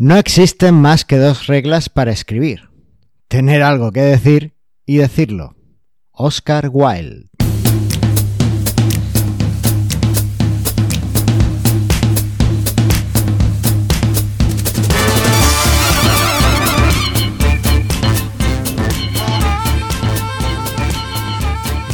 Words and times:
No 0.00 0.16
existen 0.16 0.76
más 0.76 1.04
que 1.04 1.16
dos 1.16 1.48
reglas 1.48 1.88
para 1.88 2.12
escribir. 2.12 2.68
Tener 3.26 3.64
algo 3.64 3.90
que 3.90 4.00
decir 4.00 4.54
y 4.86 4.98
decirlo. 4.98 5.56
Oscar 6.12 6.70
Wilde. 6.72 7.28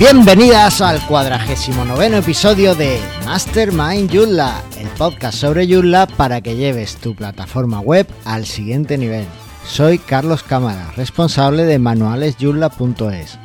Bienvenidas 0.04 0.82
al 0.82 1.00
cuadragésimo 1.06 1.82
noveno 1.86 2.18
episodio 2.18 2.74
de 2.74 3.00
Mastermind 3.24 4.14
Joomla, 4.14 4.62
el 4.78 4.86
podcast 4.88 5.38
sobre 5.38 5.66
Joomla 5.66 6.06
para 6.06 6.42
que 6.42 6.56
lleves 6.56 6.96
tu 6.96 7.14
plataforma 7.14 7.80
web 7.80 8.06
al 8.26 8.44
siguiente 8.44 8.98
nivel. 8.98 9.24
Soy 9.66 9.96
Carlos 9.96 10.42
Cámara, 10.42 10.92
responsable 10.94 11.64
de 11.64 11.78
manualesjoomla.es 11.78 13.38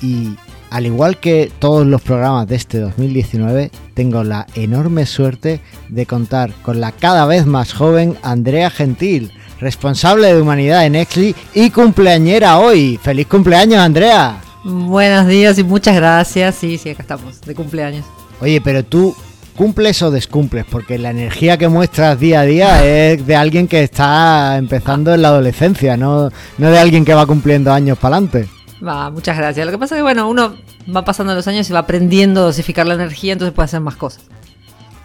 y 0.00 0.36
al 0.70 0.86
igual 0.86 1.18
que 1.18 1.50
todos 1.58 1.84
los 1.84 2.02
programas 2.02 2.46
de 2.46 2.54
este 2.54 2.78
2019, 2.78 3.72
tengo 3.94 4.22
la 4.22 4.46
enorme 4.54 5.06
suerte 5.06 5.60
de 5.88 6.06
contar 6.06 6.52
con 6.62 6.80
la 6.80 6.92
cada 6.92 7.26
vez 7.26 7.46
más 7.46 7.72
joven 7.72 8.16
Andrea 8.22 8.70
Gentil, 8.70 9.32
responsable 9.58 10.32
de 10.32 10.40
humanidad 10.40 10.86
en 10.86 10.94
Exli 10.94 11.34
y 11.52 11.70
cumpleañera 11.70 12.60
hoy. 12.60 12.96
¡Feliz 13.02 13.26
cumpleaños, 13.26 13.80
Andrea! 13.80 14.45
Buenos 14.68 15.28
días 15.28 15.56
y 15.58 15.62
muchas 15.62 15.94
gracias. 15.94 16.56
Sí, 16.56 16.76
sí, 16.76 16.90
acá 16.90 17.02
estamos, 17.02 17.40
de 17.42 17.54
cumpleaños. 17.54 18.04
Oye, 18.40 18.60
pero 18.60 18.84
tú 18.84 19.14
cumples 19.54 20.02
o 20.02 20.10
descumples, 20.10 20.64
porque 20.68 20.98
la 20.98 21.10
energía 21.10 21.56
que 21.56 21.68
muestras 21.68 22.18
día 22.18 22.40
a 22.40 22.44
día 22.44 22.84
es 22.84 23.24
de 23.24 23.36
alguien 23.36 23.68
que 23.68 23.84
está 23.84 24.56
empezando 24.58 25.14
en 25.14 25.22
la 25.22 25.28
adolescencia, 25.28 25.96
no, 25.96 26.30
no 26.58 26.70
de 26.70 26.78
alguien 26.80 27.04
que 27.04 27.14
va 27.14 27.26
cumpliendo 27.26 27.72
años 27.72 27.96
para 27.96 28.16
adelante. 28.16 28.48
Va, 28.84 29.08
muchas 29.08 29.36
gracias. 29.36 29.64
Lo 29.64 29.70
que 29.70 29.78
pasa 29.78 29.94
es 29.94 29.98
que, 30.00 30.02
bueno, 30.02 30.28
uno 30.28 30.56
va 30.94 31.04
pasando 31.04 31.32
los 31.32 31.46
años 31.46 31.70
y 31.70 31.72
va 31.72 31.78
aprendiendo 31.78 32.40
a 32.40 32.44
dosificar 32.46 32.88
la 32.88 32.94
energía, 32.94 33.34
entonces 33.34 33.54
puede 33.54 33.66
hacer 33.66 33.80
más 33.80 33.94
cosas. 33.94 34.24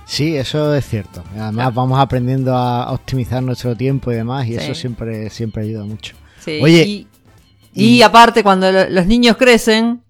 Sí, 0.07 0.35
eso 0.35 0.73
es 0.73 0.89
cierto. 0.89 1.23
Además, 1.39 1.71
vamos 1.73 1.99
aprendiendo 1.99 2.57
a 2.57 2.91
optimizar 2.91 3.43
nuestro 3.43 3.75
tiempo 3.75 4.11
y 4.11 4.15
demás, 4.15 4.47
y 4.47 4.53
Sí. 4.53 4.55
eso 4.57 4.73
siempre, 4.73 5.29
siempre 5.29 5.63
ayuda 5.63 5.83
mucho. 5.85 6.15
Sí, 6.43 6.59
Oye, 6.63 6.83
y, 6.83 7.07
y 7.73 8.01
aparte, 8.01 8.43
cuando 8.43 8.71
lo- 8.71 8.89
los 8.89 9.05
niños 9.07 9.37
crecen, 9.37 10.01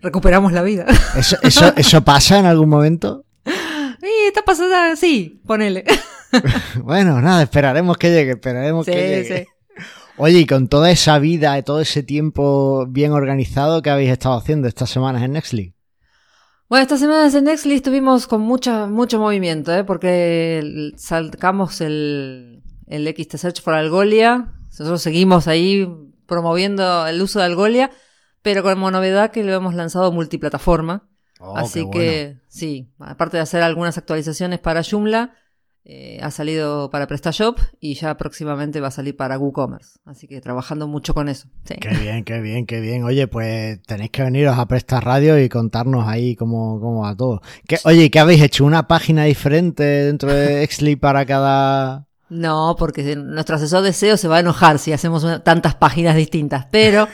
recuperamos 0.00 0.52
la 0.52 0.62
vida. 0.62 0.86
¿Eso, 1.16 1.36
eso, 1.42 1.72
¿Eso 1.76 2.02
pasa 2.04 2.38
en 2.38 2.46
algún 2.46 2.68
momento? 2.68 3.24
y 3.46 4.26
está 4.28 4.42
pasando, 4.42 4.74
sí, 4.96 5.40
ponele. 5.46 5.84
Bueno, 6.82 7.20
nada, 7.22 7.42
esperaremos 7.44 7.96
que 7.96 8.10
llegue, 8.10 8.32
esperaremos 8.32 8.84
Sí, 8.84 8.92
que 8.92 8.98
llegue. 9.08 9.38
sí. 9.38 9.46
Oye, 10.18 10.40
y 10.40 10.46
con 10.46 10.68
toda 10.68 10.90
esa 10.90 11.18
vida 11.18 11.56
y 11.58 11.62
todo 11.62 11.80
ese 11.80 12.02
tiempo 12.02 12.86
bien 12.88 13.12
organizado, 13.12 13.80
¿qué 13.82 13.90
habéis 13.90 14.10
estado 14.10 14.34
haciendo 14.36 14.66
estas 14.68 14.90
semanas 14.90 15.22
en 15.22 15.32
Nextly? 15.32 15.74
Bueno, 16.68 16.82
estas 16.82 17.00
semanas 17.00 17.34
en 17.34 17.44
Nextly 17.44 17.74
estuvimos 17.76 18.26
con 18.26 18.40
mucha, 18.42 18.86
mucho 18.86 19.18
movimiento, 19.18 19.74
¿eh? 19.74 19.84
porque 19.84 20.92
sacamos 20.96 21.80
el, 21.80 22.62
el 22.86 23.06
XT 23.16 23.36
Search 23.36 23.62
for 23.62 23.74
Algolia. 23.74 24.52
Nosotros 24.70 25.00
seguimos 25.02 25.48
ahí 25.48 25.86
promoviendo 26.26 27.06
el 27.06 27.20
uso 27.22 27.38
de 27.38 27.46
Algolia, 27.46 27.90
pero 28.42 28.62
como 28.62 28.90
novedad 28.90 29.30
que 29.30 29.44
lo 29.44 29.52
hemos 29.54 29.74
lanzado 29.74 30.12
multiplataforma. 30.12 31.08
Oh, 31.40 31.56
Así 31.56 31.88
que 31.90 32.38
sí, 32.48 32.88
aparte 32.98 33.36
de 33.36 33.42
hacer 33.42 33.62
algunas 33.62 33.98
actualizaciones 33.98 34.58
para 34.58 34.82
Joomla, 34.82 35.34
eh, 35.88 36.18
ha 36.20 36.32
salido 36.32 36.90
para 36.90 37.06
PrestaShop 37.06 37.58
y 37.78 37.94
ya 37.94 38.16
próximamente 38.16 38.80
va 38.80 38.88
a 38.88 38.90
salir 38.90 39.16
para 39.16 39.38
WooCommerce. 39.38 40.00
Así 40.04 40.26
que 40.26 40.40
trabajando 40.40 40.88
mucho 40.88 41.14
con 41.14 41.28
eso. 41.28 41.48
Sí. 41.64 41.74
Qué 41.80 41.90
bien, 41.90 42.24
qué 42.24 42.40
bien, 42.40 42.66
qué 42.66 42.80
bien. 42.80 43.04
Oye, 43.04 43.28
pues 43.28 43.80
tenéis 43.82 44.10
que 44.10 44.22
veniros 44.24 44.58
a 44.58 44.66
Presta 44.66 45.00
Radio 45.00 45.38
y 45.40 45.48
contarnos 45.48 46.08
ahí 46.08 46.34
cómo, 46.34 46.80
cómo 46.80 47.02
va 47.02 47.14
todo. 47.14 47.40
¿Qué- 47.68 47.78
oye, 47.84 48.10
¿qué 48.10 48.18
habéis 48.18 48.42
hecho? 48.42 48.64
¿Una 48.64 48.88
página 48.88 49.24
diferente 49.24 49.84
dentro 49.84 50.32
de 50.32 50.64
Exli 50.64 50.96
para 50.96 51.24
cada...? 51.24 52.05
No, 52.28 52.74
porque 52.78 53.14
nuestro 53.16 53.56
asesor 53.56 53.82
de 53.82 53.92
SEO 53.92 54.16
se 54.16 54.28
va 54.28 54.36
a 54.36 54.40
enojar 54.40 54.78
si 54.78 54.92
hacemos 54.92 55.22
una- 55.24 55.42
tantas 55.44 55.74
páginas 55.76 56.16
distintas. 56.16 56.66
Pero, 56.70 57.06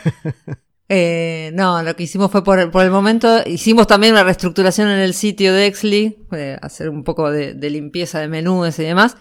eh, 0.88 1.50
no, 1.54 1.82
lo 1.82 1.94
que 1.96 2.04
hicimos 2.04 2.30
fue 2.30 2.42
por, 2.44 2.70
por 2.70 2.84
el 2.84 2.90
momento, 2.90 3.40
hicimos 3.46 3.86
también 3.86 4.14
una 4.14 4.24
reestructuración 4.24 4.88
en 4.88 4.98
el 4.98 5.14
sitio 5.14 5.52
de 5.54 5.66
Exly, 5.66 6.26
eh, 6.32 6.58
hacer 6.62 6.88
un 6.88 7.04
poco 7.04 7.30
de, 7.30 7.54
de 7.54 7.70
limpieza 7.70 8.20
de 8.20 8.28
menús 8.28 8.78
y 8.78 8.84
demás. 8.84 9.16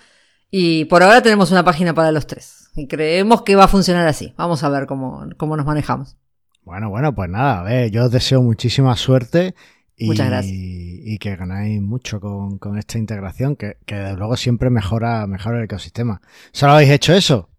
Y 0.50 0.86
por 0.86 1.04
ahora 1.04 1.22
tenemos 1.22 1.52
una 1.52 1.64
página 1.64 1.94
para 1.94 2.12
los 2.12 2.28
tres. 2.28 2.70
Y 2.76 2.88
creemos 2.88 3.42
que 3.44 3.56
va 3.56 3.66
a 3.66 3.70
funcionar 3.70 4.08
así. 4.08 4.34
Vamos 4.38 4.64
a 4.64 4.70
ver 4.70 4.86
cómo, 4.86 5.28
cómo 5.38 5.56
nos 5.58 5.66
manejamos. 5.66 6.18
Bueno, 6.64 6.90
bueno, 6.90 7.14
pues 7.16 7.30
nada, 7.30 7.62
a 7.62 7.64
ver, 7.64 7.90
yo 7.92 8.06
os 8.06 8.12
deseo 8.12 8.42
muchísima 8.42 8.96
suerte 8.96 9.56
y, 10.04 10.06
Muchas 10.08 10.28
gracias. 10.30 10.54
y 10.58 11.18
que 11.20 11.36
ganáis 11.36 11.82
mucho 11.82 12.20
con, 12.20 12.58
con 12.58 12.78
esta 12.78 12.98
integración, 12.98 13.56
que, 13.56 13.78
que 13.86 13.96
desde 13.96 14.18
luego 14.18 14.36
siempre 14.38 14.70
mejora, 14.70 15.26
mejora 15.28 15.58
el 15.60 15.66
ecosistema. 15.66 16.22
¿Solo 16.52 16.74
habéis 16.74 16.92
hecho 16.92 17.14
eso? 17.14 17.50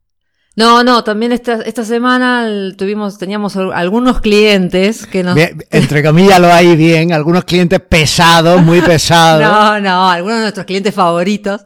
No, 0.54 0.84
no, 0.84 1.03
también 1.03 1.32
esta, 1.32 1.62
esta 1.62 1.82
semana 1.84 2.47
tuvimos, 2.76 3.16
teníamos 3.16 3.56
al- 3.56 3.72
algunos 3.72 4.20
clientes 4.20 5.06
que 5.06 5.22
nos, 5.22 5.34
Bien, 5.34 5.64
entre 5.70 6.03
comillas 6.03 6.38
lo 6.41 6.53
hay 6.53 6.76
bien, 6.76 7.12
algunos 7.12 7.44
clientes 7.44 7.80
pesados, 7.80 8.60
muy 8.62 8.80
pesados. 8.92 9.42
No, 9.42 9.80
no, 9.80 10.10
algunos 10.10 10.36
de 10.38 10.42
nuestros 10.42 10.66
clientes 10.66 10.94
favoritos 10.94 11.64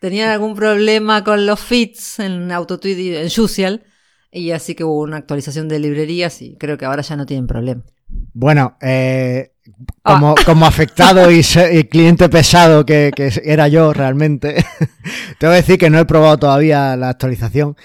tenían 0.00 0.30
algún 0.30 0.54
problema 0.56 1.22
con 1.22 1.46
los 1.46 1.60
feeds 1.60 2.18
en 2.18 2.50
AutoTweet 2.50 2.98
y 2.98 3.14
en 3.16 3.30
Juicial. 3.30 3.84
Y 4.32 4.50
así 4.50 4.74
que 4.74 4.82
hubo 4.82 5.00
una 5.02 5.18
actualización 5.18 5.68
de 5.68 5.78
librerías 5.78 6.42
y 6.42 6.56
creo 6.56 6.76
que 6.76 6.86
ahora 6.86 7.02
ya 7.02 7.14
no 7.14 7.24
tienen 7.26 7.46
problema. 7.46 7.82
Bueno, 8.32 8.76
eh, 8.80 9.50
Ah. 10.04 10.14
como, 10.14 10.34
como 10.44 10.66
afectado 10.66 11.30
y, 11.30 11.42
cliente 11.84 12.28
pesado 12.28 12.84
que, 12.84 13.10
que 13.16 13.30
era 13.44 13.68
yo 13.68 13.92
realmente, 13.94 14.54
te 15.38 15.46
voy 15.46 15.54
a 15.54 15.56
decir 15.56 15.78
que 15.78 15.88
no 15.88 15.98
he 15.98 16.04
probado 16.04 16.38
todavía 16.38 16.96
la 16.96 17.08
actualización. 17.08 17.76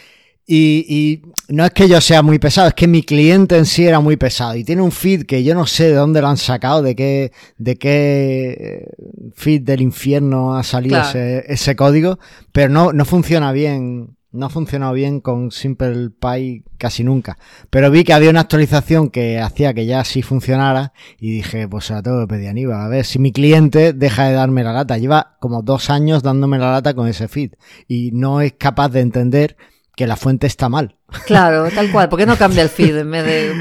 Y, 0.46 0.85
y 0.90 1.53
no 1.53 1.63
es 1.63 1.72
que 1.72 1.88
yo 1.88 2.02
sea 2.02 2.22
muy 2.24 2.40
pesado, 2.40 2.68
es 2.69 2.74
que 2.74 2.88
mi 2.88 3.03
cliente 3.03 3.56
en 3.56 3.66
sí 3.68 3.85
era 3.85 4.00
muy 4.00 4.18
pesado. 4.18 4.56
Y 4.56 4.63
tiene 4.63 4.81
un 4.81 4.91
feed 4.91 5.25
que 5.25 5.44
yo 5.44 5.53
no 5.53 5.68
sé 5.68 5.85
de 5.90 5.94
dónde 5.94 6.22
lo 6.22 6.28
han 6.28 6.38
sacado, 6.38 6.81
de 6.81 6.96
qué, 6.96 7.31
de 7.57 7.75
qué 7.78 8.57
eh, 8.59 9.31
feed 9.36 9.62
del 9.62 9.81
infierno 9.81 10.56
ha 10.57 10.63
salido 10.63 10.96
Claro. 10.96 11.09
ese, 11.09 11.46
ese 11.47 11.75
código, 11.75 12.18
pero 12.51 12.69
no, 12.69 12.91
no 12.94 13.06
funciona 13.06 13.51
bien. 13.51 14.18
No 14.31 14.45
ha 14.45 14.50
funcionado 14.50 14.94
bien 14.94 15.22
con 15.22 15.50
Simple 15.51 16.12
Pi 16.12 16.63
casi 16.78 17.03
nunca. 17.03 17.38
Pero 17.72 17.90
vi 17.90 18.03
que 18.03 18.13
había 18.13 18.29
una 18.29 18.41
actualización 18.41 19.09
que 19.09 19.40
hacía 19.40 19.73
que 19.73 19.88
ya 19.88 20.03
sí 20.03 20.22
funcionara 20.22 20.94
y 21.19 21.31
dije, 21.31 21.67
pues 21.67 21.85
se 21.85 21.94
la 21.94 22.03
tengo 22.03 22.19
que 22.22 22.28
pedir 22.28 22.47
a 22.47 22.51
Aníbal. 22.51 22.79
A 22.81 22.88
ver 22.88 23.06
si 23.06 23.18
mi 23.18 23.31
cliente 23.31 23.91
deja 23.94 24.25
de 24.28 24.34
darme 24.34 24.63
la 24.63 24.72
lata. 24.72 24.97
Lleva 25.00 25.35
como 25.39 25.63
dos 25.63 25.89
años 25.89 26.22
dándome 26.22 26.59
la 26.59 26.72
lata 26.72 26.94
con 26.94 27.07
ese 27.07 27.28
feed 27.28 27.53
y 27.88 28.12
no 28.13 28.41
es 28.41 28.53
capaz 28.53 28.89
de 28.89 29.00
entender 29.00 29.57
que 29.95 30.06
la 30.07 30.16
fuente 30.16 30.45
está 30.47 30.69
mal. 30.69 30.95
Claro, 31.25 31.68
tal 31.72 31.91
cual. 31.91 32.07
¿Por 32.07 32.19
qué 32.19 32.25
no 32.28 32.38
cambia 32.38 32.62
el 32.62 32.69
feed 32.69 32.97
en 32.97 33.12
vez 33.12 33.25
de 33.25 33.51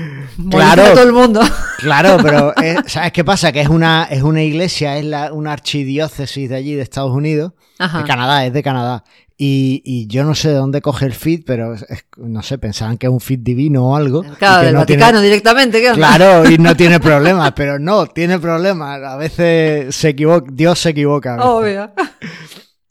Claro. 0.50 0.82
a 0.84 0.92
todo 0.92 1.02
el 1.02 1.12
mundo? 1.14 1.40
Claro, 1.78 2.18
pero 2.22 2.52
eh, 2.62 2.76
¿sabes 2.86 3.10
qué 3.12 3.24
pasa? 3.24 3.50
Que 3.52 3.62
es 3.62 3.68
una, 3.68 4.04
es 4.04 4.22
una 4.22 4.42
iglesia, 4.42 4.98
es 4.98 5.04
la, 5.06 5.32
una 5.32 5.52
archidiócesis 5.54 6.48
de 6.50 6.54
allí 6.56 6.74
de 6.74 6.82
Estados 6.82 7.10
Unidos, 7.12 7.54
Ajá. 7.78 7.98
de 7.98 8.04
Canadá, 8.04 8.44
es 8.46 8.52
de 8.52 8.62
Canadá. 8.62 9.02
Y, 9.40 9.82
y 9.84 10.08
yo 10.08 10.24
no 10.24 10.34
sé 10.34 10.48
de 10.48 10.54
dónde 10.56 10.82
coge 10.82 11.06
el 11.06 11.12
feed, 11.12 11.44
pero 11.46 11.72
es- 11.74 11.86
no 12.16 12.42
sé, 12.42 12.58
pensaban 12.58 12.98
que 12.98 13.06
es 13.06 13.12
un 13.12 13.20
feed 13.20 13.38
divino 13.38 13.90
o 13.90 13.94
algo. 13.96 14.24
Claro, 14.36 14.64
del 14.66 14.74
no 14.74 14.84
tiene- 14.84 15.02
Vaticano 15.02 15.22
directamente. 15.22 15.80
¿qué 15.80 15.90
onda? 15.92 16.16
Claro, 16.16 16.50
y 16.50 16.58
no 16.58 16.76
tiene 16.76 16.98
problemas, 17.00 17.52
pero 17.52 17.78
no, 17.78 18.08
tiene 18.08 18.40
problemas. 18.40 19.00
A 19.00 19.16
veces 19.16 19.94
se 19.94 20.08
equivoca, 20.08 20.50
Dios 20.52 20.80
se 20.80 20.90
equivoca. 20.90 21.36
Obvio. 21.44 21.92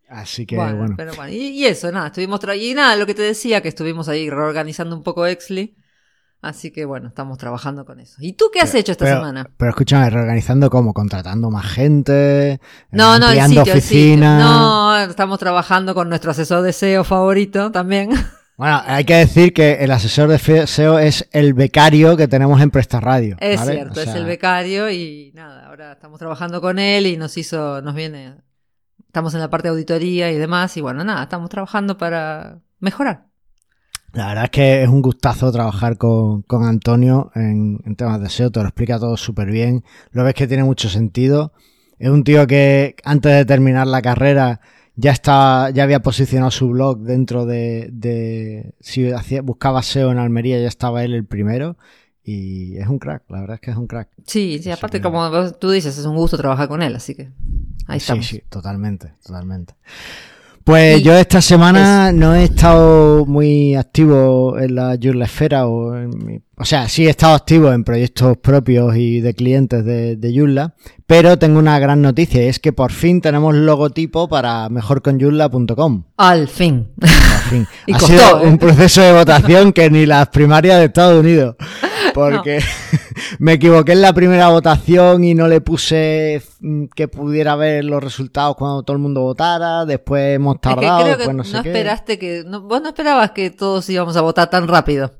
Así 0.07 0.45
que 0.45 0.55
Bueno, 0.55 0.77
bueno. 0.77 0.93
pero 0.95 1.13
bueno. 1.15 1.33
Y, 1.33 1.47
y 1.49 1.65
eso, 1.65 1.91
nada, 1.91 2.07
estuvimos 2.07 2.39
y 2.57 2.73
nada, 2.73 2.95
lo 2.95 3.05
que 3.05 3.13
te 3.13 3.23
decía, 3.23 3.59
que 3.61 3.67
estuvimos 3.67 4.07
ahí 4.07 4.29
reorganizando 4.29 4.95
un 4.95 5.03
poco 5.03 5.25
Exly. 5.25 5.75
Así 6.41 6.71
que 6.71 6.85
bueno, 6.85 7.07
estamos 7.07 7.37
trabajando 7.37 7.83
con 7.85 7.99
eso. 7.99 8.15
¿Y 8.19 8.33
tú 8.33 8.45
qué 8.53 8.59
has 8.59 8.73
hecho 8.75 8.91
esta 8.91 9.05
pero, 9.05 9.17
semana? 9.17 9.49
Pero 9.57 9.71
escúchame, 9.71 10.09
reorganizando 10.09 10.69
cómo, 10.69 10.93
contratando 10.93 11.49
más 11.49 11.65
gente, 11.65 12.61
No, 12.91 13.17
no, 13.17 13.31
el 13.31 13.39
ampliando 13.39 13.73
el 13.73 13.81
sitio. 13.81 14.17
No, 14.17 14.97
estamos 14.99 15.39
trabajando 15.39 15.95
con 15.95 16.09
nuestro 16.09 16.31
asesor 16.31 16.61
de 16.61 16.73
SEO 16.73 17.03
favorito 17.03 17.71
también. 17.71 18.11
Bueno, 18.57 18.81
hay 18.87 19.05
que 19.05 19.13
decir 19.13 19.53
que 19.53 19.73
el 19.83 19.91
asesor 19.91 20.29
de 20.29 20.39
SEO 20.65 20.97
es 20.97 21.29
el 21.31 21.53
becario 21.53 22.17
que 22.17 22.27
tenemos 22.27 22.59
en 22.59 22.71
Presta 22.71 22.99
Radio. 22.99 23.37
Es 23.39 23.59
¿vale? 23.59 23.73
cierto, 23.73 23.99
O 23.99 24.03
es 24.03 24.15
el 24.15 24.25
becario 24.25 24.89
y 24.89 25.31
nada, 25.35 25.67
ahora 25.67 25.91
estamos 25.91 26.17
trabajando 26.17 26.59
con 26.59 26.79
él 26.79 27.05
y 27.05 27.17
nos 27.17 27.37
hizo, 27.37 27.83
nos 27.83 27.93
viene, 27.93 28.33
estamos 29.05 29.35
en 29.35 29.41
la 29.41 29.51
parte 29.51 29.67
de 29.67 29.73
auditoría 29.73 30.31
y 30.31 30.39
demás 30.39 30.75
y 30.75 30.81
bueno, 30.81 31.03
nada, 31.03 31.21
estamos 31.21 31.51
trabajando 31.51 31.99
para 31.99 32.57
mejorar. 32.79 33.26
La 34.17 34.29
verdad 34.29 34.45
es 34.45 34.49
que 34.49 34.81
es 34.81 34.89
un 34.89 35.03
gustazo 35.03 35.51
trabajar 35.51 35.95
con, 35.95 36.41
con 36.41 36.63
Antonio 36.63 37.29
en, 37.35 37.79
en 37.85 37.95
temas 37.95 38.19
de 38.19 38.29
SEO, 38.29 38.49
te 38.49 38.59
lo 38.59 38.65
explica 38.65 38.97
todo 38.97 39.15
súper 39.15 39.51
bien, 39.51 39.83
lo 40.09 40.23
ves 40.23 40.33
que 40.33 40.47
tiene 40.47 40.63
mucho 40.63 40.89
sentido. 40.89 41.53
Es 41.99 42.09
un 42.09 42.23
tío 42.23 42.47
que 42.47 42.95
antes 43.03 43.31
de 43.31 43.45
terminar 43.45 43.85
la 43.85 44.01
carrera 44.01 44.59
ya 44.95 45.11
está, 45.11 45.69
ya 45.69 45.83
había 45.83 46.01
posicionado 46.01 46.49
su 46.49 46.67
blog 46.69 47.01
dentro 47.01 47.45
de, 47.45 47.89
de 47.91 48.73
si 48.79 49.11
hacía, 49.11 49.43
buscaba 49.43 49.83
SEO 49.83 50.11
en 50.11 50.17
Almería, 50.17 50.59
ya 50.59 50.67
estaba 50.67 51.03
él 51.03 51.13
el 51.13 51.25
primero. 51.25 51.77
Y 52.23 52.75
es 52.77 52.87
un 52.87 52.97
crack, 52.97 53.21
la 53.29 53.41
verdad 53.41 53.53
es 53.53 53.61
que 53.61 53.69
es 53.69 53.77
un 53.77 53.85
crack. 53.85 54.09
Sí, 54.25 54.59
sí, 54.63 54.71
aparte 54.71 54.99
como 54.99 55.51
tú 55.59 55.69
dices, 55.69 55.95
es 55.95 56.05
un 56.05 56.15
gusto 56.15 56.37
trabajar 56.37 56.67
con 56.67 56.81
él, 56.81 56.95
así 56.95 57.13
que 57.13 57.29
ahí 57.85 57.97
estamos. 57.97 58.25
Sí, 58.25 58.37
sí, 58.37 58.43
totalmente, 58.49 59.13
totalmente. 59.23 59.75
Pues 60.67 61.01
yo 61.01 61.13
esta 61.13 61.41
semana 61.41 62.11
no 62.11 62.35
he 62.35 62.43
estado 62.43 63.25
muy 63.25 63.75
activo 63.75 64.59
en 64.59 64.75
la 64.75 64.97
Joomla 65.01 65.23
Esfera 65.23 65.65
o 65.65 65.95
en 65.95 66.09
mi, 66.09 66.39
o 66.57 66.65
sea, 66.65 66.89
sí 66.89 67.07
he 67.07 67.09
estado 67.09 67.35
activo 67.35 67.71
en 67.71 67.85
proyectos 67.85 68.35
propios 68.39 68.97
y 68.97 69.21
de 69.21 69.33
clientes 69.33 69.85
de, 69.85 70.17
de 70.17 70.69
pero 71.05 71.39
tengo 71.39 71.59
una 71.59 71.79
gran 71.79 72.01
noticia 72.01 72.43
y 72.43 72.47
es 72.47 72.59
que 72.59 72.73
por 72.73 72.91
fin 72.91 73.21
tenemos 73.21 73.55
logotipo 73.55 74.27
para 74.27 74.67
mejorconjoomla.com. 74.67 76.03
Al 76.17 76.49
fin. 76.49 76.89
Al 77.01 77.09
fin. 77.49 77.67
Y 77.85 77.93
ha 77.93 77.97
costó, 77.99 78.07
sido 78.17 78.43
¿eh? 78.43 78.47
un 78.47 78.57
proceso 78.57 79.01
de 79.01 79.13
votación 79.13 79.71
que 79.71 79.89
ni 79.89 80.05
las 80.05 80.27
primarias 80.27 80.79
de 80.79 80.85
Estados 80.87 81.21
Unidos. 81.21 81.55
Porque 82.13 82.59
me 83.39 83.53
equivoqué 83.53 83.93
en 83.93 84.01
la 84.01 84.13
primera 84.13 84.49
votación 84.49 85.23
y 85.23 85.33
no 85.33 85.47
le 85.47 85.61
puse 85.61 86.41
mm, 86.59 86.85
que 86.95 87.07
pudiera 87.07 87.55
ver 87.55 87.85
los 87.85 88.03
resultados 88.03 88.55
cuando 88.55 88.83
todo 88.83 88.95
el 88.97 89.01
mundo 89.03 89.21
votara. 89.21 89.85
Después 89.85 90.35
hemos 90.35 90.55
Es 90.55 90.61
que 90.61 90.69
tardado, 90.69 91.03
creo 91.03 91.17
que 91.17 91.17
después 91.17 91.35
no, 91.37 91.43
no 91.43 91.49
sé 91.49 91.61
qué. 91.63 91.69
esperaste 91.69 92.19
que. 92.19 92.43
no- 92.45 92.61
vos 92.61 92.81
no 92.81 92.89
esperabas 92.89 93.31
que 93.31 93.49
todos 93.49 93.89
íbamos 93.89 94.15
a 94.17 94.21
votar 94.21 94.49
tan 94.49 94.67
rápido. 94.67 95.11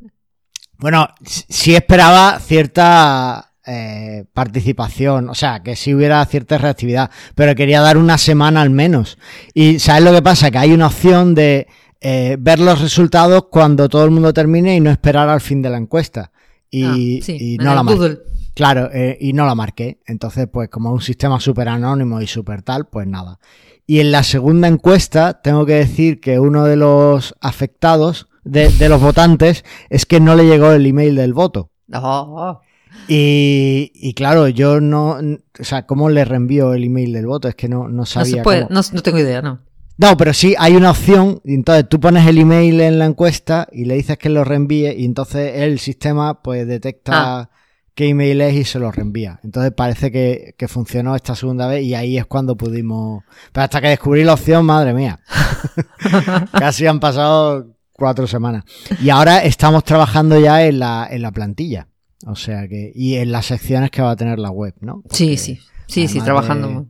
Bueno, 0.80 1.08
sí 1.24 1.76
esperaba 1.76 2.40
cierta 2.40 3.54
eh, 3.66 4.26
participación, 4.34 5.30
o 5.30 5.34
sea, 5.36 5.62
que 5.64 5.76
sí 5.76 5.94
hubiera 5.94 6.24
cierta 6.26 6.58
reactividad, 6.58 7.10
pero 7.36 7.56
quería 7.56 7.82
dar 7.82 7.98
una 7.98 8.18
semana 8.18 8.62
al 8.62 8.70
menos. 8.70 9.18
Y 9.54 9.80
¿sabes 9.80 10.04
lo 10.04 10.14
que 10.14 10.22
pasa? 10.22 10.52
Que 10.52 10.60
hay 10.60 10.72
una 10.74 10.88
opción 10.88 11.34
de 11.36 11.68
eh, 12.00 12.38
ver 12.40 12.60
los 12.60 12.80
resultados 12.80 13.46
cuando 13.50 13.90
todo 13.90 14.06
el 14.06 14.12
mundo 14.12 14.32
termine 14.34 14.76
y 14.76 14.80
no 14.80 14.92
esperar 14.92 15.30
al 15.30 15.42
fin 15.42 15.64
de 15.64 15.72
la 15.72 15.78
encuesta. 15.78 16.32
Y, 16.70 16.84
Ah, 16.84 16.96
sí, 17.24 17.38
y 17.40 17.56
en 17.56 17.64
no 17.64 17.76
la 17.76 17.84
marqué. 17.84 18.18
Claro, 18.54 18.90
eh, 18.92 19.18
y 19.22 19.34
no 19.34 19.46
la 19.46 19.56
marqué. 19.56 20.00
Entonces, 20.08 20.48
pues 20.52 20.70
como 20.70 20.90
es 20.90 20.94
un 20.96 21.02
sistema 21.02 21.40
súper 21.40 21.70
anónimo 21.70 22.22
y 22.22 22.28
súper 22.28 22.64
tal, 22.64 22.88
pues 22.88 23.06
nada. 23.08 23.40
Y 23.86 24.00
en 24.00 24.12
la 24.12 24.24
segunda 24.24 24.68
encuesta, 24.68 25.42
tengo 25.42 25.66
que 25.66 25.74
decir 25.76 26.20
que 26.20 26.40
uno 26.40 26.66
de 26.66 26.76
los 26.76 27.36
afectados, 27.40 28.28
de, 28.44 28.70
de 28.70 28.90
los 28.90 29.00
votantes, 29.02 29.64
es 29.90 30.06
que 30.06 30.20
no 30.20 30.36
le 30.36 30.46
llegó 30.46 30.72
el 30.72 30.86
email 30.86 31.16
del 31.16 31.34
voto. 31.34 31.72
Oh, 31.94 32.60
Y, 33.08 33.92
y 33.94 34.14
claro, 34.14 34.48
yo 34.48 34.82
no, 34.82 35.18
o 35.60 35.64
sea, 35.64 35.86
¿cómo 35.86 36.10
le 36.10 36.26
reenvío 36.26 36.74
el 36.74 36.84
email 36.84 37.14
del 37.14 37.28
voto? 37.28 37.48
Es 37.48 37.56
que 37.56 37.70
no, 37.70 37.88
no 37.88 38.06
no 38.06 38.06
sabía. 38.06 38.38
se 38.38 38.42
puede, 38.44 38.64
cómo. 38.64 38.82
no, 38.82 38.82
no 38.92 39.02
tengo 39.04 39.20
idea, 39.20 39.42
no. 39.42 39.62
No, 39.98 40.16
pero 40.16 40.34
sí 40.34 40.54
hay 40.60 40.76
una 40.76 40.92
opción, 40.92 41.42
y 41.44 41.56
entonces 41.56 41.90
tú 41.90 42.00
pones 42.00 42.28
el 42.28 42.38
email 42.38 42.80
en 42.82 43.00
la 43.00 43.06
encuesta 43.06 43.68
y 43.72 43.86
le 43.86 43.96
dices 43.96 44.18
que 44.18 44.30
lo 44.30 44.44
reenvíe 44.44 44.94
y 44.96 45.06
entonces 45.06 45.54
el 45.56 45.80
sistema 45.80 46.42
pues 46.44 46.68
detecta 46.68 47.12
Ah. 47.40 47.50
qué 47.96 48.10
email 48.10 48.42
es 48.42 48.54
y 48.54 48.64
se 48.64 48.78
lo 48.80 48.92
reenvía. 48.92 49.40
Entonces 49.44 49.72
parece 49.76 50.12
que, 50.12 50.54
que 50.56 50.68
funcionó 50.68 51.16
esta 51.16 51.36
segunda 51.36 51.68
vez 51.68 51.84
y 51.84 51.96
ahí 51.96 52.18
es 52.18 52.28
cuando 52.28 52.56
pudimos... 52.56 53.24
Pero 53.52 53.64
hasta 53.64 53.82
que 53.82 53.88
descubrí 53.88 54.24
la 54.24 54.34
opción, 54.36 54.66
madre 54.66 54.94
mía. 54.94 55.20
Casi 56.52 56.86
han 56.86 57.00
pasado 57.00 57.76
cuatro 57.94 58.28
semanas. 58.28 58.66
Y 59.02 59.10
ahora 59.10 59.40
estamos 59.44 59.84
trabajando 59.84 60.40
ya 60.40 60.64
en 60.66 60.78
la, 60.80 61.08
en 61.10 61.24
la 61.24 61.32
plantilla. 61.32 61.88
O 62.28 62.36
sea 62.36 62.68
que... 62.68 62.92
Y 62.94 63.16
en 63.16 63.32
las 63.32 63.48
secciones 63.48 63.90
que 63.90 64.02
va 64.04 64.12
a 64.12 64.16
tener 64.16 64.38
la 64.38 64.52
web, 64.52 64.76
¿no? 64.80 65.02
Sí, 65.10 65.26
Porque- 65.30 65.38
sí. 65.38 65.60
Sí, 65.88 66.08
sí, 66.08 66.20
trabajando. 66.22 66.68
de- 66.68 66.86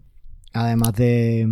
además 0.54 0.92
de, 0.94 1.48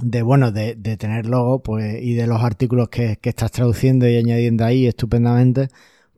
de 0.00 0.22
bueno, 0.22 0.52
de, 0.52 0.74
de 0.74 0.96
tener 0.96 1.26
logo, 1.26 1.62
pues, 1.62 2.02
y 2.02 2.14
de 2.14 2.26
los 2.26 2.42
artículos 2.42 2.88
que, 2.88 3.18
que 3.20 3.28
estás 3.28 3.50
traduciendo 3.50 4.08
y 4.08 4.16
añadiendo 4.16 4.64
ahí 4.64 4.86
estupendamente, 4.86 5.68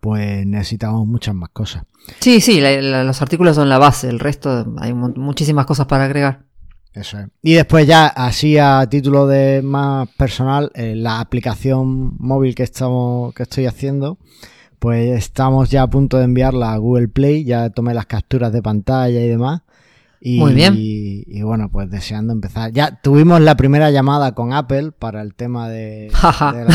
pues 0.00 0.46
necesitamos 0.46 1.06
muchas 1.06 1.34
más 1.34 1.50
cosas. 1.50 1.84
Sí, 2.20 2.40
sí, 2.40 2.60
la- 2.60 2.80
la- 2.80 3.04
los 3.04 3.20
artículos 3.22 3.56
son 3.56 3.68
la 3.68 3.78
base, 3.78 4.08
el 4.08 4.18
resto 4.18 4.74
hay 4.78 4.92
mu- 4.94 5.12
muchísimas 5.16 5.66
cosas 5.66 5.86
para 5.86 6.04
agregar. 6.04 6.44
Eso 6.92 7.18
es. 7.20 7.26
Y 7.42 7.52
después 7.54 7.86
ya, 7.86 8.06
así 8.06 8.58
a 8.58 8.84
título 8.90 9.26
de 9.28 9.62
más 9.62 10.08
personal, 10.16 10.72
eh, 10.74 10.94
la 10.96 11.20
aplicación 11.20 12.16
móvil 12.18 12.54
que 12.54 12.64
estamos, 12.64 13.32
que 13.34 13.44
estoy 13.44 13.66
haciendo, 13.66 14.18
pues 14.80 15.10
estamos 15.16 15.70
ya 15.70 15.82
a 15.82 15.86
punto 15.90 16.16
de 16.18 16.24
enviarla 16.24 16.72
a 16.72 16.76
Google 16.78 17.08
Play, 17.08 17.44
ya 17.44 17.70
tomé 17.70 17.94
las 17.94 18.06
capturas 18.06 18.52
de 18.52 18.62
pantalla 18.62 19.20
y 19.20 19.28
demás. 19.28 19.60
Y, 20.20 20.38
Muy 20.38 20.52
bien. 20.52 20.74
Y, 20.76 21.24
y 21.26 21.42
bueno, 21.42 21.70
pues 21.70 21.90
deseando 21.90 22.32
empezar. 22.34 22.72
Ya 22.72 23.00
tuvimos 23.00 23.40
la 23.40 23.56
primera 23.56 23.90
llamada 23.90 24.34
con 24.34 24.52
Apple 24.52 24.92
para 24.92 25.22
el 25.22 25.34
tema 25.34 25.68
de, 25.70 26.12
la, 26.22 26.66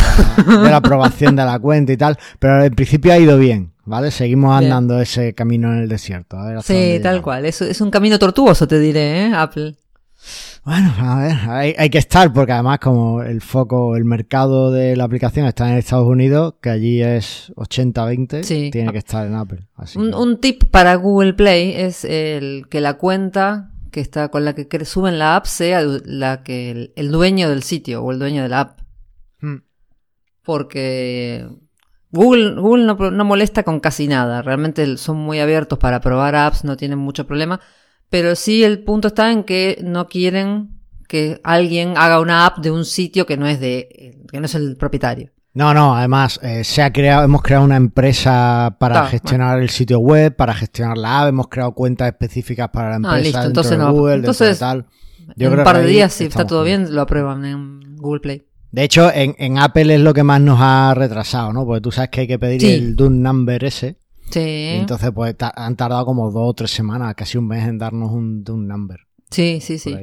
de 0.64 0.70
la 0.70 0.78
aprobación 0.78 1.36
de 1.36 1.46
la 1.46 1.60
cuenta 1.60 1.94
y 1.94 1.98
tal, 1.98 2.18
pero 2.40 2.64
en 2.64 2.74
principio 2.74 3.14
ha 3.14 3.20
ido 3.20 3.38
bien, 3.38 3.72
¿vale? 3.86 4.10
Seguimos 4.10 4.58
Bien. 4.60 4.72
andando 4.72 5.00
ese 5.00 5.34
camino 5.36 5.72
en 5.72 5.84
el 5.84 5.90
desierto. 5.90 6.38
A 6.40 6.48
ver 6.48 6.58
hasta 6.58 6.74
Sí, 6.74 7.00
tal 7.04 7.22
cual. 7.22 7.46
Es, 7.46 7.62
es 7.62 7.82
un 7.82 7.92
camino 7.92 8.18
tortuoso, 8.18 8.68
te 8.68 8.80
diré, 8.80 9.28
¿eh? 9.28 9.32
Apple. 9.36 9.76
Bueno, 10.64 10.92
a 10.98 11.20
ver, 11.20 11.36
hay, 11.50 11.76
hay 11.78 11.90
que 11.90 11.98
estar 12.00 12.34
porque 12.34 12.52
además 12.54 12.80
como 12.80 13.22
el 13.22 13.42
foco, 13.42 13.96
el 13.96 14.04
mercado 14.06 14.72
de 14.72 14.96
la 14.96 15.04
aplicación 15.04 15.46
está 15.46 15.70
en 15.72 15.78
Estados 15.78 16.08
Unidos, 16.08 16.56
que 16.62 16.70
allí 16.70 17.02
es 17.04 17.52
80-20, 17.56 18.44
Sí. 18.44 18.70
tiene 18.72 18.92
que 18.92 18.98
estar 18.98 19.28
en 19.28 19.36
Apple. 19.36 19.68
Así 19.76 20.00
Un, 20.00 20.10
que- 20.12 20.18
un 20.18 20.42
tip 20.42 20.64
para 20.72 20.96
Google 20.96 21.34
Play 21.36 21.74
es 21.76 22.04
el 22.06 22.68
que 22.70 22.82
la 22.82 22.96
cuenta 22.96 23.72
que 23.92 24.02
está 24.02 24.30
con 24.30 24.44
la 24.44 24.54
que 24.56 24.86
suben 24.86 25.20
la 25.20 25.36
app 25.36 25.46
sea 25.46 25.82
la 25.84 26.44
que 26.44 26.72
el, 26.72 26.94
el 26.96 27.12
dueño 27.12 27.48
del 27.50 27.62
sitio 27.64 28.04
o 28.04 28.12
el 28.12 28.20
dueño 28.20 28.42
de 28.44 28.50
la 28.50 28.60
app. 28.62 28.80
Hmm. 29.42 29.58
Porque 30.44 31.48
Google, 32.12 32.56
Google 32.56 32.86
no, 32.86 32.98
pro- 32.98 33.12
no 33.12 33.26
molesta 33.26 33.64
con 33.64 33.80
casi 33.80 34.08
nada. 34.08 34.42
Realmente 34.42 34.98
son 34.98 35.18
muy 35.18 35.40
abiertos 35.40 35.80
para 35.80 36.02
probar 36.02 36.36
apps, 36.36 36.64
no 36.64 36.78
tienen 36.78 37.00
mucho 37.00 37.26
problema. 37.26 37.60
Pero 38.16 38.34
sí 38.38 38.64
el 38.64 38.80
punto 38.80 39.10
está 39.10 39.30
en 39.30 39.44
que 39.44 39.78
no 39.84 40.08
quieren 40.08 40.70
que 41.10 41.42
alguien 41.44 41.96
haga 41.98 42.22
una 42.22 42.46
app 42.46 42.60
de 42.60 42.72
un 42.72 42.86
sitio 42.86 43.26
que 43.26 43.36
no 43.36 43.46
es 43.46 43.60
de, 43.60 44.22
que 44.32 44.40
no 44.40 44.46
es 44.46 44.56
el 44.56 44.78
propietario. 44.78 45.32
No, 45.54 45.74
no, 45.74 45.98
además 45.98 46.40
eh, 46.42 46.64
se 46.64 46.82
ha 46.82 46.94
creado, 46.94 47.26
hemos 47.26 47.42
creado 47.42 47.66
una 47.66 47.76
empresa 47.76 48.78
para 48.80 49.06
gestionar 49.08 49.60
el 49.62 49.70
sitio 49.70 50.00
web, 50.00 50.34
para 50.34 50.54
gestionar 50.54 50.98
la 50.98 51.24
app, 51.24 51.28
hemos 51.28 51.50
creado 51.50 51.74
cuentas 51.74 52.08
específicas 52.08 52.70
para 52.70 52.92
la 52.92 52.96
empresa 52.96 53.16
Ah, 53.16 53.20
listo, 53.20 53.38
dentro 53.40 53.50
entonces 53.50 53.72
de 53.72 53.78
no. 53.84 53.92
Google, 53.92 54.14
Entonces, 54.16 54.60
tal. 54.60 54.86
en 55.38 55.60
un 55.60 55.64
par 55.66 55.80
de 55.80 55.86
días, 55.88 56.14
si 56.14 56.24
está 56.24 56.48
todo 56.48 56.64
bien. 56.64 56.84
bien, 56.84 56.96
lo 56.96 57.02
aprueban 57.02 57.44
en 57.44 57.98
Google 57.98 58.22
Play. 58.22 58.46
De 58.72 58.84
hecho, 58.86 59.12
en, 59.14 59.36
en 59.40 59.58
Apple 59.60 59.94
es 59.94 60.00
lo 60.00 60.14
que 60.14 60.24
más 60.24 60.40
nos 60.40 60.60
ha 60.62 60.94
retrasado, 60.96 61.52
¿no? 61.52 61.66
Porque 61.66 61.82
tú 61.82 61.92
sabes 61.92 62.12
que 62.12 62.22
hay 62.22 62.28
que 62.28 62.40
pedir 62.40 62.62
Sí. 62.62 62.72
el 62.72 62.96
DUN 62.96 63.22
number 63.22 63.62
ese. 63.66 63.98
Sí. 64.32 64.40
Y 64.40 64.80
entonces, 64.80 65.12
pues 65.14 65.36
han 65.40 65.76
tardado 65.76 66.06
como 66.06 66.32
dos 66.32 66.50
o 66.50 66.54
tres 66.54 66.72
semanas, 66.72 67.14
casi 67.16 67.38
un 67.38 67.48
mes 67.48 67.68
en 67.68 67.78
darnos 67.78 68.12
un 68.12 68.44
number. 68.46 69.00
Sí, 69.32 69.60
sí, 69.62 69.78
sí. 69.80 69.96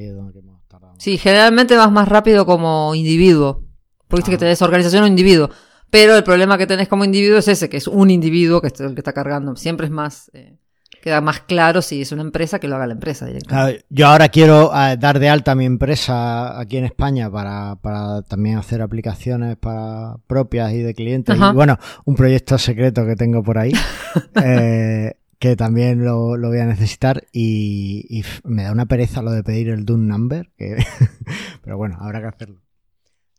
Sí, 0.98 1.18
generalmente 1.18 1.76
vas 1.76 1.90
más 1.90 2.08
rápido 2.08 2.46
como 2.46 2.94
individuo. 2.94 3.62
Porque 4.08 4.30
viste 4.30 4.30
Ah. 4.30 4.34
que 4.34 4.38
tenés 4.38 4.62
organización 4.62 5.04
o 5.04 5.06
individuo. 5.06 5.48
Pero 5.90 6.16
el 6.16 6.24
problema 6.24 6.56
que 6.56 6.66
tenés 6.66 6.88
como 6.88 7.04
individuo 7.04 7.38
es 7.38 7.48
ese, 7.48 7.68
que 7.68 7.76
es 7.78 7.86
un 7.88 8.10
individuo 8.10 8.60
que 8.60 8.68
es 8.68 8.80
el 8.80 8.94
que 8.94 9.00
está 9.00 9.12
cargando. 9.12 9.56
Siempre 9.56 9.86
es 9.86 9.92
más, 9.92 10.30
eh, 10.34 10.56
queda 11.02 11.20
más 11.20 11.40
claro 11.40 11.82
si 11.82 12.00
es 12.00 12.12
una 12.12 12.22
empresa 12.22 12.58
que 12.58 12.68
lo 12.68 12.76
haga 12.76 12.86
la 12.86 12.94
empresa 12.94 13.26
directamente. 13.26 13.72
Claro, 13.72 13.86
yo 13.90 14.06
ahora 14.06 14.28
quiero 14.30 14.70
eh, 14.74 14.96
dar 14.96 15.18
de 15.18 15.28
alta 15.28 15.54
mi 15.54 15.66
empresa 15.66 16.58
aquí 16.58 16.78
en 16.78 16.84
España 16.86 17.30
para, 17.30 17.76
para 17.76 18.22
también 18.22 18.56
hacer 18.56 18.80
aplicaciones 18.80 19.56
para 19.58 20.16
propias 20.26 20.72
y 20.72 20.78
de 20.80 20.94
clientes. 20.94 21.34
Ajá. 21.34 21.50
Y 21.50 21.54
bueno, 21.54 21.78
un 22.06 22.14
proyecto 22.14 22.56
secreto 22.56 23.04
que 23.04 23.16
tengo 23.16 23.42
por 23.42 23.58
ahí, 23.58 23.72
eh, 24.42 25.14
que 25.38 25.56
también 25.56 26.04
lo, 26.04 26.36
lo 26.36 26.48
voy 26.48 26.60
a 26.60 26.66
necesitar. 26.66 27.24
Y, 27.32 28.22
me 28.44 28.62
da 28.62 28.72
una 28.72 28.86
pereza 28.86 29.20
lo 29.22 29.32
de 29.32 29.42
pedir 29.42 29.68
el 29.70 29.84
DUN 29.84 30.06
number, 30.06 30.50
que- 30.56 30.76
pero 31.64 31.76
bueno, 31.76 31.98
habrá 32.00 32.20
que 32.20 32.28
hacerlo. 32.28 32.60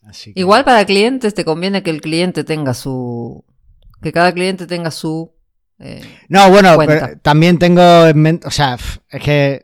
Así 0.03 0.33
que- 0.33 0.39
Igual 0.41 0.65
para 0.65 0.85
clientes 0.85 1.33
te 1.33 1.45
conviene 1.45 1.81
que 1.81 1.89
el 1.91 2.01
cliente 2.01 2.43
tenga 2.43 2.73
su... 2.73 3.45
Que 4.01 4.11
cada 4.11 4.33
cliente 4.33 4.67
tenga 4.67 4.91
su... 4.91 5.31
eh, 5.83 6.01
No, 6.29 6.49
bueno, 6.49 6.75
pero 6.85 7.17
también 7.21 7.59
tengo 7.59 8.05
en 8.07 8.19
mente, 8.19 8.47
o 8.47 8.51
sea, 8.51 8.77
es 9.09 9.21
que 9.21 9.63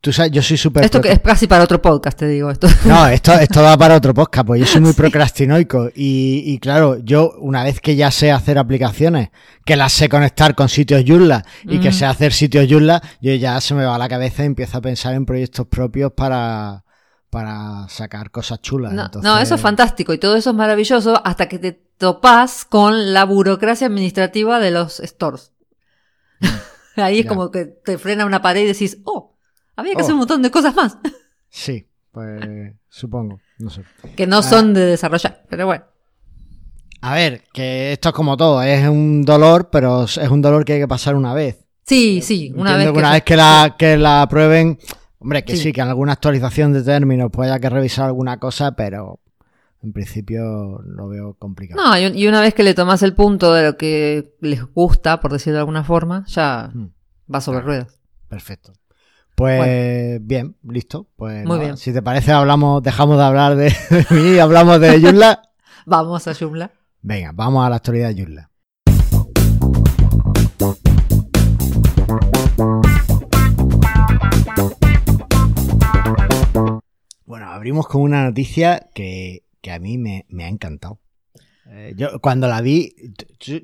tú 0.00 0.12
sabes, 0.12 0.30
yo 0.30 0.40
soy 0.40 0.56
súper... 0.56 0.84
esto 0.84 1.00
que 1.00 1.10
es 1.10 1.18
casi 1.18 1.48
para 1.48 1.64
otro 1.64 1.82
podcast, 1.82 2.16
te 2.16 2.28
digo 2.28 2.48
esto. 2.50 2.68
No, 2.84 3.08
esto, 3.08 3.32
esto 3.32 3.60
va 3.62 3.76
para 3.76 3.96
otro 3.96 4.14
podcast, 4.14 4.46
pues 4.46 4.60
yo 4.60 4.66
soy 4.66 4.80
muy 4.80 4.92
procrastinoico 4.94 5.88
y, 5.96 6.42
y 6.46 6.58
claro, 6.60 6.98
yo 7.02 7.32
una 7.40 7.64
vez 7.64 7.80
que 7.80 7.96
ya 7.96 8.12
sé 8.12 8.30
hacer 8.30 8.56
aplicaciones, 8.56 9.30
que 9.64 9.74
las 9.74 9.92
sé 9.92 10.08
conectar 10.08 10.54
con 10.54 10.68
sitios 10.68 11.02
Joomla 11.04 11.44
y 11.64 11.80
que 11.80 11.90
sé 11.92 12.06
hacer 12.06 12.32
sitios 12.32 12.66
Joomla, 12.70 13.02
yo 13.20 13.34
ya 13.34 13.60
se 13.60 13.74
me 13.74 13.84
va 13.84 13.96
a 13.96 13.98
la 13.98 14.08
cabeza 14.08 14.44
y 14.44 14.46
empiezo 14.46 14.78
a 14.78 14.80
pensar 14.80 15.14
en 15.14 15.26
proyectos 15.26 15.66
propios 15.66 16.12
para, 16.12 16.84
para 17.30 17.88
sacar 17.88 18.30
cosas 18.30 18.60
chulas. 18.62 18.92
No, 18.92 19.06
Entonces- 19.06 19.28
no, 19.28 19.38
eso 19.40 19.56
es 19.56 19.60
fantástico 19.60 20.12
y 20.14 20.18
todo 20.18 20.36
eso 20.36 20.50
es 20.50 20.56
maravilloso 20.56 21.20
hasta 21.26 21.48
que 21.48 21.58
te 21.58 21.72
topás 21.98 22.64
con 22.64 23.12
la 23.12 23.24
burocracia 23.24 23.88
administrativa 23.88 24.60
de 24.60 24.70
los 24.70 24.98
stores. 25.04 25.52
Ahí 26.96 27.18
es 27.18 27.24
Ya. 27.24 27.28
como 27.28 27.50
que 27.50 27.64
te 27.66 27.98
frena 27.98 28.24
una 28.26 28.40
pared 28.42 28.62
y 28.62 28.66
decís, 28.66 28.98
oh, 29.04 29.36
había 29.76 29.92
que 29.92 29.98
Oh. 29.98 30.00
hacer 30.00 30.12
un 30.14 30.18
montón 30.20 30.42
de 30.42 30.50
cosas 30.50 30.74
más. 30.74 30.98
Sí, 31.48 31.86
Pues 32.12 32.74
supongo, 32.88 33.40
no 33.58 33.70
sé. 33.70 33.82
Que 34.16 34.26
no 34.26 34.42
son 34.42 34.74
de 34.74 34.80
desarrollar, 34.86 35.44
pero 35.48 35.66
bueno. 35.66 35.84
A 37.02 37.14
ver, 37.14 37.44
que 37.52 37.92
esto 37.92 38.08
es 38.08 38.14
como 38.14 38.36
todo, 38.36 38.62
es 38.62 38.86
un 38.88 39.22
dolor, 39.24 39.68
pero 39.70 40.04
es 40.04 40.16
un 40.18 40.42
dolor 40.42 40.64
que 40.64 40.74
hay 40.74 40.80
que 40.80 40.88
pasar 40.88 41.14
una 41.14 41.34
vez. 41.34 41.58
Sí, 41.86 42.20
sí, 42.22 42.52
una 42.56 42.72
vez 42.76 42.86
Entiendo 42.86 42.92
que, 42.94 42.98
una 42.98 43.12
vez 43.12 43.22
que 43.22 43.36
la, 43.36 43.76
que 43.78 43.96
la 43.96 44.26
prueben, 44.28 44.78
hombre, 45.18 45.44
que 45.44 45.56
Sí. 45.56 45.62
sí. 45.64 45.72
que 45.72 45.80
en 45.82 45.88
alguna 45.88 46.12
actualización 46.12 46.72
de 46.72 46.82
términos 46.82 47.30
pues 47.32 47.48
haya 47.50 47.60
que 47.60 47.70
revisar 47.70 48.06
alguna 48.06 48.38
cosa, 48.38 48.72
pero 48.72 49.20
en 49.86 49.92
principio 49.92 50.80
lo 50.84 51.08
veo 51.08 51.34
complicado. 51.34 51.80
No, 51.80 51.96
y, 51.96 52.26
una 52.26 52.40
vez 52.40 52.54
que 52.54 52.64
le 52.64 52.74
tomas 52.74 53.02
el 53.04 53.14
punto 53.14 53.54
de 53.54 53.62
lo 53.64 53.76
que 53.76 54.34
les 54.40 54.62
gusta, 54.74 55.20
por 55.20 55.32
decirlo 55.32 55.54
de 55.54 55.60
alguna 55.60 55.84
forma, 55.84 56.24
ya 56.26 56.70
Mm, 56.74 56.88
va 57.32 57.40
sobre 57.40 57.60
ruedas. 57.60 58.00
perfecto. 58.28 58.72
Pues 59.36 60.18
bien, 60.26 60.56
listo. 60.64 61.08
Pues 61.14 61.44
Muy 61.44 61.58
bien. 61.60 61.76
si 61.76 61.92
te 61.92 62.02
parece, 62.02 62.32
hablamos, 62.32 62.82
dejamos 62.82 63.16
de 63.18 63.22
hablar 63.24 63.54
de, 63.54 63.64
de 63.90 64.06
mí 64.10 64.30
y 64.36 64.38
hablamos 64.40 64.80
de 64.80 65.00
Joomla. 65.00 65.42
Vamos 65.86 66.26
a 66.26 66.34
Joomla. 66.34 66.72
Venga, 67.02 67.30
vamos 67.32 67.64
a 67.64 67.70
la 67.70 67.76
actualidad 67.76 68.08
de 68.08 68.20
Joomla. 68.22 68.50
Bueno, 77.24 77.46
abrimos 77.50 77.86
con 77.88 78.02
una 78.02 78.24
noticia 78.24 78.88
que, 78.94 79.42
que 79.66 79.72
a 79.72 79.80
mí 79.80 79.98
me, 79.98 80.24
me 80.28 80.44
ha 80.44 80.48
encantado. 80.48 81.00
Eh, 81.68 81.92
yo 81.96 82.20
cuando 82.20 82.46
la 82.46 82.60
vi, 82.60 82.94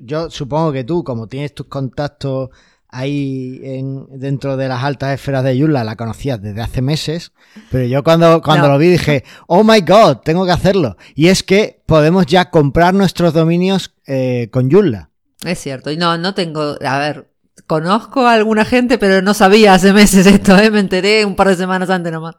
yo, 0.01 0.29
supongo 0.29 0.73
que 0.73 0.83
tú, 0.83 1.01
como 1.05 1.27
tienes 1.27 1.55
tus 1.55 1.67
contactos 1.67 2.49
ahí 2.89 3.61
en, 3.63 4.05
dentro 4.19 4.57
de 4.57 4.67
las 4.67 4.83
altas 4.83 5.13
esferas 5.13 5.45
de 5.45 5.57
Joomla, 5.57 5.85
la 5.85 5.95
conocías 5.95 6.41
desde 6.41 6.59
hace 6.59 6.81
meses, 6.81 7.31
pero 7.71 7.85
yo 7.85 8.03
cuando, 8.03 8.41
cuando 8.41 8.67
No. 8.67 8.73
lo 8.73 8.79
vi 8.79 8.89
dije, 8.89 9.23
oh 9.47 9.63
my 9.63 9.79
god, 9.79 10.17
tengo 10.25 10.45
que 10.45 10.51
hacerlo. 10.51 10.97
Y 11.15 11.27
es 11.27 11.41
que 11.41 11.81
podemos 11.85 12.25
ya 12.25 12.49
comprar 12.49 12.93
nuestros 12.93 13.33
dominios 13.33 13.95
eh, 14.05 14.49
con 14.51 14.69
Joomla. 14.69 15.09
Es 15.45 15.59
cierto. 15.59 15.89
Y 15.89 15.95
no, 15.95 16.17
no 16.17 16.33
tengo. 16.33 16.75
A 16.85 16.99
ver, 16.99 17.31
conozco 17.65 18.27
a 18.27 18.33
alguna 18.33 18.65
gente, 18.65 18.97
pero 18.97 19.21
no 19.21 19.33
sabía 19.33 19.73
hace 19.73 19.93
meses 19.93 20.27
esto, 20.27 20.57
¿eh? 20.57 20.69
Me 20.69 20.81
enteré 20.81 21.23
un 21.23 21.37
par 21.37 21.47
de 21.47 21.55
semanas 21.55 21.89
antes 21.89 22.11
nomás. 22.11 22.35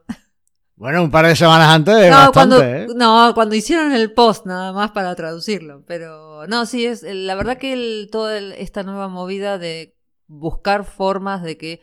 Bueno, 0.77 1.05
un 1.05 1.11
par 1.11 1.27
de 1.27 1.37
semanas 1.37 1.69
antes, 1.69 2.11
no, 2.11 2.17
bastante, 2.17 2.57
cuando, 2.57 2.63
¿eh? 2.63 2.87
no, 2.97 3.33
cuando 3.35 3.55
hicieron 3.55 3.93
el 3.93 4.13
post 4.13 4.45
nada 4.47 4.73
más 4.73 4.91
para 4.91 5.15
traducirlo. 5.15 5.85
Pero 5.87 6.47
no, 6.49 6.67
sí, 6.67 6.85
es 6.85 7.03
la 7.05 7.35
verdad 7.37 7.59
que 7.59 7.73
el, 7.73 8.09
toda 8.11 8.37
el- 8.37 8.53
esta 8.53 8.83
nueva 8.83 9.09
movida 9.09 9.59
de 9.59 9.97
buscar 10.27 10.85
formas 10.85 11.43
de 11.43 11.57
que 11.57 11.81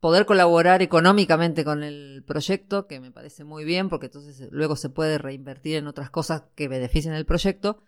poder 0.00 0.26
colaborar 0.26 0.82
económicamente 0.82 1.64
con 1.64 1.82
el 1.82 2.22
proyecto, 2.26 2.86
que 2.86 3.00
me 3.00 3.10
parece 3.10 3.44
muy 3.44 3.64
bien, 3.64 3.88
porque 3.88 4.06
entonces 4.06 4.46
luego 4.52 4.76
se 4.76 4.90
puede 4.90 5.18
reinvertir 5.18 5.76
en 5.76 5.86
otras 5.88 6.10
cosas 6.10 6.44
que 6.54 6.68
beneficien 6.68 7.14
el 7.14 7.24
proyecto. 7.26 7.82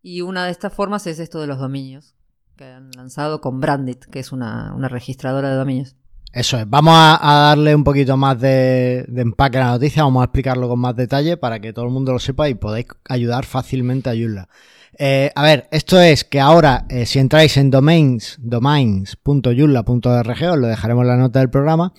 Y 0.00 0.22
una 0.22 0.46
de 0.46 0.50
estas 0.50 0.72
formas 0.72 1.06
es 1.06 1.18
esto 1.20 1.40
de 1.40 1.46
los 1.46 1.58
dominios, 1.58 2.16
que 2.56 2.64
han 2.64 2.90
lanzado 2.96 3.40
con 3.40 3.60
Brandit, 3.60 4.06
que 4.06 4.18
es 4.18 4.32
una, 4.32 4.74
una 4.74 4.88
registradora 4.88 5.50
de 5.50 5.56
dominios. 5.56 5.96
Eso 6.32 6.58
es, 6.58 6.68
vamos 6.68 6.94
a, 6.96 7.18
a 7.20 7.48
darle 7.48 7.74
un 7.74 7.84
poquito 7.84 8.16
más 8.16 8.40
de, 8.40 9.04
de 9.06 9.22
empaque 9.22 9.58
a 9.58 9.66
la 9.66 9.70
noticia, 9.72 10.02
vamos 10.02 10.22
a 10.22 10.24
explicarlo 10.24 10.66
con 10.68 10.78
más 10.78 10.96
detalle 10.96 11.36
para 11.36 11.60
que 11.60 11.72
todo 11.74 11.84
el 11.84 11.90
mundo 11.90 12.12
lo 12.12 12.18
sepa 12.18 12.48
y 12.48 12.54
podáis 12.54 12.86
ayudar 13.08 13.44
fácilmente 13.44 14.08
a 14.08 14.14
Joomla. 14.14 14.48
Eh, 14.98 15.30
a 15.34 15.42
ver, 15.42 15.68
esto 15.70 16.00
es 16.00 16.24
que 16.24 16.40
ahora, 16.40 16.84
eh, 16.88 17.06
si 17.06 17.18
entráis 17.18 17.56
en 17.56 17.70
domains, 17.70 18.36
domains.joomla.org, 18.40 20.42
os 20.50 20.58
lo 20.58 20.66
dejaremos 20.66 21.02
en 21.02 21.08
la 21.08 21.16
nota 21.16 21.38
del 21.38 21.50
programa, 21.50 21.92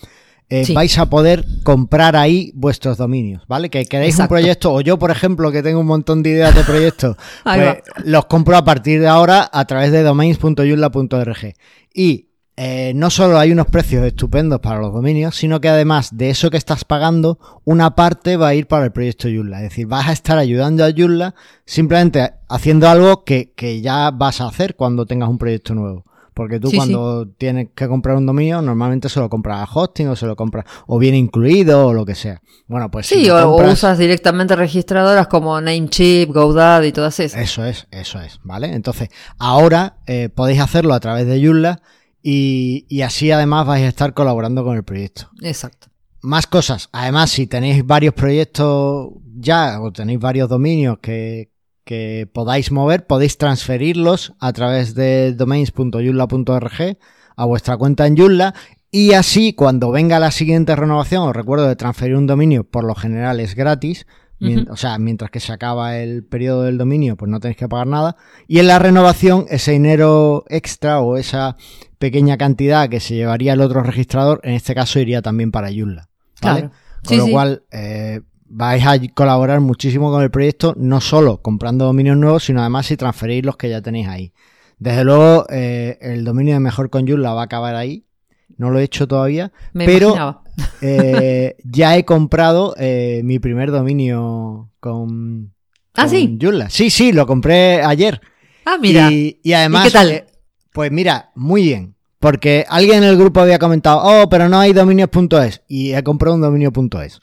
eh, 0.49 0.65
Sí. 0.65 0.73
vais 0.73 0.95
a 0.97 1.09
poder 1.09 1.45
comprar 1.63 2.15
ahí 2.15 2.51
vuestros 2.55 2.97
dominios, 2.97 3.43
¿vale? 3.47 3.69
Que 3.69 3.85
queréis 3.85 4.15
Exacto. 4.15 4.33
un 4.33 4.39
proyecto, 4.39 4.73
o 4.73 4.81
yo, 4.81 4.99
por 4.99 5.09
ejemplo, 5.11 5.51
que 5.51 5.63
tengo 5.63 5.79
un 5.79 5.87
montón 5.87 6.21
de 6.21 6.31
ideas 6.31 6.53
de 6.55 6.63
proyectos, 6.63 7.17
pues, 7.43 7.77
los 8.05 8.25
compro 8.25 8.57
a 8.57 8.65
partir 8.65 8.99
de 8.99 9.07
ahora 9.07 9.49
a 9.51 9.65
través 9.65 9.91
de 9.91 10.03
domains.joomla.org. 10.03 11.53
Y 11.93 12.29
eh, 12.55 12.93
no 12.95 13.09
solo 13.09 13.39
hay 13.39 13.51
unos 13.51 13.65
precios 13.67 14.05
estupendos 14.05 14.59
para 14.59 14.79
los 14.79 14.93
dominios, 14.93 15.35
sino 15.35 15.59
que 15.59 15.69
además 15.69 16.15
de 16.15 16.29
eso 16.29 16.51
que 16.51 16.57
estás 16.57 16.85
pagando, 16.85 17.39
una 17.65 17.95
parte 17.95 18.37
va 18.37 18.49
a 18.49 18.55
ir 18.55 18.67
para 18.67 18.85
el 18.85 18.91
proyecto 18.91 19.27
Joomla. 19.27 19.57
Es 19.57 19.69
decir, 19.69 19.87
vas 19.87 20.07
a 20.07 20.11
estar 20.11 20.37
ayudando 20.37 20.85
a 20.85 20.91
Joomla 20.95 21.33
simplemente 21.65 22.33
haciendo 22.49 22.87
algo 22.87 23.23
que, 23.23 23.53
que 23.55 23.81
ya 23.81 24.11
vas 24.11 24.39
a 24.39 24.47
hacer 24.47 24.75
cuando 24.75 25.07
tengas 25.07 25.29
un 25.29 25.39
proyecto 25.39 25.73
nuevo. 25.73 26.05
Porque 26.33 26.59
tú 26.59 26.69
Sí, 26.69 26.77
cuando 26.77 27.27
tienes 27.27 27.69
que 27.75 27.87
comprar 27.87 28.15
un 28.15 28.25
dominio, 28.25 28.61
normalmente 28.61 29.07
se 29.07 29.19
lo 29.19 29.29
compras 29.29 29.59
a 29.59 29.71
hosting 29.71 30.07
o 30.07 30.15
se 30.15 30.25
lo 30.25 30.35
compras, 30.35 30.65
o 30.87 30.97
viene 30.97 31.17
incluido 31.17 31.87
o 31.87 31.93
lo 31.93 32.05
que 32.05 32.15
sea. 32.15 32.41
Bueno, 32.67 32.89
pues 32.89 33.07
si 33.07 33.15
Sí, 33.15 33.25
lo 33.27 33.51
o, 33.51 33.71
usas 33.71 33.97
directamente 33.99 34.55
registradoras 34.55 35.27
como 35.27 35.59
Namecheap, 35.61 36.29
GoDaddy 36.29 36.87
y 36.87 36.91
todas 36.91 37.19
esas. 37.19 37.39
Eso 37.39 37.63
es, 37.65 37.87
eso 37.91 38.19
es, 38.19 38.39
¿vale? 38.43 38.73
Entonces, 38.73 39.09
ahora 39.37 39.97
eh, 40.07 40.29
podéis 40.29 40.59
hacerlo 40.59 40.95
a 40.95 40.99
través 40.99 41.27
de 41.27 41.43
Joomla 41.43 41.81
y, 42.23 42.85
y 42.89 43.01
así 43.01 43.29
además 43.31 43.67
vais 43.67 43.83
a 43.83 43.89
estar 43.89 44.13
colaborando 44.13 44.63
con 44.63 44.77
el 44.77 44.83
proyecto. 44.83 45.29
Exacto. 45.41 45.87
Más 46.21 46.47
cosas. 46.47 46.87
Además, 46.93 47.29
si 47.31 47.47
tenéis 47.47 47.85
varios 47.85 48.13
proyectos 48.13 49.09
ya 49.35 49.81
o 49.81 49.91
tenéis 49.91 50.19
varios 50.19 50.47
dominios 50.47 50.99
que, 50.99 51.51
que 51.83 52.29
podáis 52.33 52.71
mover, 52.71 53.05
podéis 53.05 53.37
transferirlos 53.37 54.33
a 54.39 54.53
través 54.53 54.95
de 54.95 55.33
domains.joomla.org 55.33 56.97
a 57.35 57.45
vuestra 57.45 57.77
cuenta 57.77 58.07
en 58.07 58.15
Joomla 58.15 58.53
y 58.95 59.13
así 59.13 59.53
cuando 59.53 59.91
venga 59.91 60.19
la 60.19 60.29
siguiente 60.29 60.75
renovación, 60.75 61.27
os 61.27 61.35
recuerdo 61.35 61.67
de 61.67 61.75
transferir 61.75 62.15
un 62.15 62.27
dominio, 62.27 62.63
por 62.63 62.83
lo 62.83 62.93
general 62.93 63.39
es 63.39 63.55
gratis, 63.55 64.05
o 64.69 64.75
sea, 64.75 64.99
mientras 64.99 65.31
que 65.31 65.39
se 65.39 65.53
acaba 65.53 65.97
el 65.97 66.23
periodo 66.23 66.63
del 66.63 66.77
dominio, 66.77 67.15
pues 67.15 67.31
no 67.31 67.39
tenéis 67.39 67.57
que 67.57 67.69
pagar 67.69 67.87
nada. 67.87 68.17
Y 68.47 68.59
en 68.59 68.67
la 68.67 68.77
renovación, 68.77 69.45
ese 69.49 69.71
dinero 69.71 70.43
extra 70.49 70.99
o 70.99 71.17
esa 71.17 71.55
pequeña 72.03 72.35
cantidad 72.35 72.89
que 72.89 72.99
se 72.99 73.15
llevaría 73.15 73.53
el 73.53 73.61
otro 73.61 73.81
registrador, 73.81 74.41
en 74.43 74.55
este 74.55 74.75
caso 74.75 74.99
iría 74.99 75.21
también 75.21 75.51
para 75.51 75.69
Joomla. 75.69 76.09
¿vale? 76.41 76.59
Claro. 76.59 76.71
Con 77.05 77.09
Sí, 77.09 77.15
lo 77.15 77.25
sí. 77.27 77.31
cual, 77.31 77.63
eh, 77.71 78.19
vais 78.45 78.85
a 78.85 78.99
colaborar 79.13 79.61
muchísimo 79.61 80.11
con 80.11 80.21
el 80.21 80.29
proyecto, 80.29 80.73
no 80.77 80.99
solo 80.99 81.41
comprando 81.41 81.85
dominios 81.85 82.17
nuevos, 82.17 82.43
sino 82.43 82.59
además 82.59 82.87
si 82.87 82.97
transferís 82.97 83.45
los 83.45 83.55
que 83.55 83.69
ya 83.69 83.81
tenéis 83.81 84.09
ahí. 84.09 84.33
Desde 84.79 85.05
luego, 85.05 85.45
eh, 85.49 85.97
el 86.01 86.25
dominio 86.25 86.55
de 86.55 86.59
Mejor 86.59 86.89
con 86.89 87.07
Joomla 87.07 87.33
va 87.33 87.41
a 87.43 87.45
acabar 87.45 87.73
ahí. 87.75 88.05
No 88.57 88.69
lo 88.69 88.79
he 88.79 88.83
hecho 88.83 89.07
todavía, 89.07 89.53
Me 89.71 89.85
pero 89.85 90.41
eh, 90.81 91.55
ya 91.63 91.95
he 91.95 92.03
comprado 92.03 92.75
mi 93.23 93.39
primer 93.39 93.71
dominio 93.71 94.71
con, 94.81 95.53
Ah, 95.93 96.01
con 96.01 96.09
sí. 96.09 96.37
Joomla. 96.41 96.69
Sí, 96.69 96.89
sí, 96.89 97.13
lo 97.13 97.25
compré 97.25 97.81
ayer. 97.81 98.19
Ah, 98.65 98.77
mira. 98.77 99.09
Y, 99.09 99.39
y 99.41 99.53
además, 99.53 99.85
¿Y 99.85 99.87
qué 99.87 99.93
tal? 99.93 100.25
Eh, 100.73 100.75
pues 100.75 100.91
mira, 100.91 101.31
muy 101.35 101.63
bien. 101.63 101.95
Porque 102.19 102.65
alguien 102.69 103.03
en 103.03 103.09
el 103.09 103.17
grupo 103.17 103.41
había 103.41 103.59
comentado, 103.59 103.99
oh, 104.01 104.29
pero 104.29 104.47
no 104.47 104.57
hay 104.57 104.71
dominios.es. 104.71 105.61
Y 105.67 105.93
he 105.93 106.03
comprado 106.03 106.35
un 106.35 106.41
dominio.es. 106.41 107.19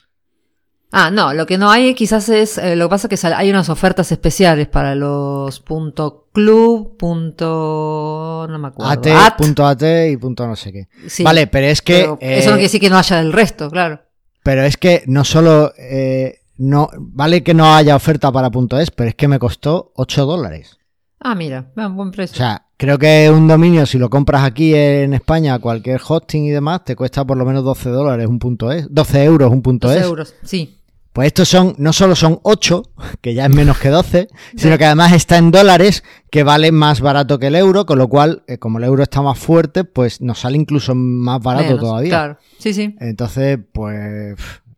Ah, 0.91 1.09
no, 1.09 1.33
lo 1.33 1.45
que 1.45 1.57
no 1.57 1.71
hay 1.71 1.95
quizás 1.95 2.27
es, 2.29 2.57
eh, 2.57 2.75
lo 2.75 2.85
que 2.85 2.89
pasa 2.89 3.07
es 3.09 3.21
que 3.21 3.27
hay 3.27 3.49
unas 3.49 3.69
ofertas 3.69 4.11
especiales 4.11 4.67
para 4.67 4.93
los 4.93 5.61
punto 5.61 6.27
.club, 6.33 6.97
punto, 6.97 8.45
no 8.49 8.59
me 8.59 8.67
acuerdo, 8.67 8.91
AT, 8.91 9.07
at, 9.07 9.37
punto 9.37 9.65
AT 9.65 9.83
y 10.09 10.17
punto 10.17 10.47
no 10.47 10.55
sé 10.55 10.71
qué. 10.71 10.87
sí, 11.07 11.23
vale, 11.23 11.47
pero 11.47 11.67
es 11.67 11.81
que. 11.81 12.01
pero 12.01 12.17
eh, 12.21 12.39
eso 12.39 12.49
no 12.49 12.55
quiere 12.55 12.63
decir 12.63 12.81
que 12.81 12.89
no 12.89 12.97
haya 12.97 13.17
del 13.17 13.33
resto, 13.33 13.69
claro. 13.69 14.01
Pero 14.43 14.63
es 14.63 14.75
que 14.77 15.03
no 15.07 15.23
solo. 15.23 15.73
eh, 15.77 16.41
no, 16.57 16.89
vale 16.95 17.41
que 17.41 17.53
no 17.53 17.73
haya 17.73 17.95
oferta 17.95 18.31
para 18.31 18.51
punto 18.51 18.77
.es, 18.77 18.91
pero 18.91 19.09
es 19.09 19.15
que 19.15 19.27
me 19.27 19.39
costó 19.39 19.93
8 19.95 20.25
dólares. 20.25 20.77
Ah, 21.23 21.35
mira, 21.35 21.71
ah, 21.75 21.87
buen 21.87 22.09
precio. 22.09 22.33
O 22.33 22.37
sea, 22.37 22.65
creo 22.77 22.97
que 22.97 23.29
un 23.29 23.47
dominio, 23.47 23.85
si 23.85 23.99
lo 23.99 24.09
compras 24.09 24.43
aquí 24.43 24.73
en 24.73 25.13
España, 25.13 25.59
cualquier 25.59 26.01
hosting 26.05 26.45
y 26.45 26.49
demás, 26.49 26.83
te 26.83 26.95
cuesta 26.95 27.23
por 27.23 27.37
lo 27.37 27.45
menos 27.45 27.63
12 27.63 27.89
dólares 27.89 28.25
un 28.25 28.39
punto 28.39 28.71
.es. 28.71 28.87
12 28.89 29.23
euros 29.23 29.51
un 29.51 29.61
punto 29.61 29.87
12 29.87 29.99
.es. 29.99 30.05
euros, 30.05 30.35
sí. 30.43 30.79
Pues 31.13 31.27
estos 31.27 31.47
son, 31.47 31.75
no 31.77 31.93
solo 31.93 32.15
son 32.15 32.39
8, 32.41 32.83
que 33.21 33.35
ya 33.35 33.45
es 33.45 33.53
menos 33.53 33.77
que 33.77 33.89
12, 33.89 34.29
sino 34.55 34.77
que 34.79 34.85
además 34.85 35.13
está 35.13 35.37
en 35.37 35.51
dólares, 35.51 36.03
que 36.31 36.41
vale 36.41 36.71
más 36.71 37.01
barato 37.01 37.37
que 37.37 37.47
el 37.47 37.55
euro, 37.55 37.85
con 37.85 37.99
lo 37.99 38.07
cual, 38.07 38.41
eh, 38.47 38.57
como 38.57 38.79
el 38.79 38.85
euro 38.85 39.03
está 39.03 39.21
más 39.21 39.37
fuerte, 39.37 39.83
pues 39.83 40.21
nos 40.21 40.39
sale 40.39 40.57
incluso 40.57 40.95
más 40.95 41.39
barato 41.39 41.65
Menos, 41.65 41.81
todavía. 41.81 42.09
Claro, 42.09 42.37
sí, 42.57 42.73
sí. 42.73 42.95
Entonces, 42.99 43.59
pues, 43.71 44.35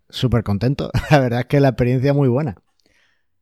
súper 0.09 0.43
contento. 0.43 0.91
La 1.09 1.19
verdad 1.19 1.39
es 1.41 1.45
que 1.45 1.61
la 1.61 1.69
experiencia 1.69 2.11
es 2.11 2.17
muy 2.17 2.27
buena. 2.27 2.57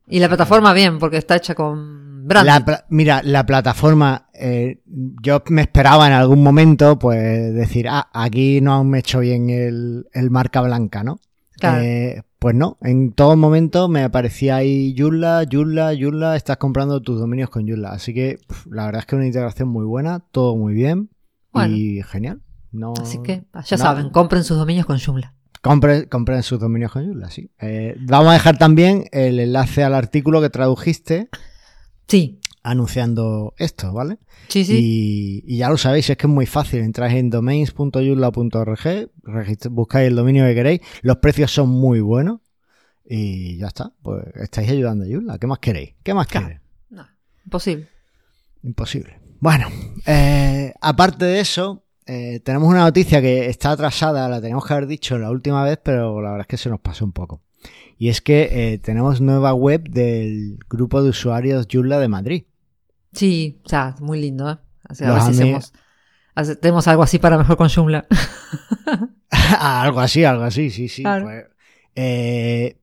Y 0.08 0.20
la 0.20 0.28
plataforma 0.28 0.74
bien, 0.74 1.00
porque 1.00 1.18
está 1.18 1.38
hecha 1.38 1.56
con 1.56 2.11
branding. 2.24 2.52
La 2.52 2.66
pla- 2.66 2.86
mira, 2.90 3.22
la 3.24 3.46
plataforma, 3.46 4.28
eh, 4.34 4.82
yo 5.22 5.44
me 5.50 5.62
esperaba 5.62 6.08
en 6.08 6.14
algún 6.14 6.44
momento, 6.44 6.98
pues, 7.00 7.54
decir, 7.54 7.88
ah, 7.90 8.10
aquí 8.14 8.62
no 8.62 8.80
han 8.80 8.94
hecho 8.96 9.20
bien 9.20 9.50
el, 9.50 10.08
el 10.14 10.30
marca 10.32 10.62
blanca, 10.62 11.04
¿no? 11.04 11.20
Claro. 11.60 11.82
Eh, 11.84 12.24
pues 12.40 12.56
no, 12.56 12.78
en 12.82 13.12
todo 13.12 13.36
momento 13.38 13.88
me 13.88 14.02
aparecía 14.04 14.56
ahí 14.56 14.96
Joomla, 14.98 15.46
Joomla, 15.52 15.94
Joomla, 16.00 16.36
estás 16.36 16.58
comprando 16.58 17.00
tus 17.02 17.20
dominios 17.20 17.52
con 17.52 17.68
Joomla. 17.68 17.90
Así 17.92 18.16
que 18.16 18.40
la 18.68 18.86
verdad 18.86 19.02
es 19.02 19.06
que 19.06 19.16
una 19.16 19.28
integración 19.28 19.70
muy 19.70 19.86
buena, 19.86 20.22
todo 20.32 20.56
muy 20.58 20.74
bien 20.74 21.10
Bueno. 21.54 21.76
y 21.76 22.02
genial. 22.02 22.42
No, 22.72 22.94
Así 23.00 23.20
que, 23.22 23.44
ya 23.66 23.78
no- 23.78 23.84
saben, 23.84 24.10
compren 24.10 24.44
sus 24.44 24.58
dominios 24.58 24.88
con 24.88 24.98
Joomla. 24.98 25.36
Compren, 25.62 26.06
compren 26.10 26.42
sus 26.42 26.60
dominios 26.60 26.92
con 26.92 27.06
Joomla, 27.06 27.30
sí. 27.30 27.52
Eh, 27.60 27.96
vamos 28.08 28.30
a 28.30 28.34
dejar 28.34 28.58
también 28.58 29.04
el 29.12 29.40
enlace 29.40 29.84
al 29.84 29.94
artículo 29.94 30.42
que 30.42 30.50
tradujiste 30.50 31.30
Sí, 32.12 32.42
anunciando 32.62 33.54
esto, 33.58 33.94
¿vale? 33.94 34.18
sí, 34.50 34.66
sí. 34.66 34.74
Y, 35.48 35.54
y 35.56 35.58
ya 35.60 35.70
lo 35.70 35.78
sabéis, 35.78 36.10
es 36.10 36.18
que 36.18 36.28
es 36.28 36.34
muy 36.34 36.46
fácil. 36.46 36.82
Entráis 36.82 37.14
en 37.16 37.30
domains.joomla.org, 37.30 39.10
registr- 39.24 39.70
buscáis 39.70 40.08
el 40.10 40.16
dominio 40.16 40.46
que 40.46 40.56
queréis. 40.56 40.82
Los 41.04 41.18
precios 41.18 41.52
son 41.54 41.70
muy 41.70 42.02
buenos. 42.02 42.42
Y 43.06 43.58
ya 43.58 43.68
está. 43.68 43.94
Pues 44.02 44.24
estáis 44.36 44.70
ayudando 44.70 45.06
a 45.06 45.08
Joomla. 45.08 45.38
¿Qué 45.38 45.48
más 45.48 45.60
queréis? 45.60 45.96
¿Qué 46.04 46.14
más 46.14 46.28
queréis? 46.28 46.60
No, 46.90 47.06
imposible. 47.46 47.88
Imposible. 48.64 49.20
Bueno, 49.40 49.68
eh, 50.06 50.74
aparte 50.82 51.26
de 51.26 51.40
eso, 51.40 51.84
eh, 52.06 52.42
tenemos 52.44 52.70
una 52.70 52.82
noticia 52.82 53.22
que 53.22 53.50
está 53.50 53.72
atrasada, 53.72 54.30
la 54.30 54.40
teníamos 54.40 54.66
que 54.66 54.74
haber 54.74 54.88
dicho 54.88 55.18
la 55.18 55.32
última 55.32 55.64
vez, 55.64 55.80
pero 55.84 56.22
la 56.22 56.32
verdad 56.32 56.42
es 56.42 56.48
que 56.48 56.58
se 56.58 56.70
nos 56.70 56.80
pasó 56.80 57.06
un 57.06 57.12
poco. 57.14 57.42
Y 57.98 58.10
es 58.10 58.22
que 58.22 58.50
eh, 58.74 58.78
tenemos 58.80 59.22
nueva 59.22 59.54
web 59.54 59.88
del 59.90 60.58
grupo 60.70 61.04
de 61.04 61.10
usuarios 61.10 61.68
Joomla 61.72 62.00
de 62.00 62.08
Madrid. 62.08 62.44
Sí, 63.14 63.62
o 63.66 63.70
sea, 63.70 63.96
muy 64.00 64.20
lindo, 64.20 64.50
¿eh? 64.50 64.58
O 64.90 64.96
sea, 64.96 65.10
a 65.10 65.14
ver 65.14 65.22
si 65.22 65.30
hacemos, 65.30 65.74
hacemos 66.34 66.88
algo 66.88 67.04
así 67.04 67.20
para 67.20 67.38
mejor 67.38 67.58
con 67.58 67.70
Joomla. 67.70 68.08
algo 69.60 70.00
así, 70.00 70.24
algo 70.24 70.44
así, 70.44 70.70
sí, 70.70 70.88
sí. 70.88 71.04
Claro. 71.04 71.26
Pues, 71.26 71.46
eh, 71.96 72.78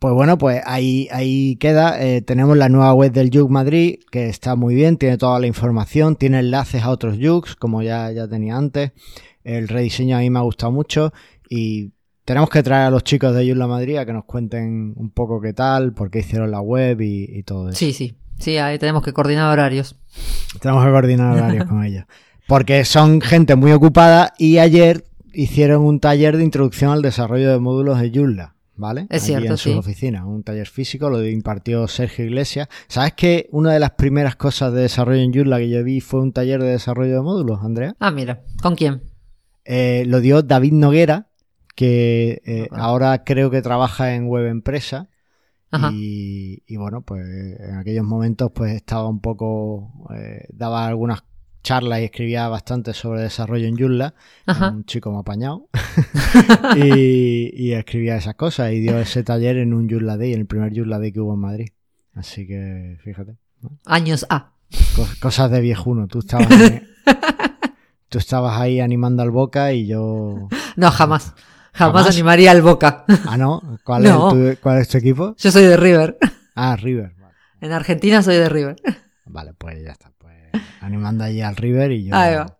pues 0.00 0.14
bueno, 0.14 0.38
pues 0.38 0.62
ahí, 0.64 1.08
ahí 1.12 1.56
queda. 1.56 2.02
Eh, 2.02 2.22
tenemos 2.22 2.56
la 2.56 2.70
nueva 2.70 2.94
web 2.94 3.12
del 3.12 3.30
Yug 3.30 3.50
Madrid, 3.50 4.00
que 4.10 4.28
está 4.28 4.56
muy 4.56 4.74
bien, 4.74 4.96
tiene 4.96 5.18
toda 5.18 5.38
la 5.38 5.46
información, 5.46 6.16
tiene 6.16 6.38
enlaces 6.38 6.82
a 6.82 6.90
otros 6.90 7.18
Yugs, 7.18 7.54
como 7.54 7.82
ya, 7.82 8.10
ya 8.10 8.26
tenía 8.26 8.56
antes. 8.56 8.92
El 9.44 9.68
rediseño 9.68 10.16
a 10.16 10.20
mí 10.20 10.30
me 10.30 10.38
ha 10.38 10.42
gustado 10.42 10.72
mucho 10.72 11.12
y 11.50 11.92
tenemos 12.30 12.48
que 12.48 12.62
traer 12.62 12.86
a 12.86 12.90
los 12.90 13.02
chicos 13.02 13.34
de 13.34 13.44
Joomla 13.44 13.66
Madrid 13.66 13.96
a 13.96 14.06
que 14.06 14.12
nos 14.12 14.24
cuenten 14.24 14.92
un 14.94 15.10
poco 15.10 15.40
qué 15.40 15.52
tal, 15.52 15.92
por 15.92 16.12
qué 16.12 16.20
hicieron 16.20 16.52
la 16.52 16.60
web 16.60 17.00
y, 17.00 17.24
y 17.24 17.42
todo 17.42 17.70
eso. 17.70 17.76
Sí, 17.76 17.92
sí. 17.92 18.14
Sí, 18.38 18.56
ahí 18.56 18.78
tenemos 18.78 19.02
que 19.02 19.12
coordinar 19.12 19.50
horarios. 19.52 19.96
Tenemos 20.60 20.84
que 20.84 20.92
coordinar 20.92 21.36
horarios 21.36 21.64
con 21.68 21.82
ellos. 21.82 22.04
Porque 22.46 22.84
son 22.84 23.20
gente 23.20 23.56
muy 23.56 23.72
ocupada 23.72 24.32
y 24.38 24.58
ayer 24.58 25.06
hicieron 25.32 25.82
un 25.82 25.98
taller 25.98 26.36
de 26.36 26.44
introducción 26.44 26.92
al 26.92 27.02
desarrollo 27.02 27.50
de 27.50 27.58
módulos 27.58 28.00
de 28.00 28.12
Joomla, 28.14 28.54
¿vale? 28.76 29.08
Es 29.10 29.24
Allí 29.24 29.32
cierto, 29.32 29.50
en 29.50 29.58
sus 29.58 29.72
sí. 29.72 29.76
oficinas, 29.76 30.24
un 30.24 30.44
taller 30.44 30.68
físico, 30.68 31.10
lo 31.10 31.26
impartió 31.26 31.88
Sergio 31.88 32.26
Iglesias. 32.26 32.68
¿Sabes 32.86 33.14
que 33.14 33.48
una 33.50 33.72
de 33.72 33.80
las 33.80 33.90
primeras 33.90 34.36
cosas 34.36 34.72
de 34.72 34.82
desarrollo 34.82 35.20
en 35.20 35.34
Joomla 35.34 35.58
que 35.58 35.68
yo 35.68 35.82
vi 35.82 36.00
fue 36.00 36.20
un 36.20 36.32
taller 36.32 36.62
de 36.62 36.70
desarrollo 36.70 37.14
de 37.14 37.22
módulos, 37.22 37.64
Andrea? 37.64 37.96
Ah, 37.98 38.12
mira. 38.12 38.42
¿Con 38.62 38.76
quién? 38.76 39.02
Eh, 39.64 40.04
lo 40.06 40.20
dio 40.20 40.42
David 40.42 40.74
Noguera, 40.74 41.26
que 41.74 42.42
eh, 42.44 42.68
ahora 42.72 43.24
creo 43.24 43.50
que 43.50 43.62
trabaja 43.62 44.14
en 44.14 44.26
Web 44.26 44.46
Empresa. 44.46 45.08
Y, 45.92 46.64
y 46.66 46.76
bueno, 46.76 47.02
pues 47.02 47.24
en 47.60 47.76
aquellos 47.76 48.04
momentos 48.04 48.50
pues 48.52 48.74
estaba 48.74 49.08
un 49.08 49.20
poco, 49.20 49.92
eh, 50.16 50.44
daba 50.52 50.86
algunas 50.88 51.22
charlas 51.62 52.00
y 52.00 52.04
escribía 52.04 52.48
bastante 52.48 52.92
sobre 52.92 53.20
desarrollo 53.22 53.68
en 53.68 53.76
Joomla, 53.78 54.14
un 54.72 54.84
chico 54.84 55.12
muy 55.12 55.20
apañado, 55.20 55.68
y, 56.76 57.50
y 57.54 57.72
escribía 57.74 58.16
esas 58.16 58.34
cosas 58.34 58.72
y 58.72 58.80
dio 58.80 58.98
ese 58.98 59.22
taller 59.22 59.58
en 59.58 59.72
un 59.72 59.88
Joomla 59.88 60.16
Day, 60.16 60.32
en 60.32 60.40
el 60.40 60.46
primer 60.46 60.72
Joomla 60.74 60.98
Day 60.98 61.12
que 61.12 61.20
hubo 61.20 61.34
en 61.34 61.40
Madrid. 61.40 61.68
Así 62.14 62.46
que 62.48 62.98
fíjate, 63.04 63.36
¿no? 63.62 63.78
Años 63.86 64.26
A. 64.28 64.52
Cos- 64.96 65.18
cosas 65.20 65.50
de 65.52 65.60
viejuno, 65.60 66.08
tú 66.08 66.18
estabas, 66.20 66.48
tú 68.08 68.18
estabas 68.18 68.60
ahí 68.60 68.80
animando 68.80 69.22
al 69.22 69.30
Boca 69.30 69.72
y 69.72 69.86
yo... 69.86 70.48
No, 70.76 70.90
jamás. 70.90 71.34
Jamás, 71.80 72.02
¿Jamás? 72.02 72.14
animaría 72.14 72.50
al 72.50 72.62
Boca. 72.62 73.04
Ah, 73.26 73.36
no, 73.36 73.78
¿cuál, 73.84 74.02
No. 74.02 74.28
Es, 74.28 74.56
tu, 74.56 74.62
¿cuál 74.62 74.78
es 74.78 74.88
tu 74.88 74.98
equipo? 74.98 75.34
Yo 75.38 75.50
soy 75.50 75.64
de 75.64 75.76
River. 75.76 76.18
Ah, 76.54 76.76
River. 76.76 77.14
Vale. 77.18 77.34
En 77.62 77.72
Argentina 77.72 78.22
soy 78.22 78.36
de 78.36 78.48
River. 78.48 78.76
Vale, 79.24 79.54
pues 79.54 79.82
ya 79.82 79.92
está. 79.92 80.12
Pues 80.18 80.34
animando 80.82 81.24
allí 81.24 81.40
al 81.40 81.56
River 81.56 81.92
y 81.92 82.06
yo. 82.06 82.14
Ahí 82.14 82.34
va. 82.34 82.58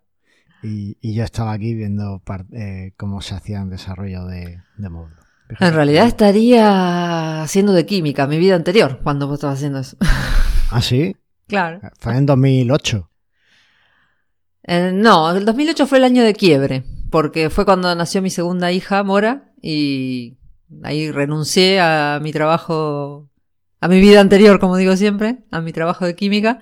Y, 0.62 0.96
y 1.00 1.14
yo 1.14 1.24
estaba 1.24 1.52
aquí 1.52 1.74
viendo 1.74 2.22
eh, 2.52 2.92
cómo 2.96 3.20
se 3.20 3.34
hacía 3.34 3.62
un 3.62 3.70
desarrollo 3.70 4.24
de, 4.26 4.62
de 4.76 4.88
módulo. 4.88 5.16
Fíjate. 5.48 5.66
En 5.66 5.74
realidad 5.74 6.06
estaría 6.06 7.42
haciendo 7.42 7.72
de 7.72 7.84
química, 7.84 8.26
mi 8.26 8.38
vida 8.38 8.54
anterior, 8.54 9.00
cuando 9.02 9.26
vos 9.26 9.34
estabas 9.34 9.58
haciendo 9.58 9.80
eso. 9.80 9.96
Ah, 10.72 10.80
sí. 10.80 11.16
Claro. 11.48 11.80
Fue 11.98 12.16
en 12.16 12.26
2008. 12.26 13.10
Eh, 14.62 14.92
no, 14.94 15.32
el 15.32 15.44
2008 15.44 15.86
fue 15.88 15.98
el 15.98 16.04
año 16.04 16.22
de 16.22 16.32
quiebre, 16.32 16.84
porque 17.10 17.50
fue 17.50 17.64
cuando 17.64 17.94
nació 17.94 18.22
mi 18.22 18.30
segunda 18.30 18.72
hija, 18.72 19.02
Mora, 19.02 19.52
y 19.60 20.38
ahí 20.82 21.10
renuncié 21.10 21.80
a 21.80 22.18
mi 22.22 22.32
trabajo, 22.32 23.28
a 23.80 23.88
mi 23.88 24.00
vida 24.00 24.20
anterior, 24.20 24.58
como 24.60 24.76
digo 24.76 24.96
siempre, 24.96 25.38
a 25.50 25.60
mi 25.60 25.72
trabajo 25.72 26.04
de 26.06 26.14
química, 26.14 26.60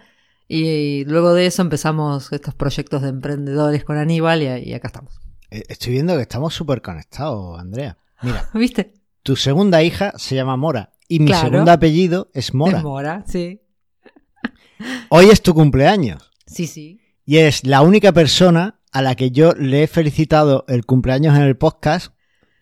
y 0.49 1.05
luego 1.05 1.35
de 1.35 1.47
eso 1.47 1.61
empezamos 1.63 2.33
estos 2.33 2.55
proyectos 2.55 3.03
de 3.03 3.11
emprendedores 3.11 3.85
con 3.85 3.99
Aníbal 3.99 4.43
y, 4.43 4.71
y 4.71 4.75
acá 4.75 4.89
estamos. 4.89 5.21
Eh, 5.51 5.63
Estoy 5.69 5.93
viendo 5.93 6.17
que 6.17 6.23
estamos 6.23 6.55
súper 6.55 6.81
conectados, 6.83 7.59
Andrea. 7.61 7.99
Mira, 8.23 8.49
¿Viste? 8.55 8.95
tu 9.23 9.37
segunda 9.37 9.83
hija 9.83 10.13
se 10.17 10.35
llama 10.35 10.57
Mora 10.57 10.93
y 11.07 11.19
mi 11.21 11.27
Claro. 11.27 11.49
segundo 11.51 11.71
apellido 11.71 12.31
es 12.33 12.55
Mora. 12.55 12.79
Es 12.79 12.85
Mora, 12.85 13.25
sí. 13.27 13.61
Hoy 15.11 15.27
es 15.31 15.43
tu 15.43 15.55
cumpleaños 15.55 16.31
Sí, 16.47 16.67
sí. 16.67 17.01
y 17.27 17.37
eres 17.39 17.65
la 17.67 17.83
única 17.83 18.13
persona 18.13 18.78
a 18.93 19.03
la 19.03 19.15
que 19.15 19.31
yo 19.31 19.53
le 19.55 19.83
he 19.83 19.87
felicitado 19.87 20.65
el 20.69 20.85
cumpleaños 20.87 21.37
en 21.37 21.43
el 21.43 21.57
podcast. 21.57 22.13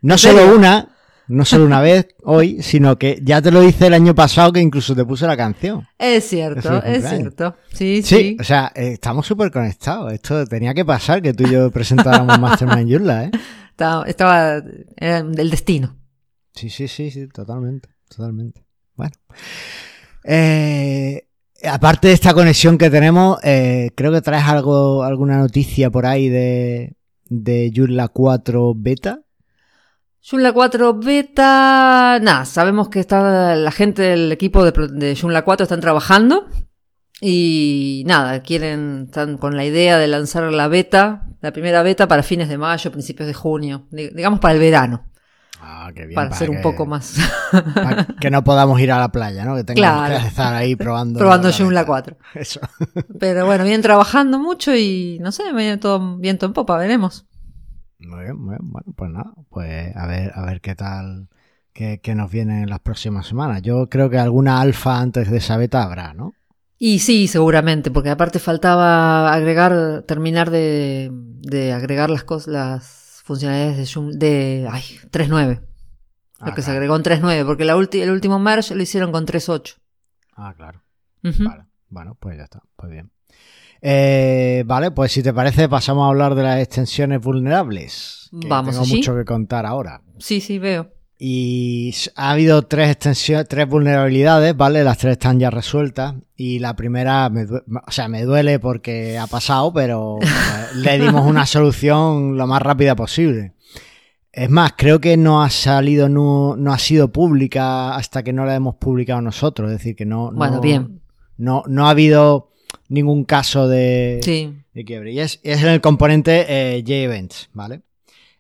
No 0.03 0.15
¿En 0.15 0.19
solo 0.19 0.39
serio? 0.39 0.57
una, 0.57 0.97
no 1.29 1.45
solo 1.45 1.65
una 1.67 1.81
vez 1.81 2.09
hoy, 2.23 2.63
sino 2.63 2.99
que 2.99 3.19
ya 3.23 3.41
te 3.43 3.51
lo 3.51 3.63
hice 3.63 3.87
el 3.89 3.95
año 3.95 4.15
pasado 4.15 4.53
que 4.53 4.61
incluso 4.61 4.95
te 4.95 5.05
puse 5.05 5.27
la 5.27 5.37
canción. 5.37 5.87
Es 5.99 6.29
cierto, 6.29 6.83
es 6.85 7.09
cierto. 7.09 7.57
Sí, 7.73 8.03
Sí, 8.03 8.17
sí. 8.17 8.37
o 8.41 8.45
sea, 8.45 8.73
eh, 8.75 8.93
estamos 8.93 9.27
súper 9.27 9.51
conectados. 9.51 10.13
Esto 10.13 10.47
tenía 10.47 10.75
que 10.75 10.85
pasar 10.85 11.23
que 11.23 11.33
tú 11.35 11.45
y 11.47 11.53
yo 11.53 11.71
presentáramos 11.71 12.39
Mastermind 12.39 12.91
Joomla, 12.91 13.25
¿eh? 13.25 13.31
Estaba, 13.71 14.05
estaba 14.07 14.63
era 14.97 15.19
el 15.19 15.51
destino. 15.51 15.99
Sí, 16.55 16.71
sí, 16.71 16.89
sí, 16.89 17.11
sí, 17.11 17.29
totalmente, 17.29 17.91
totalmente. 18.09 18.65
Bueno. 18.95 19.13
Eh, 20.25 21.29
aparte 21.65 22.09
de 22.09 22.15
esta 22.15 22.35
conexión 22.35 22.79
que 22.79 22.91
tenemos, 22.91 23.39
eh, 23.43 23.91
creo 23.95 24.13
que 24.13 24.21
traes 24.23 24.45
algo, 24.45 25.03
alguna 25.03 25.39
noticia 25.39 25.91
por 25.91 26.07
ahí 26.07 26.29
de, 26.29 26.95
de 27.29 27.73
Joomla 27.75 28.09
4 28.09 28.75
beta. 28.77 29.21
Joomla 30.23 30.53
4 30.53 30.95
beta, 30.95 32.19
nada, 32.21 32.45
sabemos 32.45 32.89
que 32.89 33.01
está 33.01 33.55
la 33.55 33.71
gente 33.71 34.03
del 34.03 34.33
equipo 34.33 34.65
de, 34.65 34.73
de 34.89 35.15
Joomla 35.17 35.43
4 35.43 35.65
están 35.65 35.81
trabajando 35.81 36.47
y 37.21 38.03
nada, 38.07 38.43
quieren, 38.43 39.05
están 39.07 39.39
con 39.39 39.57
la 39.57 39.65
idea 39.65 39.99
de 39.99 40.07
lanzar 40.09 40.53
la 40.53 40.69
beta, 40.69 41.29
la 41.41 41.53
primera 41.53 41.83
beta 41.83 42.09
para 42.09 42.23
fines 42.23 42.49
de 42.49 42.59
mayo, 42.59 42.91
principios 42.93 43.27
de 43.29 43.35
junio, 43.35 43.87
di- 43.91 44.09
digamos 44.11 44.41
para 44.41 44.55
el 44.55 44.61
verano, 44.61 45.07
Ah, 45.69 45.91
qué 45.95 46.03
bien. 46.07 46.15
para 46.15 46.33
ser 46.37 46.49
un 46.51 46.63
poco 46.63 46.87
más 46.87 47.17
para 47.75 48.07
que 48.21 48.31
no 48.31 48.45
podamos 48.45 48.81
ir 48.81 48.93
a 48.93 49.01
la 49.01 49.09
playa, 49.11 49.45
¿no? 49.45 49.57
Que 49.57 49.65
tengamos 49.65 50.07
Claro. 50.07 50.23
que 50.23 50.29
estar 50.29 50.55
ahí 50.55 50.77
probando. 50.77 51.19
probando 51.19 51.49
la 51.49 51.55
Joomla 51.55 51.81
beta. 51.81 51.87
4. 51.87 52.17
Eso. 52.35 52.61
Pero 53.19 53.47
bueno, 53.47 53.65
vienen 53.65 53.83
trabajando 53.83 54.39
mucho 54.39 54.75
y 54.77 55.19
no 55.21 55.33
sé, 55.33 55.43
viene 55.53 55.77
todo 55.79 56.19
viento 56.19 56.47
en 56.47 56.53
popa, 56.53 56.77
veremos. 56.79 57.27
Muy 57.99 58.25
bien, 58.25 58.37
muy 58.39 58.51
bien. 58.57 58.71
Bueno, 58.71 58.93
pues 58.95 59.11
nada, 59.11 59.33
pues 59.51 59.97
a 59.97 60.07
ver, 60.07 60.31
a 60.35 60.45
ver 60.45 60.61
qué 60.61 60.75
tal, 60.75 61.29
qué, 61.73 62.01
qué 62.03 62.15
nos 62.15 62.31
viene 62.31 62.63
en 62.63 62.71
las 62.71 62.81
próximas 62.81 63.27
semanas. 63.27 63.63
Yo 63.63 63.89
creo 63.89 64.09
que 64.11 64.19
alguna 64.19 64.61
alfa 64.61 65.01
antes 65.01 65.31
de 65.31 65.39
esa 65.39 65.57
beta 65.57 65.83
habrá, 65.83 66.15
¿no? 66.15 66.33
Y 66.79 66.99
sí, 66.99 67.27
seguramente, 67.27 67.91
porque 67.91 68.11
aparte 68.11 68.39
faltaba 68.39 69.33
agregar, 69.33 70.05
terminar 70.07 70.51
de, 70.51 71.11
de 71.13 71.73
agregar 71.73 72.11
las 72.11 72.23
cosas, 72.23 72.49
las 72.49 72.85
funcionalidades 73.27 73.77
de 73.77 73.87
Joom, 73.93 74.13
de, 74.13 74.69
ay, 74.71 74.83
3.9. 75.11 75.61
Lo 76.39 76.47
Ah, 76.49 76.55
que 76.55 76.63
se 76.63 76.71
agregó 76.71 76.95
en 76.97 77.03
3.9, 77.03 77.45
porque 77.47 77.65
la 77.65 77.77
ulti- 77.77 78.01
el 78.01 78.11
último 78.11 78.39
merge 78.39 78.75
lo 78.75 78.83
hicieron 78.83 79.11
con 79.11 79.27
3.8. 79.27 79.75
Ah, 80.37 80.55
claro. 80.57 80.83
Vale. 81.23 81.65
Bueno, 81.89 82.17
pues 82.21 82.37
ya 82.37 82.45
está. 82.45 82.63
Pues 82.77 82.91
bien. 82.93 83.11
Eh, 83.83 84.63
vale, 84.67 84.91
pues 84.91 85.13
si 85.13 85.23
te 85.23 85.33
parece, 85.33 85.69
pasamos 85.69 86.05
a 86.05 86.09
hablar 86.09 86.35
de 86.35 86.43
las 86.43 86.61
extensiones 86.61 87.21
vulnerables. 87.21 88.29
que 88.41 88.49
Vamos 88.49 88.73
Tengo 88.73 88.85
allí. 88.85 88.97
mucho 88.97 89.15
que 89.17 89.25
contar 89.25 89.67
ahora. 89.67 90.03
Sí, 90.19 90.41
sí, 90.41 90.59
veo. 90.59 90.93
Y 91.19 91.95
ha 92.15 92.33
habido 92.33 92.63
tres 92.63 92.91
extensiones, 92.91 93.49
tres 93.49 93.67
vulnerabilidades, 93.69 94.55
¿vale? 94.57 94.85
Las 94.85 94.99
tres 94.99 95.13
están 95.13 95.39
ya 95.41 95.51
resueltas. 95.51 96.15
Y 96.37 96.59
la 96.59 96.77
primera, 96.77 97.31
me 97.31 97.45
o 97.45 97.91
sea, 97.91 98.09
me 98.09 98.23
duele 98.25 98.59
porque 98.59 99.17
ha 99.19 99.27
pasado, 99.27 99.73
pero 99.73 100.19
eh, 100.23 100.27
le 100.75 100.99
dimos 100.99 101.25
una 101.27 101.47
solución 101.47 102.37
lo 102.37 102.47
más 102.47 102.61
rápida 102.61 102.95
posible. 102.95 103.55
Es 104.31 104.51
más, 104.51 104.75
creo 104.77 105.01
que 105.01 105.17
no 105.17 105.43
ha 105.43 105.49
salido, 105.49 106.11
no, 106.11 106.55
no 106.57 106.71
ha 106.75 106.79
sido 106.79 107.11
pública 107.11 107.95
hasta 107.97 108.23
que 108.23 108.35
no 108.35 108.45
la 108.45 108.55
hemos 108.55 108.75
publicado 108.75 109.23
nosotros. 109.23 109.71
Es 109.73 109.79
decir, 109.79 109.97
que 109.97 110.05
no. 110.05 110.31
no- 110.31 110.37
Bueno, 110.37 110.61
bien. 110.61 111.01
No, 111.39 111.63
no 111.67 111.87
ha 111.87 111.91
habido 111.91 112.51
ningún 112.89 113.25
caso 113.25 113.69
de, 113.69 114.21
Sí. 114.23 114.53
de 114.75 114.85
quiebre. 114.85 115.13
Y 115.13 115.21
es, 115.21 115.41
es 115.43 115.63
en 115.63 115.69
el 115.69 115.81
componente 115.81 116.45
eh, 116.49 116.85
JEvents, 116.87 117.49
¿vale? 117.55 117.81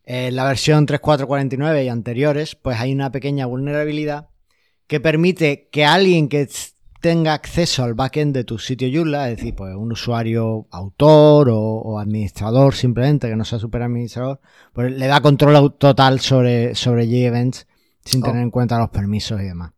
En 0.06 0.36
la 0.36 0.44
versión 0.44 0.86
3.4.49 0.86 1.84
y 1.84 1.88
anteriores, 1.88 2.54
pues 2.54 2.78
hay 2.78 2.92
una 2.92 3.10
pequeña 3.10 3.46
vulnerabilidad 3.46 4.28
que 4.86 5.00
permite 5.00 5.68
que 5.70 5.84
alguien 5.84 6.28
que 6.28 6.48
tenga 7.00 7.34
acceso 7.34 7.82
al 7.82 7.94
backend 7.94 8.32
de 8.32 8.44
tu 8.44 8.58
sitio 8.58 8.88
Joomla, 8.92 9.30
es 9.30 9.38
decir, 9.38 9.54
pues 9.56 9.74
un 9.74 9.90
usuario 9.90 10.68
autor 10.70 11.48
o, 11.50 11.98
administrador 11.98 12.74
simplemente, 12.74 13.28
que 13.28 13.36
no 13.36 13.44
sea 13.44 13.58
super 13.58 13.82
administrador, 13.82 14.40
pues 14.72 14.92
le 14.92 15.06
da 15.08 15.20
control 15.20 15.74
total 15.76 16.20
sobre, 16.20 16.76
sobre 16.76 17.06
G-Events 17.06 17.66
sin 18.04 18.22
tener 18.22 18.40
oh. 18.40 18.44
en 18.44 18.50
cuenta 18.50 18.78
los 18.78 18.90
permisos 18.90 19.40
y 19.40 19.44
demás. 19.44 19.72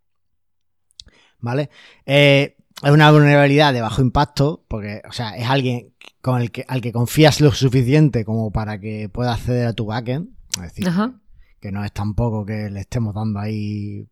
¿Vale? 1.41 1.71
Eh, 2.05 2.57
es 2.83 2.91
una 2.91 3.11
vulnerabilidad 3.11 3.73
de 3.73 3.81
bajo 3.81 4.03
impacto, 4.03 4.65
porque, 4.69 5.03
o 5.09 5.13
sea, 5.13 5.37
es 5.37 5.49
alguien 5.49 5.95
con 6.21 6.41
el 6.41 6.51
que, 6.51 6.65
al 6.69 6.81
que 6.81 6.93
confías 6.93 7.41
lo 7.41 7.53
suficiente 7.53 8.25
como 8.25 8.51
para 8.51 8.81
que 8.81 9.09
pueda 9.09 9.35
acceder 9.35 9.67
a 9.67 9.73
tu 9.73 9.87
backend. 9.87 10.31
Es 10.57 10.75
decir, 10.75 10.89
que 11.61 11.73
no 11.73 11.85
es 11.85 11.93
tampoco 11.93 12.45
que 12.45 12.71
le 12.71 12.81
estemos 12.81 13.15
dando 13.15 13.41
ahí 13.41 14.09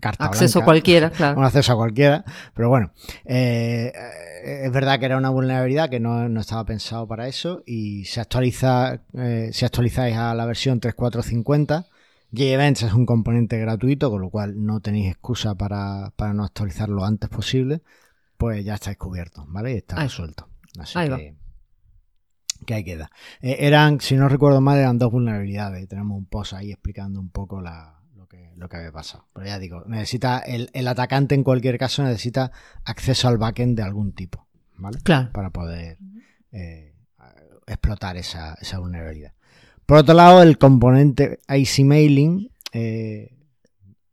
carta 0.00 0.26
acceso 0.26 0.60
a 0.60 0.64
cualquiera, 0.64 1.10
claro. 1.16 1.38
Un 1.38 1.44
acceso 1.44 1.72
a 1.72 1.76
cualquiera, 1.76 2.24
pero 2.54 2.68
bueno, 2.68 2.92
eh, 3.24 3.92
es 4.44 4.70
verdad 4.70 4.98
que 4.98 5.06
era 5.06 5.16
una 5.16 5.30
vulnerabilidad 5.30 5.88
que 5.88 6.00
no, 6.00 6.26
estaba 6.40 6.64
pensado 6.64 7.06
para 7.06 7.28
eso 7.28 7.62
y 7.66 8.04
se 8.04 8.20
actualiza, 8.20 9.00
eh, 9.14 9.50
si 9.52 9.64
actualizáis 9.64 10.16
a 10.16 10.34
la 10.34 10.46
versión 10.46 10.80
3.450, 10.80 11.86
JEvents 12.32 12.82
es 12.82 12.92
un 12.92 13.06
componente 13.06 13.58
gratuito, 13.58 14.10
con 14.10 14.20
lo 14.20 14.30
cual 14.30 14.64
no 14.64 14.80
tenéis 14.80 15.10
excusa 15.10 15.54
para, 15.54 16.12
no 16.34 16.44
actualizarlo 16.44 16.96
lo 16.96 17.04
antes 17.04 17.30
posible, 17.30 17.82
pues 18.36 18.64
ya 18.64 18.74
estáis 18.74 18.98
cubiertos, 18.98 19.44
¿vale? 19.48 19.72
Y 19.72 19.76
está 19.78 19.96
resuelto. 19.96 20.48
Así 20.80 20.98
que, 20.98 21.36
que 22.64 22.74
ahí 22.74 22.84
queda. 22.84 23.10
Eh, 23.40 23.56
eran, 23.60 24.00
si 24.00 24.16
no 24.16 24.28
recuerdo 24.28 24.60
mal, 24.60 24.78
eran 24.78 24.98
dos 24.98 25.12
vulnerabilidades. 25.12 25.86
Tenemos 25.88 26.18
un 26.18 26.26
post 26.26 26.54
ahí 26.54 26.72
explicando 26.72 27.20
un 27.20 27.30
poco 27.30 27.60
la, 27.60 28.00
lo, 28.14 28.26
que, 28.26 28.52
lo 28.56 28.68
que 28.68 28.76
había 28.76 28.92
pasado. 28.92 29.26
Pero 29.32 29.46
ya 29.46 29.58
digo, 29.58 29.84
necesita, 29.86 30.38
el, 30.38 30.70
el 30.72 30.88
atacante 30.88 31.34
en 31.34 31.44
cualquier 31.44 31.78
caso 31.78 32.02
necesita 32.02 32.52
acceso 32.84 33.28
al 33.28 33.38
backend 33.38 33.76
de 33.76 33.82
algún 33.82 34.12
tipo, 34.12 34.46
¿vale? 34.76 34.98
Claro. 35.02 35.30
Para 35.32 35.50
poder 35.50 35.98
eh, 36.52 36.94
explotar 37.66 38.16
esa, 38.16 38.54
esa 38.60 38.78
vulnerabilidad. 38.78 39.32
Por 39.86 39.98
otro 39.98 40.14
lado, 40.14 40.42
el 40.42 40.58
componente 40.58 41.38
IC 41.48 41.84
Mailing, 41.84 42.50
eh, 42.72 43.36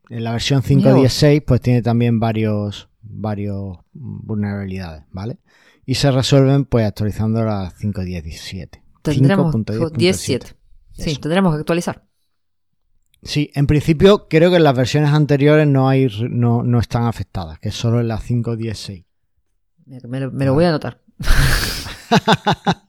en 0.10 0.23
la 0.23 0.32
versión 0.32 0.62
5.16, 0.62 1.43
pues 1.45 1.62
tiene 1.62 1.82
también 1.82 2.19
varios, 2.19 2.89
varios 3.02 3.80
vulnerabilidades, 3.93 5.04
¿vale? 5.12 5.39
Y 5.86 5.96
se 5.96 6.12
resuelven 6.12 6.65
pues 6.65 6.86
actualizando 6.86 7.43
la 7.43 7.72
5.17. 7.72 8.82
Tendremos 9.02 9.54
5.17. 9.54 10.56
Sí, 10.91 11.15
tendremos 11.17 11.54
que 11.54 11.60
actualizar. 11.60 12.04
Sí, 13.22 13.52
en 13.54 13.67
principio 13.67 14.28
creo 14.28 14.50
que 14.50 14.58
en 14.58 14.63
las 14.63 14.76
versiones 14.76 15.12
anteriores 15.12 15.67
no 15.67 15.88
hay 15.88 16.08
no, 16.30 16.63
no 16.63 16.80
están 16.80 17.06
afectadas, 17.06 17.60
que 17.60 17.72
solo 17.72 18.00
en 18.02 18.08
la 18.10 18.19
5.16. 18.19 19.06
Me, 19.86 20.19
lo, 20.19 20.32
me 20.32 20.46
lo 20.46 20.54
voy 20.54 20.65
a 20.65 20.69
anotar. 20.69 21.02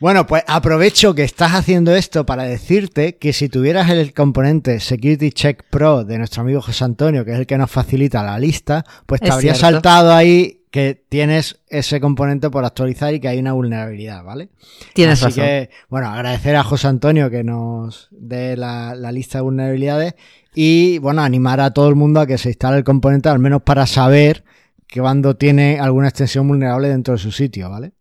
Bueno, 0.00 0.28
pues 0.28 0.44
aprovecho 0.46 1.12
que 1.12 1.24
estás 1.24 1.54
haciendo 1.54 1.92
esto 1.92 2.24
para 2.24 2.44
decirte 2.44 3.16
que 3.16 3.32
si 3.32 3.48
tuvieras 3.48 3.90
el 3.90 4.14
componente 4.14 4.78
Security 4.78 5.32
Check 5.32 5.64
Pro 5.70 6.04
de 6.04 6.18
nuestro 6.18 6.42
amigo 6.42 6.62
José 6.62 6.84
Antonio, 6.84 7.24
que 7.24 7.32
es 7.32 7.38
el 7.40 7.46
que 7.46 7.58
nos 7.58 7.68
facilita 7.68 8.22
la 8.22 8.38
lista, 8.38 8.84
pues 9.06 9.20
te 9.20 9.28
habría 9.28 9.56
saltado 9.56 10.12
ahí 10.12 10.57
que 10.70 11.02
tienes 11.08 11.60
ese 11.68 12.00
componente 12.00 12.50
por 12.50 12.64
actualizar 12.64 13.14
y 13.14 13.20
que 13.20 13.28
hay 13.28 13.38
una 13.38 13.52
vulnerabilidad, 13.52 14.22
¿vale? 14.22 14.50
Tienes 14.94 15.22
Así 15.22 15.40
que, 15.40 15.70
bueno, 15.88 16.08
agradecer 16.08 16.56
a 16.56 16.64
José 16.64 16.88
Antonio 16.88 17.30
que 17.30 17.44
nos 17.44 18.08
dé 18.10 18.56
la, 18.56 18.94
la 18.94 19.12
lista 19.12 19.38
de 19.38 19.42
vulnerabilidades 19.42 20.14
y, 20.54 20.98
bueno, 20.98 21.22
animar 21.22 21.60
a 21.60 21.72
todo 21.72 21.88
el 21.88 21.94
mundo 21.94 22.20
a 22.20 22.26
que 22.26 22.38
se 22.38 22.48
instale 22.48 22.78
el 22.78 22.84
componente, 22.84 23.28
al 23.28 23.38
menos 23.38 23.62
para 23.62 23.86
saber 23.86 24.44
que 24.86 25.00
cuando 25.00 25.36
tiene 25.36 25.78
alguna 25.78 26.08
extensión 26.08 26.48
vulnerable 26.48 26.88
dentro 26.88 27.14
de 27.14 27.18
su 27.18 27.30
sitio, 27.30 27.70
¿vale? 27.70 27.92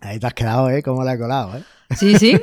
Ahí 0.00 0.18
te 0.18 0.26
has 0.26 0.34
quedado, 0.34 0.70
¿eh? 0.70 0.82
Como 0.82 1.04
la 1.04 1.14
he 1.14 1.18
colado, 1.18 1.56
¿eh? 1.56 1.62
Sí, 1.96 2.18
sí. 2.18 2.38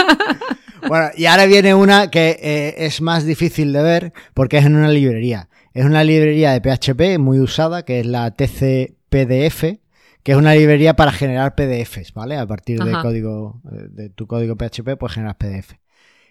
bueno, 0.88 1.08
y 1.16 1.26
ahora 1.26 1.46
viene 1.46 1.74
una 1.74 2.10
que 2.10 2.38
eh, 2.40 2.74
es 2.86 3.00
más 3.00 3.24
difícil 3.24 3.72
de 3.72 3.82
ver 3.82 4.12
porque 4.34 4.58
es 4.58 4.66
en 4.66 4.76
una 4.76 4.88
librería. 4.88 5.48
Es 5.74 5.84
una 5.84 6.04
librería 6.04 6.52
de 6.52 6.60
PHP 6.60 7.18
muy 7.18 7.40
usada, 7.40 7.84
que 7.84 8.00
es 8.00 8.06
la 8.06 8.30
TCPDF, 8.30 9.78
que 10.22 10.32
es 10.32 10.38
una 10.38 10.54
librería 10.54 10.94
para 10.94 11.12
generar 11.12 11.54
PDFs, 11.54 12.12
¿vale? 12.12 12.36
A 12.36 12.46
partir 12.46 12.78
de 12.78 12.92
código, 13.00 13.60
eh, 13.72 13.88
de 13.90 14.08
tu 14.10 14.26
código 14.26 14.56
PHP, 14.56 14.96
pues 14.98 15.12
generas 15.12 15.36
PDF. 15.36 15.74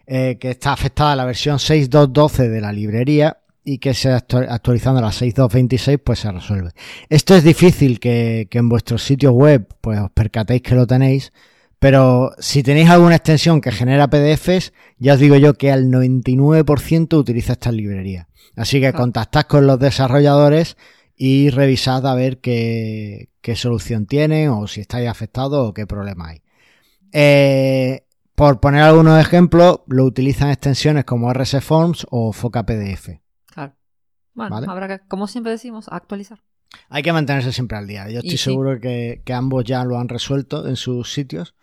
Eh, 0.08 0.38
que 0.40 0.52
está 0.52 0.74
afectada 0.74 1.14
a 1.14 1.16
la 1.16 1.26
versión 1.26 1.58
6.2.12 1.58 2.50
de 2.50 2.62
la 2.62 2.72
librería 2.72 3.38
y 3.64 3.78
que 3.78 3.94
se 3.94 4.12
actualizando 4.12 5.00
la 5.00 5.12
6226 5.12 6.00
pues 6.04 6.20
se 6.20 6.32
resuelve. 6.32 6.72
Esto 7.10 7.36
es 7.36 7.44
difícil 7.44 8.00
que, 8.00 8.48
en 8.52 8.70
vuestros 8.70 9.04
sitios 9.04 9.34
web 9.34 9.68
pues 9.80 10.00
os 10.00 10.12
percatéis 10.12 10.62
que 10.64 10.76
lo 10.76 10.88
tenéis, 10.88 11.32
pero 11.82 12.36
si 12.38 12.62
tenéis 12.62 12.92
alguna 12.92 13.16
extensión 13.16 13.60
que 13.60 13.72
genera 13.72 14.08
PDFs, 14.08 14.72
ya 15.00 15.16
os 15.16 15.20
digo 15.20 15.36
yo 15.38 15.56
que 15.56 15.72
al 15.72 15.86
99% 15.86 17.18
utiliza 17.18 17.54
esta 17.54 17.72
librería. 17.72 18.28
Así 18.56 18.80
que 18.80 18.94
contactad 18.94 19.48
con 19.48 19.66
los 19.66 19.80
desarrolladores 19.80 20.78
y 21.16 21.50
revisad 21.50 22.06
a 22.06 22.14
ver 22.14 22.40
qué, 22.40 23.32
qué 23.42 23.56
solución 23.56 24.06
tienen 24.06 24.50
o 24.50 24.68
si 24.68 24.82
estáis 24.82 25.10
afectados 25.10 25.70
o 25.70 25.74
qué 25.74 25.88
problema 25.88 26.30
hay. 26.30 26.44
Eh, 27.14 28.06
por 28.36 28.60
poner 28.60 28.84
algunos 28.84 29.20
ejemplos, 29.20 29.80
lo 29.88 30.06
utilizan 30.06 30.52
extensiones 30.52 31.04
como 31.06 31.34
RS 31.34 31.64
Forms 31.64 32.06
o 32.12 32.32
Foca 32.32 32.64
PDF. 32.64 33.10
Bueno, 34.36 34.56
habrá 34.56 34.88
que, 34.88 35.00
como 35.08 35.26
siempre 35.26 35.52
decimos, 35.52 35.88
actualizar. 35.90 36.44
Hay 36.90 37.02
que 37.02 37.12
mantenerse 37.12 37.52
siempre 37.52 37.80
al 37.80 37.88
día. 37.88 38.08
Yo 38.08 38.20
estoy 38.20 38.38
seguro 38.38 38.80
que, 38.80 39.24
ambos 39.34 39.64
ya 39.64 39.84
lo 39.84 39.98
han 39.98 40.10
resuelto 40.10 40.68
en 40.68 40.76
sus 40.76 41.12
sitios. 41.12 41.56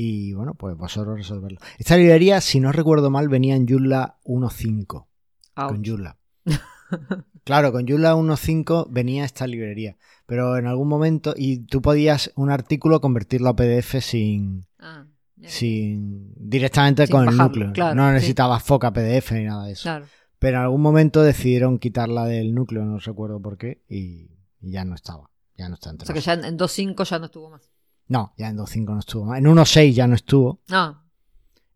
Y 0.00 0.32
bueno, 0.32 0.54
pues 0.54 0.76
vosotros 0.76 1.18
resolverlo. 1.18 1.58
Esta 1.76 1.96
librería, 1.96 2.40
si 2.40 2.60
no 2.60 2.70
recuerdo 2.70 3.10
mal, 3.10 3.28
venía 3.28 3.56
en 3.56 3.66
Joomla 3.66 4.20
1.5. 4.22 5.06
Con 5.54 5.84
Joomla. 5.84 6.16
claro, 7.44 7.72
con 7.72 7.84
Joomla 7.84 8.14
1.5 8.14 8.86
venía 8.90 9.24
esta 9.24 9.48
librería. 9.48 9.96
Pero 10.24 10.56
en 10.56 10.68
algún 10.68 10.86
momento, 10.86 11.34
y 11.36 11.66
tú 11.66 11.82
podías 11.82 12.30
un 12.36 12.52
artículo 12.52 13.00
convertirlo 13.00 13.48
a 13.48 13.56
PDF 13.56 13.96
sin. 14.00 14.68
Ah, 14.78 15.04
sin 15.42 16.32
directamente 16.36 17.08
con 17.08 17.28
el 17.28 17.36
núcleo. 17.36 17.72
no 17.96 18.12
necesitabas 18.12 18.62
foca 18.62 18.92
PDF 18.92 19.32
ni 19.32 19.46
nada 19.46 19.64
de 19.64 19.72
eso. 19.72 19.82
Claro. 19.82 20.06
Pero 20.38 20.58
en 20.58 20.62
algún 20.62 20.80
momento 20.80 21.24
decidieron 21.24 21.80
quitarla 21.80 22.24
del 22.26 22.54
núcleo, 22.54 22.84
no 22.84 23.00
recuerdo 23.00 23.42
por 23.42 23.58
qué, 23.58 23.82
y, 23.88 24.30
ya 24.60 24.84
no 24.84 24.94
estaba. 24.94 25.28
Ya 25.56 25.68
no 25.68 25.74
está 25.74 25.90
entre 25.90 26.04
O 26.04 26.06
sea 26.06 26.14
que 26.14 26.20
ya 26.20 26.34
en 26.34 26.56
2.5 26.56 27.04
ya 27.04 27.18
no 27.18 27.24
estuvo 27.24 27.50
más. 27.50 27.72
No, 28.08 28.32
ya 28.36 28.48
en 28.48 28.56
2.5 28.56 28.84
no 28.86 28.98
estuvo 28.98 29.24
más. 29.24 29.38
En 29.38 29.44
1.6 29.44 29.92
ya 29.92 30.06
no 30.06 30.14
estuvo. 30.14 30.60
Ah. 30.70 31.02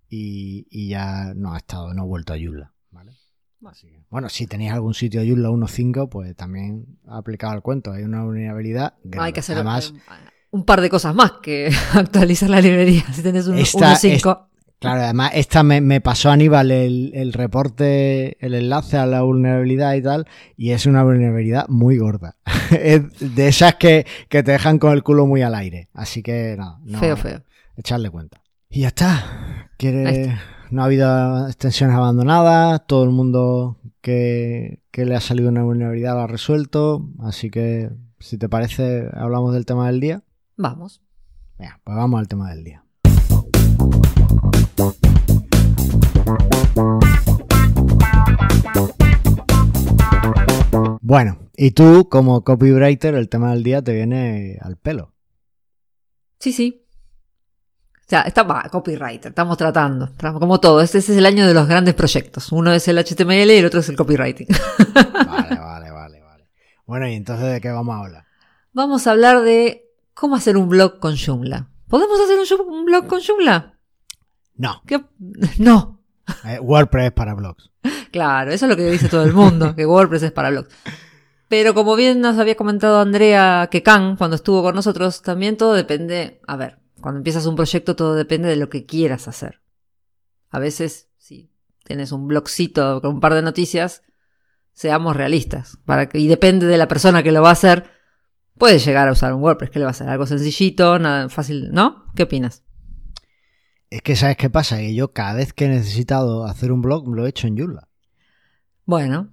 Y, 0.09 0.67
y, 0.71 0.89
ya 0.89 1.33
no 1.35 1.55
ha 1.55 1.59
estado, 1.59 1.95
no 1.95 2.03
ha 2.03 2.05
vuelto 2.05 2.35
a 2.35 2.37
Joomla. 2.37 2.73
¿vale? 2.91 3.13
bueno, 4.11 4.29
si 4.29 4.47
tenéis 4.47 4.73
algún 4.73 4.95
sitio 4.95 5.21
de 5.21 5.29
Joomla 5.29 5.51
1.5, 5.51 6.09
pues 6.09 6.37
también 6.37 6.99
ha 7.07 7.19
aplicado 7.19 7.55
el 7.55 7.63
cuento. 7.63 7.93
Hay 7.93 8.03
una 8.03 8.25
vulnerabilidad. 8.25 8.95
Hay 9.19 9.33
que 9.33 9.41
hacer 9.41 9.57
Además, 9.57 9.95
un 10.51 10.65
par 10.65 10.81
de 10.81 10.91
cosas 10.91 11.15
más 11.15 11.33
que 11.43 11.71
actualizar 11.95 12.51
la 12.51 12.61
librería 12.61 13.05
si 13.13 13.23
tenés 13.23 13.47
un 13.47 13.57
1.5. 13.57 14.49
Claro, 14.83 15.03
además 15.03 15.31
esta 15.35 15.63
me, 15.63 16.01
pasó 16.01 16.31
Aníbal 16.31 16.73
el, 16.73 17.13
el, 17.15 17.33
reporte, 17.33 18.37
el 18.45 18.55
enlace 18.55 18.97
a 18.97 19.07
la 19.07 19.23
vulnerabilidad 19.23 19.95
y 19.95 20.03
tal, 20.03 20.27
y 20.57 20.71
es 20.71 20.87
una 20.87 21.05
vulnerabilidad 21.05 21.69
muy 21.69 21.99
gorda. 21.99 22.37
es 22.73 23.03
de 23.21 23.47
esas 23.47 23.77
que, 23.77 24.07
te 24.29 24.43
dejan 24.43 24.81
con 24.81 24.93
el 24.93 25.05
culo 25.05 25.27
muy 25.27 25.43
al 25.43 25.55
aire. 25.55 25.89
Así 25.95 26.23
que 26.23 26.57
nada, 26.59 26.81
no, 26.83 26.99
feo, 26.99 27.17
feo. 27.17 27.43
Echarle 27.77 28.11
cuenta. 28.11 28.43
Y 28.69 28.81
ya 28.81 28.89
está. 28.89 29.71
Quiere, 29.79 30.37
no 30.71 30.83
ha 30.83 30.87
habido 30.87 31.47
extensiones 31.47 31.95
abandonadas, 31.95 32.85
todo 32.87 33.05
el 33.05 33.11
mundo 33.11 33.79
que, 34.01 34.83
que 34.91 35.05
le 35.05 35.15
ha 35.15 35.21
salido 35.21 35.49
una 35.49 35.63
vulnerabilidad 35.63 36.15
lo 36.15 36.23
ha 36.23 36.27
resuelto, 36.27 37.09
así 37.21 37.51
que 37.51 37.91
si 38.19 38.37
te 38.37 38.49
parece, 38.49 39.09
hablamos 39.13 39.55
del 39.55 39.65
tema 39.65 39.87
del 39.87 40.01
día. 40.01 40.23
Vamos. 40.57 41.03
Venga, 41.59 41.81
pues 41.85 41.97
vamos 41.97 42.19
al 42.19 42.29
tema 42.29 42.51
del 42.51 42.65
día. 42.65 42.82
Bueno, 51.01 51.39
y 51.57 51.73
tú 51.73 52.09
como 52.09 52.43
copywriter 52.43 53.15
el 53.15 53.29
tema 53.29 53.51
del 53.51 53.63
día 53.63 53.83
te 53.83 53.93
viene 53.93 54.59
al 54.63 54.77
pelo. 54.77 55.13
Sí, 56.39 56.53
sí. 56.53 56.87
O 58.01 58.09
sea, 58.09 58.23
está, 58.23 58.45
copywriter, 58.71 59.31
estamos 59.31 59.57
tratando, 59.57 60.11
como 60.39 60.61
todo. 60.61 60.81
Este, 60.81 60.99
es 60.99 61.09
el 61.11 61.25
año 61.25 61.47
de 61.47 61.55
los 61.55 61.69
grandes 61.69 61.95
proyectos. 61.95 62.51
Uno 62.53 62.73
es 62.73 62.89
el 62.89 62.99
HTML 62.99 63.51
y 63.51 63.57
el 63.57 63.67
otro 63.67 63.81
es 63.81 63.89
el 63.89 63.97
copywriting. 63.97 64.49
Vale, 64.95 65.57
vale, 65.61 65.91
vale, 65.91 66.21
vale. 66.21 66.51
Bueno, 66.87 67.09
y 67.09 67.15
entonces 67.15 67.53
de 67.53 67.61
qué 67.61 67.71
vamos 67.71 67.95
a 67.95 68.05
hablar? 68.05 68.25
Vamos 68.73 69.07
a 69.07 69.11
hablar 69.13 69.43
de 69.43 69.91
cómo 70.15 70.37
hacer 70.37 70.57
un 70.57 70.69
blog 70.69 70.99
con 70.99 71.17
Joomla. 71.17 71.69
¿Podemos 71.89 72.19
hacer 72.21 72.39
un, 72.67 72.85
blog 72.87 73.07
con 73.07 73.21
Joomla? 73.21 73.79
No, 74.63 74.81
¿Qué? 74.87 75.05
No. 75.59 76.01
eh, 76.45 76.61
WordPress 76.61 77.11
para 77.11 77.35
blogs. 77.35 77.73
Claro, 78.13 78.53
eso 78.53 78.67
es 78.67 78.71
lo 78.71 78.77
que 78.77 78.89
dice 78.89 79.09
todo 79.09 79.25
el 79.25 79.33
mundo, 79.33 79.75
que 79.77 79.85
WordPress 79.85 80.23
es 80.23 80.31
para 80.31 80.51
blogs. 80.51 80.69
Pero 81.49 81.75
como 81.75 81.97
bien 81.97 82.21
nos 82.21 82.39
había 82.39 82.55
comentado 82.55 83.01
Andrea 83.01 83.69
Kekan 83.73 84.15
cuando 84.17 84.37
estuvo 84.37 84.63
con 84.63 84.77
nosotros, 84.77 85.21
también 85.23 85.57
todo 85.57 85.75
depende, 85.75 86.41
a 86.47 86.55
ver, 86.55 86.79
cuando 87.01 87.19
empiezas 87.19 87.45
un 87.47 87.57
proyecto 87.57 87.97
todo 87.97 88.15
depende 88.15 88.49
de 88.49 88.55
lo 88.55 88.69
que 88.69 88.87
quieras 88.87 89.27
hacer. 89.27 89.61
A 90.51 90.61
veces, 90.61 91.09
si 91.19 91.51
tienes 91.83 92.13
un 92.13 92.29
blogcito 92.29 93.03
con 93.03 93.15
un 93.15 93.21
par 93.21 93.35
de 93.35 93.43
noticias, 93.43 94.05
seamos 94.75 95.17
realistas. 95.17 95.77
Para 95.85 96.09
que, 96.09 96.21
y 96.21 96.29
depende 96.29 96.67
de 96.67 96.79
la 96.79 96.87
persona 96.87 97.25
que 97.25 97.33
lo 97.33 97.43
va 97.43 97.49
a 97.49 97.59
hacer, 97.59 97.91
puedes 98.57 98.85
llegar 98.85 99.09
a 99.09 99.13
usar 99.13 99.35
un 99.35 99.43
WordPress. 99.43 99.71
¿Qué 99.71 99.81
le 99.81 99.87
va 99.87 99.91
a 99.91 99.97
hacer? 99.97 100.09
Algo 100.09 100.27
sencillito, 100.27 101.01
nada 101.01 101.29
fácil, 101.29 101.73
¿no? 101.73 102.05
¿Qué 102.15 102.23
opinas? 102.23 102.62
Es 103.93 104.03
que, 104.03 104.17
¿sabes 104.17 104.37
qué 104.39 104.49
pasa? 104.49 104.79
Que 104.79 104.95
yo 104.95 105.13
cada 105.13 105.35
vez 105.35 105.53
que 105.53 105.67
he 105.67 105.69
necesitado 105.69 106.47
hacer 106.47 106.73
un 106.73 106.81
blog 106.81 107.09
lo 107.15 107.27
he 107.27 107.29
hecho 107.29 107.47
en 107.47 107.59
Joomla. 107.59 107.89
Bueno, 108.87 109.29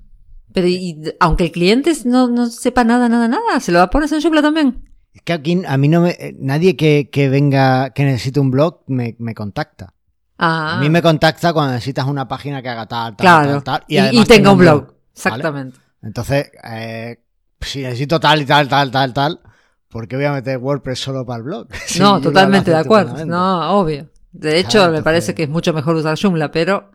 pero 0.53 0.67
y, 0.67 1.01
aunque 1.19 1.45
el 1.45 1.51
cliente 1.51 1.93
no, 2.05 2.27
no 2.27 2.47
sepa 2.47 2.83
nada, 2.83 3.07
nada, 3.07 3.27
nada, 3.27 3.59
se 3.59 3.71
lo 3.71 3.89
pones 3.89 4.11
en 4.11 4.21
Joomla 4.21 4.41
también. 4.41 4.83
Es 5.13 5.21
que 5.21 5.33
aquí 5.33 5.61
a 5.65 5.77
mí 5.77 5.87
no 5.87 6.01
me. 6.01 6.09
eh, 6.11 6.35
Nadie 6.39 6.75
que, 6.75 7.09
que 7.11 7.29
venga, 7.29 7.91
que 7.91 8.03
necesite 8.03 8.39
un 8.39 8.51
blog, 8.51 8.81
me, 8.87 9.15
me 9.19 9.33
contacta. 9.33 9.93
Ah, 10.37 10.77
A 10.77 10.79
mí 10.81 10.89
me 10.89 11.01
contacta 11.01 11.51
cuando 11.53 11.73
necesitas 11.73 12.05
una 12.05 12.27
página 12.27 12.61
que 12.61 12.69
haga 12.69 12.85
tal, 12.85 13.15
tal, 13.15 13.23
claro. 13.25 13.61
tal, 13.61 13.63
tal. 13.63 13.83
y, 13.87 13.97
y 13.97 14.01
tenga 14.09 14.25
tengo 14.25 14.51
un 14.53 14.57
blog. 14.59 14.93
Exactamente. 15.13 15.79
Entonces, 16.01 16.51
eh, 16.63 17.19
si 17.61 17.81
necesito 17.81 18.19
tal 18.19 18.41
y 18.41 18.45
tal, 18.45 18.67
tal, 18.69 18.91
tal, 18.91 19.13
tal, 19.13 19.39
¿por 19.89 20.07
qué 20.07 20.15
voy 20.15 20.25
a 20.25 20.33
meter 20.33 20.57
WordPress 20.57 20.99
solo 20.99 21.25
para 21.25 21.37
el 21.37 21.43
blog? 21.43 21.67
No, 21.99 22.21
totalmente 22.21 22.71
de 22.71 22.77
acuerdo. 22.77 23.25
No, 23.25 23.71
obvio. 23.79 24.09
De 24.31 24.59
hecho, 24.59 24.79
Claro, 24.79 24.91
me 24.93 25.03
parece 25.03 25.33
que 25.35 25.43
es 25.43 25.49
mucho 25.49 25.73
mejor 25.73 25.95
usar 25.95 26.17
Joomla, 26.19 26.51
pero 26.51 26.91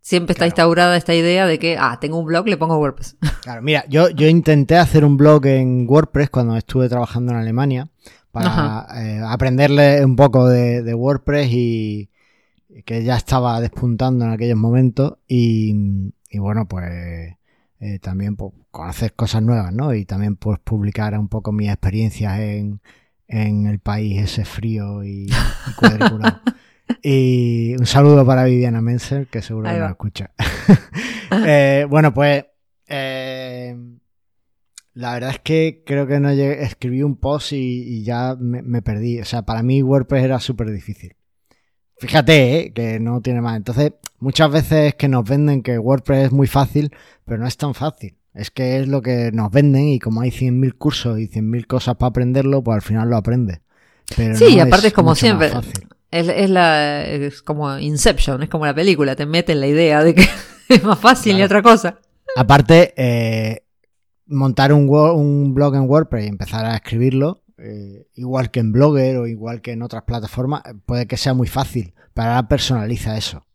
siempre 0.00 0.32
está 0.32 0.40
Claro. 0.44 0.48
instaurada 0.50 0.96
esta 0.96 1.14
idea 1.14 1.46
de 1.46 1.58
que, 1.58 1.76
ah, 1.78 1.98
tengo 2.00 2.18
un 2.18 2.26
blog, 2.26 2.46
le 2.46 2.56
pongo 2.56 2.78
WordPress. 2.78 3.16
Claro, 3.42 3.62
mira, 3.62 3.84
yo, 3.88 4.08
yo 4.10 4.28
intenté 4.28 4.76
hacer 4.76 5.04
un 5.04 5.16
blog 5.16 5.46
en 5.46 5.86
WordPress 5.88 6.30
cuando 6.30 6.56
estuve 6.56 6.88
trabajando 6.88 7.32
en 7.32 7.38
Alemania 7.38 7.88
para 8.32 8.86
eh, 8.96 9.20
aprenderle 9.26 10.04
un 10.04 10.16
poco 10.16 10.46
de, 10.48 10.82
de 10.82 10.94
WordPress 10.94 11.48
y 11.50 12.10
que 12.84 13.02
ya 13.04 13.16
estaba 13.16 13.60
despuntando 13.60 14.24
en 14.24 14.32
aquellos 14.32 14.58
momentos 14.58 15.14
y, 15.26 16.12
y 16.30 16.38
bueno, 16.38 16.66
pues 16.68 16.84
eh, 17.80 17.98
también 18.00 18.36
pues, 18.36 18.52
conocer 18.70 19.14
cosas 19.14 19.42
nuevas, 19.42 19.72
¿no? 19.72 19.94
Y 19.94 20.04
también 20.04 20.36
pues 20.36 20.58
publicar 20.58 21.18
un 21.18 21.28
poco 21.28 21.52
mis 21.52 21.68
experiencias 21.68 22.38
en, 22.40 22.80
en 23.28 23.66
el 23.66 23.78
país 23.78 24.20
ese 24.22 24.44
frío 24.44 25.04
y, 25.04 25.28
y 25.64 25.72
cuadriculado. 25.76 26.40
Y 27.02 27.74
un 27.78 27.86
saludo 27.86 28.24
para 28.24 28.44
Viviana 28.44 28.80
Menser, 28.80 29.26
que 29.26 29.42
seguro 29.42 29.70
que 29.70 29.78
nos 29.78 29.90
escucha. 29.90 30.30
Eh, 31.44 31.84
bueno, 31.90 32.14
pues 32.14 32.44
eh, 32.86 33.76
la 34.94 35.14
verdad 35.14 35.30
es 35.30 35.40
que 35.40 35.82
creo 35.84 36.06
que 36.06 36.20
no 36.20 36.32
llegué, 36.32 36.62
escribí 36.62 37.02
un 37.02 37.16
post 37.16 37.52
y, 37.52 37.56
y 37.82 38.04
ya 38.04 38.36
me, 38.38 38.62
me 38.62 38.80
perdí. 38.80 39.20
O 39.20 39.24
sea, 39.24 39.42
para 39.42 39.62
mí 39.64 39.82
WordPress 39.82 40.24
era 40.24 40.38
súper 40.40 40.70
difícil. 40.70 41.16
Fíjate, 41.98 42.58
¿eh? 42.60 42.72
que 42.72 43.00
no 43.00 43.20
tiene 43.22 43.40
más. 43.40 43.56
Entonces, 43.56 43.92
muchas 44.20 44.50
veces 44.52 44.88
es 44.88 44.94
que 44.94 45.08
nos 45.08 45.28
venden 45.28 45.62
que 45.62 45.78
WordPress 45.78 46.26
es 46.26 46.32
muy 46.32 46.46
fácil, 46.46 46.92
pero 47.24 47.38
no 47.38 47.46
es 47.48 47.56
tan 47.56 47.74
fácil. 47.74 48.16
Es 48.32 48.50
que 48.52 48.78
es 48.78 48.86
lo 48.86 49.02
que 49.02 49.32
nos 49.32 49.50
venden 49.50 49.88
y 49.88 49.98
como 49.98 50.20
hay 50.20 50.30
100.000 50.30 50.74
cursos 50.78 51.18
y 51.18 51.26
100.000 51.28 51.66
cosas 51.66 51.96
para 51.96 52.10
aprenderlo, 52.10 52.62
pues 52.62 52.76
al 52.76 52.82
final 52.82 53.10
lo 53.10 53.16
aprendes. 53.16 53.60
Pero 54.16 54.36
Sí, 54.36 54.44
no 54.44 54.50
y 54.50 54.60
aparte 54.60 54.86
es 54.88 54.92
como 54.92 55.10
más 55.10 55.18
siempre. 55.18 55.48
fácil. 55.48 55.88
Es, 56.16 56.28
es 56.28 56.50
la, 56.50 57.04
es 57.04 57.42
como 57.42 57.78
Inception, 57.78 58.42
es 58.42 58.48
como 58.48 58.66
la 58.66 58.74
película, 58.74 59.14
te 59.16 59.26
mete 59.26 59.52
en 59.52 59.60
la 59.60 59.66
idea 59.66 60.02
de 60.02 60.14
que 60.14 60.26
es 60.68 60.82
más 60.82 60.98
fácil 60.98 61.38
y 61.38 61.42
otra 61.42 61.62
cosa. 61.62 61.98
Aparte, 62.36 62.94
eh, 62.96 63.66
montar 64.26 64.72
un 64.72 65.54
blog 65.54 65.74
en 65.74 65.88
WordPress 65.88 66.24
y 66.24 66.28
empezar 66.28 66.64
a 66.64 66.74
escribirlo, 66.74 67.42
eh, 67.58 68.08
igual 68.14 68.50
que 68.50 68.60
en 68.60 68.72
Blogger 68.72 69.16
o 69.16 69.26
igual 69.26 69.62
que 69.62 69.72
en 69.72 69.82
otras 69.82 70.02
plataformas, 70.02 70.62
eh, 70.66 70.74
puede 70.84 71.06
que 71.06 71.16
sea 71.16 71.34
muy 71.34 71.48
fácil, 71.48 71.94
pero 72.12 72.28
ahora 72.28 72.48
personaliza 72.48 73.16
eso. 73.16 73.46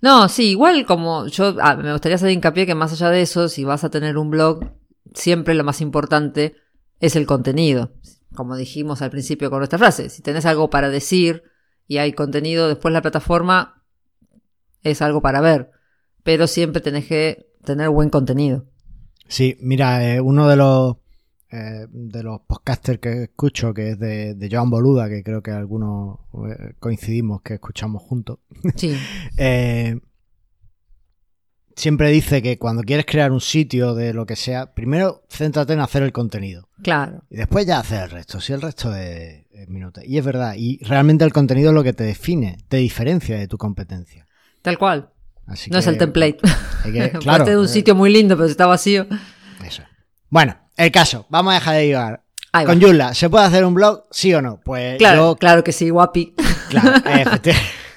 No, 0.00 0.28
sí, 0.30 0.50
igual 0.50 0.86
como 0.86 1.26
yo 1.26 1.56
ah, 1.60 1.76
me 1.76 1.92
gustaría 1.92 2.16
hacer 2.16 2.30
hincapié 2.30 2.64
que 2.64 2.74
más 2.74 2.92
allá 2.92 3.10
de 3.10 3.20
eso, 3.20 3.48
si 3.48 3.64
vas 3.64 3.84
a 3.84 3.90
tener 3.90 4.16
un 4.16 4.30
blog, 4.30 4.72
siempre 5.14 5.54
lo 5.54 5.64
más 5.64 5.82
importante 5.82 6.54
es 7.00 7.16
el 7.16 7.26
contenido. 7.26 7.92
Como 8.34 8.56
dijimos 8.56 9.02
al 9.02 9.10
principio 9.10 9.50
con 9.50 9.58
nuestra 9.58 9.78
frase, 9.78 10.08
si 10.08 10.22
tenés 10.22 10.46
algo 10.46 10.70
para 10.70 10.88
decir 10.88 11.42
y 11.90 11.98
hay 11.98 12.12
contenido, 12.12 12.68
después 12.68 12.94
la 12.94 13.02
plataforma 13.02 13.82
es 14.84 15.02
algo 15.02 15.20
para 15.22 15.40
ver, 15.40 15.72
pero 16.22 16.46
siempre 16.46 16.80
tenés 16.80 17.06
que 17.08 17.48
tener 17.64 17.88
buen 17.88 18.10
contenido. 18.10 18.64
Sí, 19.26 19.56
mira, 19.60 20.08
eh, 20.08 20.20
uno 20.20 20.48
de 20.48 20.54
los 20.54 20.98
eh, 21.50 21.88
de 21.90 22.22
los 22.22 22.42
podcasters 22.42 23.00
que 23.00 23.24
escucho, 23.24 23.74
que 23.74 23.90
es 23.90 23.98
de, 23.98 24.36
de 24.36 24.48
Joan 24.48 24.70
Boluda, 24.70 25.08
que 25.08 25.24
creo 25.24 25.42
que 25.42 25.50
algunos 25.50 26.20
eh, 26.48 26.74
coincidimos 26.78 27.42
que 27.42 27.54
escuchamos 27.54 28.02
juntos, 28.02 28.38
Sí, 28.76 28.96
eh, 29.36 29.98
siempre 31.76 32.10
dice 32.10 32.42
que 32.42 32.58
cuando 32.58 32.82
quieres 32.82 33.06
crear 33.06 33.32
un 33.32 33.40
sitio 33.40 33.94
de 33.94 34.12
lo 34.14 34.26
que 34.26 34.36
sea, 34.36 34.72
primero 34.74 35.22
céntrate 35.30 35.72
en 35.72 35.80
hacer 35.80 36.02
el 36.02 36.12
contenido. 36.12 36.68
claro. 36.82 37.22
Y 37.30 37.36
después 37.36 37.66
ya 37.66 37.78
hacer 37.78 38.04
el 38.04 38.10
resto, 38.10 38.40
si 38.40 38.52
el 38.52 38.60
resto 38.62 38.94
es, 38.94 39.44
es 39.52 39.68
minuto. 39.68 40.00
Y 40.04 40.18
es 40.18 40.24
verdad, 40.24 40.54
y 40.56 40.78
realmente 40.84 41.24
el 41.24 41.32
contenido 41.32 41.70
es 41.70 41.74
lo 41.74 41.82
que 41.84 41.92
te 41.92 42.04
define, 42.04 42.58
te 42.68 42.78
diferencia 42.78 43.38
de 43.38 43.48
tu 43.48 43.56
competencia. 43.58 44.26
Tal 44.62 44.78
cual. 44.78 45.10
Así 45.46 45.70
No 45.70 45.78
es 45.78 45.86
el 45.86 45.98
template. 45.98 46.38
que- 46.84 47.00
Parte 47.08 47.18
claro, 47.20 47.44
de 47.44 47.56
un 47.58 47.64
eh, 47.64 47.68
sitio 47.68 47.94
muy 47.94 48.12
lindo, 48.12 48.36
pero 48.36 48.48
está 48.48 48.66
vacío. 48.66 49.06
Eso. 49.66 49.82
Bueno, 50.28 50.56
el 50.76 50.90
caso, 50.92 51.26
vamos 51.28 51.52
a 51.52 51.54
dejar 51.54 51.74
de 51.76 51.86
llevar. 51.88 52.22
Ahí 52.52 52.64
va. 52.66 52.72
Con 52.72 52.80
Joomla, 52.82 53.14
¿se 53.14 53.28
puede 53.30 53.44
hacer 53.46 53.64
un 53.64 53.74
blog? 53.74 54.04
¿Sí 54.10 54.32
o 54.34 54.42
no? 54.42 54.60
Pues 54.64 54.98
Claro, 54.98 55.30
yo, 55.32 55.36
claro 55.36 55.62
que 55.64 55.72
sí, 55.72 55.88
guapi. 55.90 56.34
claro, 56.68 57.00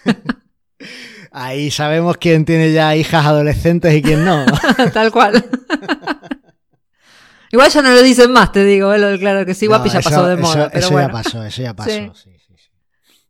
Ahí 1.35 1.71
sabemos 1.71 2.17
quién 2.17 2.45
tiene 2.45 2.71
ya 2.71 2.95
hijas 2.95 3.25
adolescentes 3.25 3.93
y 3.95 4.01
quién 4.03 4.23
no. 4.23 4.45
Tal 4.93 5.11
cual. 5.11 5.43
Igual 7.51 7.69
ya 7.71 7.81
no 7.81 7.89
lo 7.91 8.01
dicen 8.01 8.31
más, 8.31 8.51
te 8.51 8.63
digo, 8.63 8.93
¿eh? 8.93 8.99
lo 8.99 9.07
del 9.07 9.19
claro 9.19 9.45
que 9.45 9.53
sí, 9.53 9.67
guapi 9.67 9.89
No, 9.89 9.93
ya 9.93 9.99
eso- 9.99 10.09
pasó 10.09 10.27
de 10.27 10.33
eso- 10.35 10.41
moda. 10.43 10.69
pero 10.69 10.79
eso 10.79 10.91
bueno. 10.91 11.07
ya 11.07 11.11
pasó, 11.13 11.43
eso 11.43 11.61
ya 11.61 11.73
pasó. 11.75 11.89
Sí. 11.89 12.11
sí, 12.15 12.29
sí, 12.47 12.53
sí. 12.57 12.69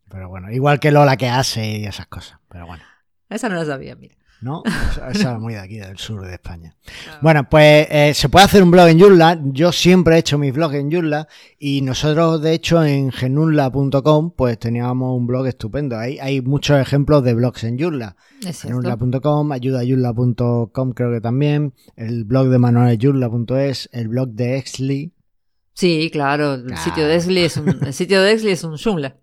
Pero 0.09 0.29
bueno, 0.29 0.51
igual 0.51 0.79
que 0.79 0.91
Lola 0.91 1.17
que 1.17 1.27
hace 1.29 1.65
y 1.65 1.85
esas 1.85 2.07
cosas. 2.07 2.39
Pero 2.49 2.65
bueno. 2.67 2.83
Esa 3.29 3.49
no 3.49 3.55
la 3.55 3.65
sabía, 3.65 3.95
mira. 3.95 4.15
¿No? 4.43 4.62
Esa 5.12 5.34
es 5.34 5.39
muy 5.39 5.53
de 5.53 5.60
aquí, 5.60 5.77
del 5.77 5.97
sur 5.97 6.25
de 6.25 6.34
España. 6.34 6.75
Bueno, 7.21 7.47
pues 7.49 7.88
eh, 7.89 8.13
se 8.13 8.29
puede 8.29 8.45
hacer 8.45 8.62
un 8.63 8.71
blog 8.71 8.88
en 8.89 8.99
Joomla. 8.99 9.39
Yo 9.45 9.71
siempre 9.71 10.15
he 10.15 10.19
hecho 10.19 10.38
mis 10.38 10.53
blogs 10.53 10.75
en 10.75 10.91
Joomla 10.91 11.27
y 11.58 11.82
nosotros, 11.82 12.41
de 12.41 12.53
hecho, 12.53 12.84
en 12.84 13.12
genunla.com, 13.12 14.32
pues 14.36 14.60
teníamos 14.60 15.17
un 15.17 15.25
blog 15.27 15.47
estupendo. 15.47 15.97
Hay, 15.97 16.19
hay 16.19 16.41
muchos 16.41 16.79
ejemplos 16.79 17.23
de 17.23 17.34
blogs 17.34 17.63
en 17.63 17.79
Joomla. 17.79 18.15
Genunla.com, 18.41 19.51
ayudayunla.com 19.51 20.91
creo 20.93 21.12
que 21.12 21.21
también, 21.21 21.73
el 21.95 22.25
blog 22.25 22.47
de 22.49 22.60
manualesyunla.es, 22.60 23.89
el 23.93 24.08
blog 24.10 24.29
de 24.29 24.58
Exley. 24.58 25.13
Sí, 25.75 26.10
claro, 26.12 26.53
el 26.56 26.65
Claro. 26.65 26.82
sitio 26.84 27.08
de 27.08 27.15
Exley 27.15 27.43
es 27.45 27.58
un, 27.58 27.69
el 27.84 27.93
sitio 27.93 28.21
de 28.21 28.32
Exley 28.34 28.53
es 28.53 28.63
un 28.63 28.77
Joomla. 28.77 29.17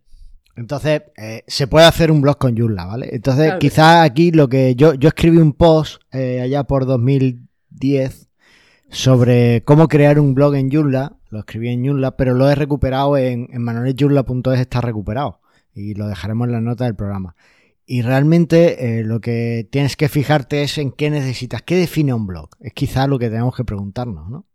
Entonces, 0.60 1.02
eh, 1.16 1.42
se 1.46 1.66
puede 1.66 1.86
hacer 1.86 2.10
un 2.12 2.20
blog 2.20 2.36
con 2.38 2.56
Joomla, 2.56 2.84
¿vale? 2.84 3.08
Entonces, 3.12 3.46
Claro 3.46 3.58
quizás 3.58 4.04
aquí 4.04 4.30
lo 4.30 4.48
que 4.48 4.74
yo, 4.74 4.92
yo 4.94 5.08
escribí 5.08 5.38
un 5.38 5.54
post 5.54 6.02
eh, 6.12 6.40
allá 6.42 6.64
por 6.64 6.84
2010 6.86 8.28
sobre 8.90 9.62
cómo 9.64 9.88
crear 9.88 10.18
un 10.18 10.34
blog 10.34 10.54
en 10.56 10.70
Joomla, 10.70 11.16
lo 11.30 11.38
escribí 11.40 11.68
en 11.68 11.84
Joomla, 11.86 12.16
pero 12.16 12.34
lo 12.34 12.48
he 12.50 12.54
recuperado 12.54 13.16
en, 13.16 13.48
en 13.52 13.62
manueljoomla.es, 13.62 14.60
está 14.60 14.80
recuperado 14.80 15.40
y 15.74 15.94
lo 15.94 16.08
dejaremos 16.08 16.46
en 16.48 16.52
la 16.52 16.60
nota 16.60 16.84
del 16.84 16.96
programa. 16.96 17.36
Y 17.86 18.02
realmente 18.02 19.00
eh, 19.00 19.04
lo 19.04 19.20
que 19.20 19.66
tienes 19.70 19.96
que 19.96 20.08
fijarte 20.08 20.62
es 20.62 20.78
en 20.78 20.92
qué 20.92 21.10
necesitas, 21.10 21.62
qué 21.62 21.76
define 21.76 22.12
un 22.14 22.26
blog. 22.26 22.50
Es 22.60 22.72
quizás 22.72 23.08
lo 23.08 23.18
que 23.18 23.30
tenemos 23.30 23.56
que 23.56 23.64
preguntarnos, 23.64 24.28
¿no? 24.30 24.46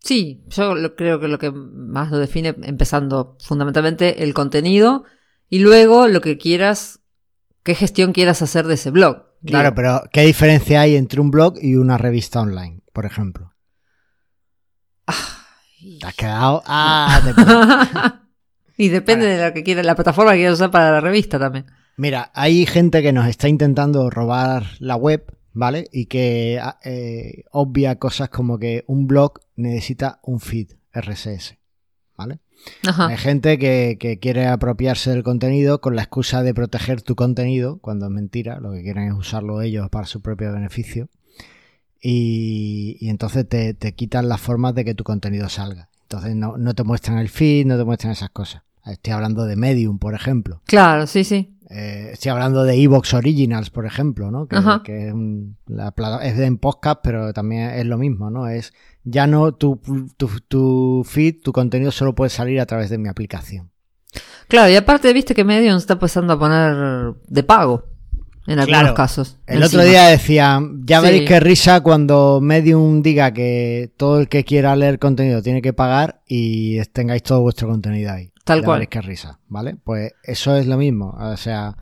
Sí, 0.00 0.42
yo 0.48 0.74
lo- 0.74 0.94
creo 0.96 1.18
que 1.20 1.28
lo 1.28 1.38
que 1.38 1.50
más 1.50 2.10
lo 2.10 2.18
define, 2.18 2.54
empezando 2.62 3.36
fundamentalmente 3.40 4.22
el 4.22 4.34
contenido 4.34 5.04
y 5.50 5.58
luego 5.58 6.08
lo 6.08 6.20
que 6.20 6.38
quieras, 6.38 7.00
qué 7.64 7.74
gestión 7.74 8.12
quieras 8.12 8.40
hacer 8.40 8.66
de 8.66 8.74
ese 8.74 8.90
blog. 8.90 9.26
Claro, 9.44 9.70
Digo, 9.70 9.74
pero 9.74 10.02
¿qué 10.12 10.22
diferencia 10.22 10.80
hay 10.80 10.96
entre 10.96 11.20
un 11.20 11.30
blog 11.30 11.58
y 11.60 11.74
una 11.74 11.98
revista 11.98 12.40
online, 12.40 12.80
por 12.92 13.04
ejemplo? 13.04 13.52
¿Te 15.06 16.06
has 16.06 16.14
quedado? 16.14 16.62
Ah, 16.66 18.22
y 18.76 18.88
depende 18.88 19.26
de 19.26 19.44
lo 19.44 19.52
que 19.52 19.64
quieras, 19.64 19.84
la 19.84 19.96
plataforma 19.96 20.32
que 20.32 20.38
quieras 20.38 20.54
usar 20.54 20.70
para 20.70 20.92
la 20.92 21.00
revista 21.00 21.38
también. 21.38 21.66
Mira, 21.96 22.30
hay 22.34 22.64
gente 22.64 23.02
que 23.02 23.12
nos 23.12 23.26
está 23.26 23.48
intentando 23.48 24.08
robar 24.08 24.64
la 24.78 24.96
web, 24.96 25.36
¿vale? 25.52 25.88
Y 25.90 26.06
que 26.06 26.60
eh, 26.84 27.44
obvia 27.50 27.98
cosas 27.98 28.28
como 28.28 28.58
que 28.58 28.84
un 28.86 29.06
blog 29.06 29.40
necesita 29.56 30.20
un 30.22 30.38
feed 30.38 30.68
RSS, 30.92 31.56
¿vale? 32.16 32.40
Hay 32.82 33.16
gente 33.16 33.58
que, 33.58 33.96
que, 33.98 34.18
quiere 34.18 34.46
apropiarse 34.46 35.10
del 35.10 35.22
contenido 35.22 35.80
con 35.80 35.96
la 35.96 36.02
excusa 36.02 36.42
de 36.42 36.54
proteger 36.54 37.02
tu 37.02 37.14
contenido, 37.14 37.78
cuando 37.78 38.06
es 38.06 38.12
mentira, 38.12 38.60
lo 38.60 38.72
que 38.72 38.82
quieren 38.82 39.08
es 39.08 39.14
usarlo 39.14 39.62
ellos 39.62 39.88
para 39.90 40.06
su 40.06 40.20
propio 40.20 40.52
beneficio. 40.52 41.08
Y, 42.00 42.96
y 43.00 43.10
entonces 43.10 43.48
te, 43.48 43.74
te, 43.74 43.94
quitan 43.94 44.28
las 44.28 44.40
formas 44.40 44.74
de 44.74 44.84
que 44.84 44.94
tu 44.94 45.04
contenido 45.04 45.48
salga. 45.48 45.90
Entonces 46.02 46.34
no, 46.34 46.56
no 46.56 46.74
te 46.74 46.82
muestran 46.82 47.18
el 47.18 47.28
feed, 47.28 47.66
no 47.66 47.76
te 47.76 47.84
muestran 47.84 48.12
esas 48.12 48.30
cosas. 48.30 48.62
Estoy 48.86 49.12
hablando 49.12 49.44
de 49.44 49.56
Medium, 49.56 49.98
por 49.98 50.14
ejemplo. 50.14 50.62
Claro, 50.64 51.06
sí, 51.06 51.24
sí. 51.24 51.54
Eh, 51.70 52.10
estoy 52.12 52.30
hablando 52.30 52.64
de 52.64 52.74
Evox 52.74 53.14
Originals, 53.14 53.70
por 53.70 53.86
ejemplo, 53.86 54.32
¿no? 54.32 54.48
Que, 54.48 54.56
que 54.84 55.06
es, 55.06 55.14
un, 55.14 55.56
la, 55.68 55.94
es 56.22 56.36
en 56.38 56.58
podcast, 56.58 57.00
pero 57.02 57.32
también 57.32 57.70
es 57.70 57.86
lo 57.86 57.96
mismo, 57.96 58.28
¿no? 58.28 58.48
Es 58.48 58.72
ya 59.04 59.28
no 59.28 59.52
tu, 59.54 59.80
tu, 60.16 60.28
tu, 60.48 61.06
feed, 61.06 61.42
tu 61.42 61.52
contenido 61.52 61.92
solo 61.92 62.14
puede 62.14 62.30
salir 62.30 62.60
a 62.60 62.66
través 62.66 62.90
de 62.90 62.98
mi 62.98 63.08
aplicación. 63.08 63.70
Claro, 64.48 64.70
y 64.70 64.74
aparte 64.74 65.12
viste 65.12 65.32
que 65.32 65.44
Medium 65.44 65.76
está 65.76 65.92
empezando 65.92 66.32
a 66.32 66.38
poner 66.38 67.14
de 67.28 67.42
pago 67.44 67.84
en 68.48 68.58
algunos 68.58 68.92
casos. 68.94 69.38
El 69.46 69.62
otro 69.62 69.84
día 69.84 70.08
decían, 70.08 70.82
ya 70.84 71.00
veréis 71.00 71.28
qué 71.28 71.38
risa 71.38 71.82
cuando 71.82 72.40
Medium 72.42 73.00
diga 73.00 73.32
que 73.32 73.92
todo 73.96 74.18
el 74.18 74.28
que 74.28 74.42
quiera 74.44 74.74
leer 74.74 74.98
contenido 74.98 75.40
tiene 75.40 75.62
que 75.62 75.72
pagar 75.72 76.22
y 76.26 76.80
tengáis 76.86 77.22
todo 77.22 77.42
vuestro 77.42 77.68
contenido 77.68 78.12
ahí. 78.12 78.32
Tal 78.54 78.64
cual. 78.64 78.88
Qué 78.88 79.00
risa, 79.00 79.38
¿vale? 79.48 79.76
Pues 79.76 80.12
eso 80.22 80.56
es 80.56 80.66
lo 80.66 80.76
mismo. 80.76 81.16
O 81.18 81.36
sea, 81.36 81.76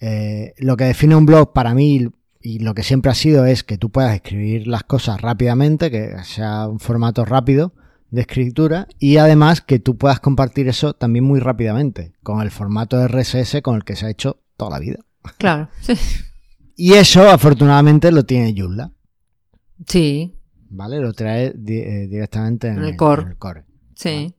eh, 0.00 0.54
lo 0.58 0.76
que 0.76 0.84
define 0.84 1.16
un 1.16 1.26
blog 1.26 1.52
para 1.52 1.74
mí 1.74 2.08
y 2.42 2.58
lo 2.60 2.74
que 2.74 2.82
siempre 2.82 3.10
ha 3.10 3.14
sido 3.14 3.44
es 3.44 3.64
que 3.64 3.78
tú 3.78 3.90
puedas 3.90 4.14
escribir 4.14 4.66
las 4.66 4.84
cosas 4.84 5.20
rápidamente, 5.20 5.90
que 5.90 6.14
sea 6.24 6.66
un 6.66 6.80
formato 6.80 7.24
rápido 7.24 7.74
de 8.10 8.22
escritura 8.22 8.88
y 8.98 9.18
además 9.18 9.60
que 9.60 9.78
tú 9.78 9.96
puedas 9.96 10.20
compartir 10.20 10.68
eso 10.68 10.94
también 10.94 11.24
muy 11.24 11.38
rápidamente 11.38 12.12
con 12.22 12.40
el 12.40 12.50
formato 12.50 13.06
RSS 13.06 13.62
con 13.62 13.76
el 13.76 13.84
que 13.84 13.94
se 13.94 14.06
ha 14.06 14.10
hecho 14.10 14.42
toda 14.56 14.72
la 14.72 14.78
vida. 14.78 14.98
Claro, 15.38 15.68
sí. 15.80 15.94
Y 16.76 16.94
eso 16.94 17.28
afortunadamente 17.28 18.10
lo 18.10 18.24
tiene 18.24 18.54
Joomla. 18.56 18.90
Sí. 19.86 20.34
¿Vale? 20.70 20.98
Lo 20.98 21.12
trae 21.12 21.48
eh, 21.48 22.06
directamente 22.08 22.68
en, 22.68 22.82
el, 22.82 22.96
core. 22.96 23.20
En 23.20 23.28
el 23.28 23.36
core 23.36 23.64
sí. 24.00 24.34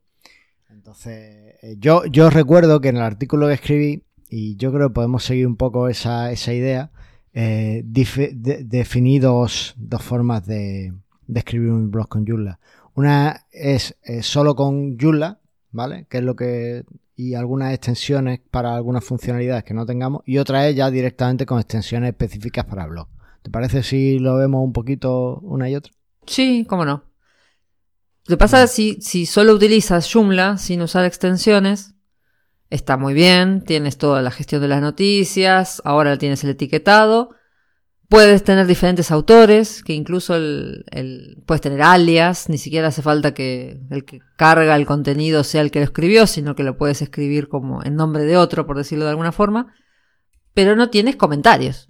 Entonces, 0.70 1.51
yo, 1.78 2.06
yo 2.06 2.30
recuerdo 2.30 2.82
que 2.82 2.90
en 2.90 2.98
el 2.98 3.04
artículo 3.04 3.48
que 3.48 3.54
escribí, 3.54 4.04
y 4.30 4.56
yo 4.56 4.72
creo 4.72 4.90
que 4.90 4.94
podemos 4.94 5.24
seguir 5.24 5.46
un 5.46 5.58
poco 5.58 5.88
esa, 5.90 6.32
idea, 6.34 6.92
eh, 7.34 7.84
definí 7.84 9.20
dos, 9.20 9.76
formas 10.00 10.46
de, 10.46 10.94
escribir 11.34 11.70
un 11.70 11.92
blog 11.92 12.08
con 12.08 12.26
Joomla. 12.26 12.60
Una 12.96 13.46
es 13.52 13.98
eh, 14.04 14.24
solo 14.24 14.56
con 14.56 14.98
Joomla, 14.98 15.40
¿vale? 15.72 16.06
Que 16.10 16.20
es 16.20 16.24
lo 16.24 16.36
que. 16.36 16.84
y 17.16 17.36
algunas 17.36 17.74
extensiones 17.74 18.40
para 18.52 18.76
algunas 18.76 19.04
funcionalidades 19.04 19.64
que 19.64 19.74
no 19.74 19.86
tengamos. 19.86 20.24
Y 20.26 20.38
otra 20.38 20.68
es 20.68 20.76
ya 20.76 20.90
directamente 20.90 21.46
con 21.46 21.60
extensiones 21.60 22.10
específicas 22.10 22.66
para 22.66 22.88
blog. 22.88 23.08
¿Te 23.42 23.50
parece 23.50 23.84
si 23.84 24.20
lo 24.20 24.38
vemos 24.38 24.64
un 24.64 24.74
poquito 24.74 25.40
una 25.42 25.70
y 25.70 25.76
otra? 25.76 25.94
Sí, 26.26 26.66
cómo 26.68 26.86
no. 26.86 27.11
Lo 28.28 28.36
que 28.36 28.38
pasa 28.38 28.64
es 28.64 28.72
si, 28.72 29.02
si 29.02 29.26
solo 29.26 29.54
utilizas 29.54 30.12
Joomla 30.12 30.58
sin 30.58 30.82
usar 30.82 31.06
extensiones, 31.06 31.96
está 32.70 32.98
muy 32.98 33.14
bien, 33.14 33.64
tienes 33.64 33.98
toda 33.98 34.22
la 34.22 34.32
gestión 34.32 34.62
de 34.62 34.68
las 34.68 34.82
noticias, 34.82 35.82
ahora 35.86 36.18
tienes 36.18 36.44
el 36.44 36.52
etiquetado, 36.52 37.36
puedes 38.12 38.44
tener 38.44 38.68
diferentes 38.68 39.10
autores, 39.10 39.84
que 39.84 39.94
incluso 39.94 40.36
el, 40.36 40.86
el, 40.92 41.42
puedes 41.46 41.62
tener 41.62 41.82
alias, 41.82 42.50
ni 42.50 42.58
siquiera 42.58 42.90
hace 42.90 43.02
falta 43.02 43.34
que 43.34 43.80
el 43.90 44.06
que 44.06 44.20
carga 44.38 44.76
el 44.76 44.86
contenido 44.86 45.44
sea 45.44 45.62
el 45.62 45.72
que 45.72 45.80
lo 45.80 45.86
escribió, 45.86 46.28
sino 46.28 46.56
que 46.56 46.64
lo 46.64 46.78
puedes 46.78 47.02
escribir 47.02 47.48
como 47.48 47.84
en 47.84 47.96
nombre 47.96 48.24
de 48.24 48.38
otro, 48.38 48.66
por 48.66 48.78
decirlo 48.78 49.06
de 49.06 49.12
alguna 49.12 49.32
forma, 49.32 49.74
pero 50.54 50.76
no 50.76 50.90
tienes 50.90 51.16
comentarios. 51.16 51.90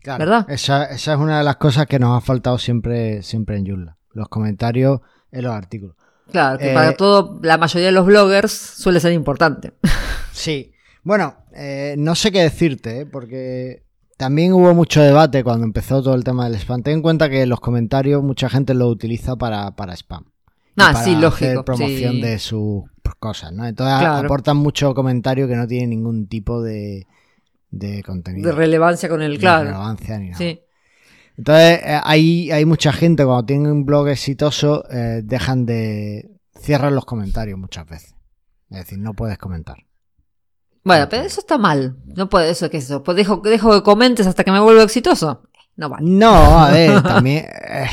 Claro, 0.00 0.18
¿Verdad? 0.18 0.46
Esa, 0.50 0.84
esa 0.84 1.14
es 1.14 1.18
una 1.18 1.38
de 1.38 1.44
las 1.44 1.56
cosas 1.56 1.86
que 1.86 1.98
nos 1.98 2.16
ha 2.16 2.24
faltado 2.24 2.58
siempre, 2.58 3.22
siempre 3.22 3.58
en 3.58 3.66
Joomla, 3.66 3.97
los 4.18 4.28
comentarios 4.28 5.00
en 5.32 5.44
los 5.44 5.52
artículos. 5.52 5.96
Claro, 6.30 6.58
que 6.58 6.72
para 6.74 6.90
eh, 6.90 6.94
todo, 6.96 7.38
la 7.42 7.56
mayoría 7.56 7.86
de 7.86 7.92
los 7.92 8.06
bloggers 8.06 8.52
suele 8.52 9.00
ser 9.00 9.12
importante. 9.12 9.72
Sí. 10.30 10.70
Bueno, 11.02 11.34
eh, 11.52 11.96
no 11.98 12.14
sé 12.14 12.30
qué 12.30 12.42
decirte, 12.42 13.00
¿eh? 13.00 13.06
porque 13.06 13.82
también 14.16 14.52
hubo 14.52 14.72
mucho 14.72 15.02
debate 15.02 15.42
cuando 15.42 15.64
empezó 15.64 16.00
todo 16.00 16.14
el 16.14 16.22
tema 16.22 16.44
del 16.48 16.54
spam. 16.60 16.84
Ten 16.84 16.94
en 16.94 17.02
cuenta 17.02 17.28
que 17.28 17.44
los 17.44 17.58
comentarios 17.58 18.22
mucha 18.22 18.48
gente 18.48 18.72
lo 18.72 18.86
utiliza 18.86 19.34
para, 19.34 19.74
para 19.74 19.94
spam. 19.94 20.26
Ah, 20.76 20.94
sí, 20.94 21.16
lógico. 21.16 21.50
Hacer 21.50 21.64
promoción 21.64 22.20
de 22.20 22.38
sus 22.38 22.84
cosas, 23.18 23.52
¿no? 23.52 23.66
Entonces 23.66 24.06
aportan 24.06 24.58
mucho 24.58 24.94
comentario 24.94 25.48
que 25.48 25.56
no 25.56 25.66
tiene 25.66 25.88
ningún 25.88 26.28
tipo 26.28 26.62
de, 26.62 27.06
de 27.70 28.02
contenido. 28.02 28.50
De 28.50 28.54
relevancia 28.54 29.08
con 29.08 29.22
el, 29.22 29.38
claro. 29.38 29.64
De 29.64 29.70
relevancia 29.72 30.18
ni 30.18 30.26
nada. 30.28 30.38
Sí. 30.38 30.60
Entonces, 31.38 31.80
eh, 31.84 32.00
hay, 32.02 32.50
hay 32.50 32.64
mucha 32.64 32.92
gente 32.92 33.24
cuando 33.24 33.46
tienen 33.46 33.70
un 33.70 33.86
blog 33.86 34.08
exitoso, 34.08 34.84
eh, 34.90 35.22
dejan 35.22 35.66
de. 35.66 36.28
cierran 36.60 36.96
los 36.96 37.04
comentarios 37.04 37.56
muchas 37.56 37.86
veces. 37.86 38.16
Es 38.70 38.78
decir, 38.78 38.98
no 38.98 39.14
puedes 39.14 39.38
comentar. 39.38 39.76
Bueno, 40.82 41.08
pero 41.08 41.22
eso 41.22 41.40
está 41.40 41.56
mal. 41.56 41.96
No 42.06 42.28
puede, 42.28 42.50
eso 42.50 42.68
que 42.68 42.78
eso. 42.78 43.04
Pues 43.04 43.16
dejo, 43.16 43.36
dejo 43.36 43.72
que 43.72 43.82
comentes 43.84 44.26
hasta 44.26 44.42
que 44.42 44.50
me 44.50 44.58
vuelva 44.58 44.82
exitoso. 44.82 45.44
No 45.76 45.88
vale. 45.88 46.10
No, 46.10 46.58
a 46.58 46.72
ver, 46.72 47.02
también. 47.04 47.46
Eh, 47.68 47.86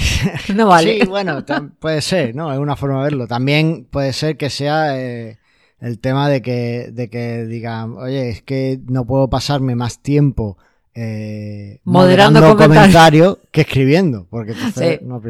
no 0.55 0.65
vale. 0.65 1.01
Sí, 1.01 1.07
bueno, 1.07 1.45
puede 1.79 2.01
ser, 2.01 2.35
¿no? 2.35 2.51
Es 2.51 2.57
una 2.57 2.75
forma 2.75 2.97
de 2.97 3.03
verlo. 3.03 3.27
También 3.27 3.87
puede 3.91 4.11
ser 4.13 4.37
que 4.37 4.49
sea 4.49 4.97
el 4.97 5.99
tema 6.01 6.29
de 6.29 6.41
que, 6.41 6.89
de 6.91 7.11
que 7.11 7.45
digan, 7.45 7.95
oye, 7.97 8.29
es 8.29 8.41
que 8.41 8.79
no 8.87 9.05
puedo 9.05 9.29
pasarme 9.29 9.75
más 9.75 9.99
tiempo 9.99 10.57
eh, 10.95 11.81
moderando, 11.83 12.55
comentarios 12.55 13.37
que 13.51 13.61
escribiendo, 13.61 14.27
porque 14.29 14.51
entonces 14.53 15.01
no, 15.01 15.21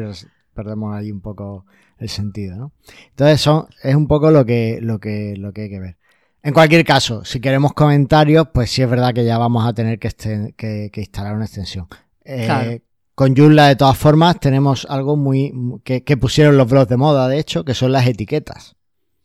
perdemos 0.54 0.94
ahí 0.94 1.10
un 1.10 1.20
poco 1.20 1.66
el 1.98 2.08
sentido, 2.08 2.56
¿no? 2.56 2.72
Entonces 3.10 3.40
son, 3.40 3.66
es 3.82 3.94
un 3.94 4.06
poco 4.06 4.30
lo 4.30 4.46
que, 4.46 4.78
lo 4.80 5.00
que, 5.00 5.34
lo 5.36 5.52
que 5.52 5.62
hay 5.62 5.70
que 5.70 5.80
ver. 5.80 5.96
En 6.42 6.54
cualquier 6.54 6.84
caso, 6.84 7.24
si 7.24 7.40
queremos 7.40 7.72
comentarios, 7.72 8.48
pues 8.54 8.70
sí 8.70 8.80
es 8.80 8.88
verdad 8.88 9.12
que 9.12 9.24
ya 9.24 9.36
vamos 9.36 9.66
a 9.66 9.72
tener 9.72 9.98
que, 9.98 10.06
este, 10.06 10.54
que, 10.56 10.90
instalar 10.94 11.34
una 11.34 11.46
extensión. 11.46 11.88
Eh, 12.24 12.80
con 13.16 13.34
Joomla, 13.34 13.68
de 13.68 13.76
todas 13.76 13.98
formas, 13.98 14.38
tenemos 14.38 14.86
algo 14.88 15.16
muy 15.16 15.52
que, 15.82 16.04
que, 16.04 16.16
pusieron 16.16 16.56
los 16.56 16.68
blogs 16.68 16.88
de 16.88 16.96
moda, 16.96 17.28
de 17.28 17.40
hecho, 17.40 17.64
que 17.64 17.74
son 17.74 17.90
las 17.90 18.06
etiquetas. 18.06 18.76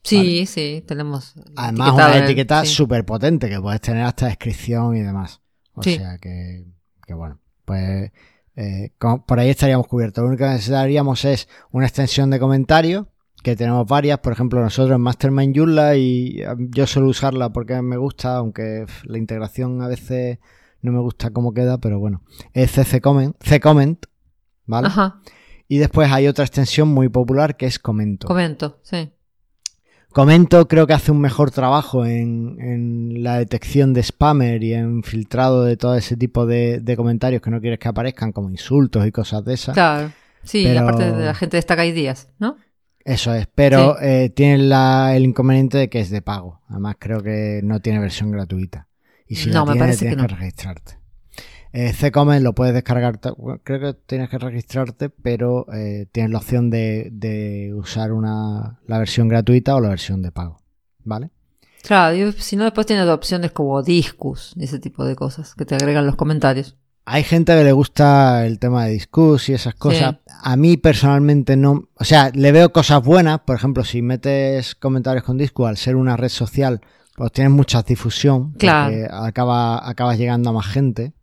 Sí, 0.03 0.47
sí, 0.47 0.83
tenemos. 0.87 1.35
Además, 1.55 1.93
una 1.93 2.17
etiqueta 2.17 2.65
súper 2.65 3.05
potente 3.05 3.49
que 3.49 3.59
puedes 3.59 3.81
tener 3.81 4.03
hasta 4.03 4.25
descripción 4.27 4.95
y 4.95 5.01
demás. 5.01 5.40
O 5.73 5.83
sea 5.83 6.17
que, 6.17 6.65
que, 7.05 7.13
bueno, 7.13 7.39
pues 7.65 8.11
eh, 8.55 8.91
por 8.99 9.39
ahí 9.39 9.49
estaríamos 9.49 9.87
cubiertos. 9.87 10.21
Lo 10.21 10.27
único 10.27 10.43
que 10.43 10.51
necesitaríamos 10.51 11.25
es 11.25 11.47
una 11.71 11.85
extensión 11.85 12.29
de 12.29 12.39
comentarios, 12.39 13.07
que 13.43 13.55
tenemos 13.55 13.87
varias. 13.87 14.19
Por 14.19 14.33
ejemplo, 14.33 14.61
nosotros 14.61 14.95
en 14.95 15.01
Mastermind 15.01 15.55
Joomla 15.55 15.95
y 15.95 16.43
um, 16.43 16.69
yo 16.71 16.87
suelo 16.87 17.09
usarla 17.09 17.51
porque 17.51 17.81
me 17.81 17.97
gusta, 17.97 18.35
aunque 18.37 18.85
la 19.03 19.17
integración 19.17 19.81
a 19.81 19.87
veces 19.87 20.39
no 20.81 20.91
me 20.91 20.99
gusta 20.99 21.31
cómo 21.31 21.53
queda, 21.53 21.77
pero 21.79 21.99
bueno. 21.99 22.23
Es 22.53 22.71
CC 22.71 23.01
Comment, 23.01 23.35
C 23.41 23.59
-comment 23.61 23.97
¿vale? 24.65 24.87
Ajá. 24.87 25.21
Y 25.67 25.77
después 25.77 26.11
hay 26.11 26.27
otra 26.27 26.43
extensión 26.43 26.89
muy 26.89 27.07
popular 27.09 27.55
que 27.55 27.65
es 27.65 27.79
Comento. 27.79 28.27
Comento, 28.27 28.79
sí. 28.83 29.11
Comento 30.11 30.67
creo 30.67 30.87
que 30.87 30.93
hace 30.93 31.11
un 31.11 31.21
mejor 31.21 31.51
trabajo 31.51 32.05
en, 32.05 33.23
la 33.23 33.37
detección 33.37 33.93
de 33.93 34.03
spammer 34.03 34.63
y 34.63 34.73
en 34.73 35.03
filtrado 35.03 35.63
de 35.63 35.77
todo 35.77 35.95
ese 35.95 36.17
tipo 36.17 36.45
de, 36.45 36.83
comentarios 36.97 37.41
que 37.41 37.49
no 37.49 37.61
quieres 37.61 37.79
que 37.79 37.87
aparezcan 37.87 38.31
como 38.31 38.49
insultos 38.49 39.05
y 39.07 39.11
cosas 39.11 39.45
de 39.45 39.53
esas. 39.53 39.73
Claro, 39.73 40.11
sí, 40.43 40.67
aparte 40.75 41.11
de 41.11 41.25
la 41.25 41.33
gente 41.33 41.57
destaca 41.57 41.83
días, 41.83 42.29
¿no? 42.39 42.57
Eso 43.03 43.33
es, 43.33 43.47
pero 43.55 43.99
eh, 43.99 44.29
tiene 44.29 44.55
el 45.15 45.23
inconveniente 45.23 45.77
de 45.77 45.89
que 45.89 45.99
es 45.99 46.09
de 46.09 46.21
pago. 46.21 46.61
Además 46.69 46.97
creo 46.99 47.23
que 47.23 47.61
no 47.63 47.79
tiene 47.79 47.99
versión 47.99 48.31
gratuita. 48.31 48.87
Y 49.27 49.35
si 49.35 49.49
no, 49.49 49.65
la 49.65 49.73
tienes, 49.73 49.97
tienes 49.97 50.17
que, 50.17 50.27
registrarte. 50.27 51.00
Eh, 51.73 51.93
Ccomen 51.93 52.43
lo 52.43 52.53
puedes 52.53 52.73
descargar, 52.73 53.19
creo 53.63 53.79
que 53.79 53.93
tienes 54.05 54.29
que 54.29 54.37
registrarte, 54.37 55.09
pero 55.09 55.65
eh, 55.73 56.07
tienes 56.11 56.31
la 56.31 56.39
opción 56.39 56.69
de, 56.69 57.73
usar 57.75 58.11
una, 58.11 58.79
la 58.87 58.99
versión 58.99 59.29
gratuita 59.29 59.75
o 59.75 59.79
la 59.79 59.89
versión 59.89 60.21
de 60.21 60.31
pago, 60.31 60.61
¿vale? 61.03 61.29
Claro, 61.83 62.31
si 62.33 62.57
no 62.57 62.65
después 62.65 62.85
tienes 62.85 63.07
opciones 63.07 63.51
como 63.51 63.81
Discus 63.81 64.53
y 64.57 64.65
ese 64.65 64.79
tipo 64.79 65.05
de 65.05 65.15
cosas 65.15 65.55
que 65.55 65.65
te 65.65 65.75
agregan 65.75 66.05
los 66.05 66.15
comentarios. 66.15 66.75
Hay 67.05 67.23
gente 67.23 67.55
que 67.55 67.63
le 67.63 67.71
gusta 67.71 68.45
el 68.45 68.59
tema 68.59 68.85
de 68.85 68.91
Discus 68.91 69.49
y 69.49 69.53
esas 69.53 69.73
cosas. 69.73 70.17
A 70.43 70.55
mí 70.55 70.77
personalmente 70.77 71.55
no, 71.55 71.89
o 71.95 72.03
sea, 72.03 72.31
le 72.33 72.51
veo 72.51 72.71
cosas 72.71 73.03
buenas, 73.03 73.39
por 73.39 73.55
ejemplo, 73.55 73.83
si 73.83 74.01
metes 74.01 74.75
comentarios 74.75 75.23
con 75.23 75.37
Discus 75.37 75.67
al 75.67 75.77
ser 75.77 75.95
una 75.95 76.17
red 76.17 76.29
social, 76.29 76.81
pues 77.15 77.31
tienes 77.31 77.53
mucha 77.53 77.81
difusión, 77.81 78.53
claro. 78.53 79.07
acaba, 79.11 79.89
acabas 79.89 80.17
llegando 80.19 80.51
a 80.51 80.53
más 80.53 80.67
gente 80.67 81.13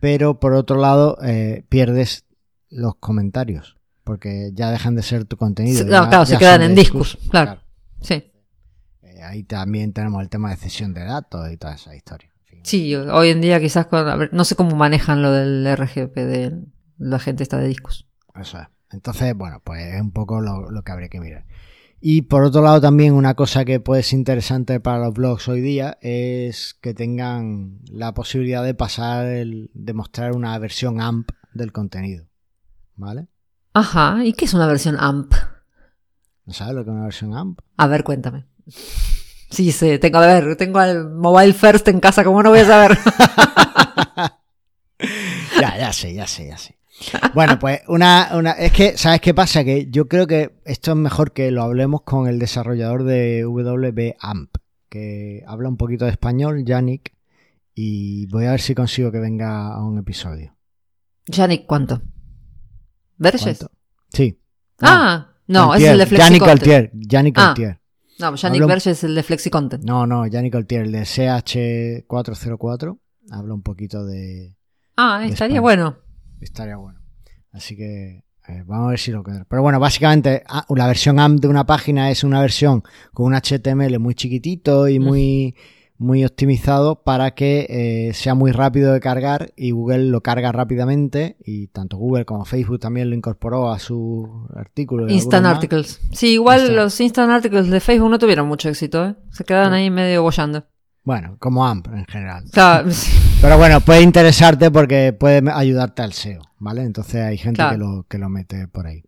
pero 0.00 0.40
por 0.40 0.54
otro 0.54 0.76
lado 0.76 1.18
eh, 1.22 1.64
pierdes 1.68 2.24
los 2.68 2.96
comentarios, 2.96 3.76
porque 4.04 4.50
ya 4.54 4.70
dejan 4.70 4.94
de 4.94 5.02
ser 5.02 5.24
tu 5.24 5.36
contenido. 5.36 5.86
claro, 5.86 6.26
se 6.26 6.38
quedan 6.38 6.62
en 6.62 6.74
discos, 6.74 7.18
claro. 7.30 7.60
Sí. 8.00 8.32
Eh, 9.02 9.22
ahí 9.22 9.42
también 9.42 9.92
tenemos 9.92 10.22
el 10.22 10.28
tema 10.28 10.50
de 10.50 10.56
cesión 10.56 10.92
de 10.94 11.04
datos 11.04 11.50
y 11.50 11.56
toda 11.56 11.74
esa 11.74 11.94
historia. 11.94 12.30
En 12.40 12.46
fin. 12.46 12.60
Sí, 12.64 12.94
hoy 12.94 13.30
en 13.30 13.40
día 13.40 13.60
quizás 13.60 13.86
con, 13.86 14.06
a 14.08 14.16
ver, 14.16 14.30
no 14.32 14.44
sé 14.44 14.54
cómo 14.56 14.76
manejan 14.76 15.22
lo 15.22 15.32
del 15.32 15.66
RGP 15.76 16.14
de 16.14 16.64
la 16.98 17.18
gente 17.18 17.42
está 17.42 17.58
de 17.58 17.68
discos. 17.68 18.06
Eso 18.34 18.58
es. 18.60 18.66
Entonces, 18.90 19.34
bueno, 19.34 19.60
pues 19.64 19.94
es 19.94 20.00
un 20.00 20.12
poco 20.12 20.40
lo, 20.40 20.70
lo 20.70 20.82
que 20.82 20.92
habría 20.92 21.08
que 21.08 21.20
mirar. 21.20 21.44
Y 22.00 22.22
por 22.22 22.44
otro 22.44 22.62
lado, 22.62 22.80
también 22.80 23.14
una 23.14 23.34
cosa 23.34 23.64
que 23.64 23.80
puede 23.80 24.02
ser 24.02 24.18
interesante 24.18 24.80
para 24.80 24.98
los 24.98 25.14
blogs 25.14 25.48
hoy 25.48 25.60
día 25.60 25.98
es 26.00 26.74
que 26.80 26.94
tengan 26.94 27.80
la 27.90 28.12
posibilidad 28.12 28.62
de 28.62 28.74
pasar, 28.74 29.26
el, 29.26 29.70
de 29.72 29.94
mostrar 29.94 30.32
una 30.32 30.58
versión 30.58 31.00
AMP 31.00 31.30
del 31.54 31.72
contenido. 31.72 32.26
¿Vale? 32.96 33.28
Ajá, 33.72 34.24
¿y 34.24 34.32
qué 34.32 34.44
es 34.44 34.54
una 34.54 34.66
versión 34.66 34.96
AMP? 34.98 35.32
¿No 36.44 36.52
sabes 36.52 36.74
lo 36.74 36.84
que 36.84 36.90
es 36.90 36.94
una 36.94 37.04
versión 37.04 37.34
AMP? 37.34 37.60
A 37.76 37.86
ver, 37.86 38.04
cuéntame. 38.04 38.46
Sí, 39.50 39.72
sí, 39.72 39.98
tengo, 39.98 40.18
a 40.18 40.26
ver, 40.26 40.56
tengo 40.56 40.80
el 40.82 41.08
Mobile 41.08 41.52
First 41.52 41.88
en 41.88 42.00
casa, 42.00 42.24
¿cómo 42.24 42.42
no 42.42 42.50
voy 42.50 42.60
a 42.60 42.66
saber? 42.66 42.98
ya, 45.60 45.78
ya 45.78 45.92
sé, 45.92 46.14
ya 46.14 46.26
sé, 46.26 46.48
ya 46.48 46.58
sé. 46.58 46.78
Bueno, 47.34 47.58
pues 47.58 47.80
una, 47.88 48.30
una, 48.34 48.52
es 48.52 48.72
que, 48.72 48.96
¿sabes 48.96 49.20
qué 49.20 49.34
pasa? 49.34 49.62
Que 49.64 49.88
yo 49.90 50.08
creo 50.08 50.26
que 50.26 50.56
esto 50.64 50.92
es 50.92 50.96
mejor 50.96 51.32
que 51.32 51.50
lo 51.50 51.62
hablemos 51.62 52.02
con 52.02 52.26
el 52.28 52.38
desarrollador 52.38 53.04
de 53.04 53.44
WBAMP, 53.46 54.56
que 54.88 55.42
habla 55.46 55.68
un 55.68 55.76
poquito 55.76 56.04
de 56.06 56.12
español, 56.12 56.64
Yannick, 56.64 57.14
y 57.74 58.26
voy 58.28 58.46
a 58.46 58.52
ver 58.52 58.60
si 58.60 58.74
consigo 58.74 59.12
que 59.12 59.18
venga 59.18 59.74
a 59.74 59.84
un 59.84 59.98
episodio. 59.98 60.56
Yannick, 61.26 61.66
¿cuánto? 61.66 62.00
¿Verges? 63.18 63.58
¿Cuánto? 63.58 63.70
Sí. 64.12 64.40
Ah, 64.80 65.32
no, 65.48 65.72
Altier, 65.72 65.88
es 65.88 65.92
el 65.92 65.98
de 65.98 66.06
Flexi 66.06 66.24
Yannick 66.26 66.40
Content. 66.40 66.60
Altier, 66.62 66.90
Yannick 66.94 67.38
Ah. 67.38 67.48
Altier. 67.50 67.80
No, 68.18 68.34
Yannick 68.34 68.62
Hablo- 68.62 68.66
Verges 68.68 68.86
es 68.98 69.04
el 69.04 69.14
de 69.14 69.22
Flexi 69.22 69.50
Content. 69.50 69.84
No, 69.84 70.06
no, 70.06 70.26
Yannick 70.26 70.54
Altier, 70.54 70.82
el 70.82 70.92
de 70.92 71.02
CH404, 71.04 72.98
habla 73.30 73.54
un 73.54 73.62
poquito 73.62 74.04
de... 74.06 74.56
Ah, 74.96 75.18
de 75.20 75.26
estaría 75.26 75.56
España. 75.56 75.60
bueno. 75.60 75.98
Estaría 76.40 76.76
bueno. 76.76 77.00
Así 77.52 77.76
que 77.76 78.24
eh, 78.48 78.62
vamos 78.66 78.86
a 78.86 78.90
ver 78.90 78.98
si 78.98 79.10
lo 79.10 79.24
queda. 79.24 79.46
Pero 79.48 79.62
bueno, 79.62 79.80
básicamente 79.80 80.42
ah, 80.48 80.64
la 80.74 80.86
versión 80.86 81.18
AMP 81.18 81.40
de 81.40 81.48
una 81.48 81.66
página 81.66 82.10
es 82.10 82.22
una 82.22 82.40
versión 82.40 82.82
con 83.12 83.26
un 83.26 83.34
HTML 83.34 83.98
muy 83.98 84.14
chiquitito 84.14 84.88
y 84.88 84.98
muy, 85.00 85.56
muy 85.98 86.24
optimizado 86.24 87.02
para 87.02 87.32
que 87.32 87.66
eh, 87.68 88.14
sea 88.14 88.34
muy 88.34 88.52
rápido 88.52 88.92
de 88.92 89.00
cargar 89.00 89.52
y 89.56 89.72
Google 89.72 90.04
lo 90.04 90.20
carga 90.20 90.52
rápidamente 90.52 91.36
y 91.44 91.68
tanto 91.68 91.96
Google 91.96 92.24
como 92.24 92.44
Facebook 92.44 92.78
también 92.78 93.10
lo 93.10 93.16
incorporó 93.16 93.72
a 93.72 93.78
su 93.78 94.46
artículo. 94.54 95.08
Instant 95.08 95.44
más. 95.44 95.54
Articles. 95.54 96.00
Sí, 96.12 96.34
igual 96.34 96.60
Instant. 96.60 96.76
los 96.76 97.00
Instant 97.00 97.30
Articles 97.30 97.68
de 97.68 97.80
Facebook 97.80 98.10
no 98.10 98.18
tuvieron 98.18 98.46
mucho 98.46 98.68
éxito, 98.68 99.06
¿eh? 99.06 99.14
Se 99.30 99.44
quedaron 99.44 99.72
ahí 99.72 99.90
medio 99.90 100.22
bollando. 100.22 100.64
Bueno, 101.06 101.36
como 101.38 101.64
AMP 101.64 101.86
en 101.94 102.04
general. 102.06 102.44
Pero 103.40 103.56
bueno, 103.58 103.80
puede 103.80 104.02
interesarte 104.02 104.70
porque 104.72 105.12
puede 105.18 105.48
ayudarte 105.52 106.02
al 106.02 106.12
SEO, 106.12 106.42
¿vale? 106.58 106.82
Entonces 106.82 107.22
hay 107.22 107.38
gente 107.38 107.56
Claro. 107.58 107.70
que, 107.72 107.78
lo, 107.78 108.02
que 108.08 108.18
lo 108.18 108.28
mete 108.28 108.66
por 108.68 108.86
ahí. 108.88 109.04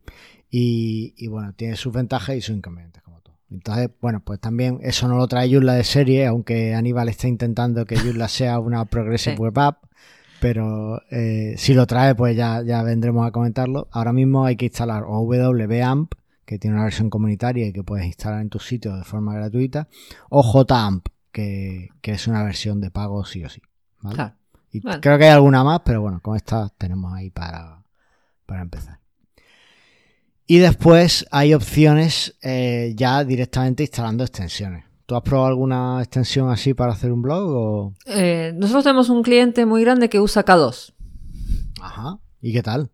Y, 0.49 1.12
y 1.18 1.26
bueno, 1.26 1.53
tiene 1.55 1.74
sus 1.76 1.92
ventajas 1.92 2.36
y 2.36 2.40
sus 2.40 2.57
inconvenientes, 2.57 3.03
como 3.03 3.20
todo. 3.20 3.34
Entonces, 3.51 3.90
bueno, 4.01 4.20
pues 4.24 4.38
también 4.40 4.78
eso 4.80 5.09
no 5.09 5.16
lo 5.18 5.26
trae 5.26 5.53
Joomla 5.53 5.74
de 5.74 5.82
serie, 5.82 6.26
aunque 6.26 6.72
Aníbal 6.74 7.09
está 7.09 7.26
intentando 7.26 7.84
que 7.84 7.99
Joomla 7.99 8.28
sea 8.28 8.61
una 8.61 8.84
Progressive 8.84 9.36
Sí. 9.36 9.42
Web 9.42 9.59
App. 9.59 9.82
Pero 10.40 11.03
eh, 11.11 11.55
si 11.59 11.74
lo 11.74 11.84
trae, 11.88 12.14
pues 12.14 12.36
ya, 12.36 12.62
ya 12.62 12.84
vendremos 12.84 13.26
a 13.26 13.32
comentarlo. 13.32 13.88
Ahora 13.90 14.12
mismo 14.12 14.44
hay 14.44 14.55
que 14.55 14.66
instalar 14.66 15.03
o 15.05 15.22
WBAMP, 15.22 16.12
que 16.44 16.61
tiene 16.61 16.76
una 16.76 16.84
versión 16.84 17.11
comunitaria 17.11 17.66
y 17.66 17.72
que 17.72 17.82
puedes 17.82 18.07
instalar 18.07 18.40
en 18.40 18.49
tu 18.49 18.61
sitio 18.61 18.96
de 18.96 19.03
forma 19.03 19.34
gratuita, 19.34 19.88
o 20.30 20.44
JAMP, 20.44 21.09
que, 21.32 21.88
que 22.00 22.12
es 22.12 22.26
una 22.26 22.42
versión 22.42 22.80
de 22.80 22.90
pago 22.90 23.24
sí 23.24 23.44
o 23.44 23.48
sí. 23.48 23.62
¿vale? 24.00 24.14
claro. 24.16 24.34
Y 24.70 24.80
Bueno. 24.80 25.00
creo 25.00 25.18
que 25.18 25.24
hay 25.24 25.30
alguna 25.30 25.64
más, 25.64 25.80
pero 25.84 26.02
bueno, 26.02 26.20
con 26.20 26.36
esta 26.36 26.68
tenemos 26.76 27.12
ahí 27.14 27.30
para, 27.30 27.82
para 28.46 28.60
empezar. 28.62 29.00
Y 30.46 30.58
después 30.58 31.26
hay 31.30 31.54
opciones 31.54 32.36
eh, 32.42 32.92
ya 32.96 33.24
directamente 33.24 33.82
instalando 33.82 34.24
extensiones. 34.24 34.84
¿Tú 35.06 35.14
has 35.16 35.22
probado 35.22 35.48
alguna 35.48 36.00
extensión 36.00 36.50
así 36.50 36.74
para 36.74 36.92
hacer 36.92 37.12
un 37.12 37.22
blog? 37.22 37.48
O... 37.50 37.94
Eh, 38.06 38.52
nosotros 38.56 38.84
tenemos 38.84 39.08
un 39.08 39.22
cliente 39.22 39.64
muy 39.64 39.82
grande 39.82 40.08
que 40.10 40.20
usa 40.20 40.44
K2. 40.44 40.92
Ajá. 41.80 42.18
¿Y 42.40 42.52
qué 42.52 42.62
tal? 42.62 42.90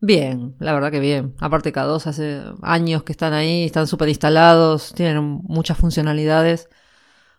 Bien, 0.00 0.54
la 0.60 0.72
verdad 0.72 0.90
que 0.90 1.00
bien. 1.00 1.34
Aparte 1.40 1.72
K2 1.72 2.06
hace 2.06 2.42
años 2.62 3.02
que 3.02 3.12
están 3.12 3.32
ahí, 3.32 3.64
están 3.64 3.86
súper 3.86 4.08
instalados, 4.08 4.94
tienen 4.94 5.40
muchas 5.44 5.76
funcionalidades, 5.76 6.68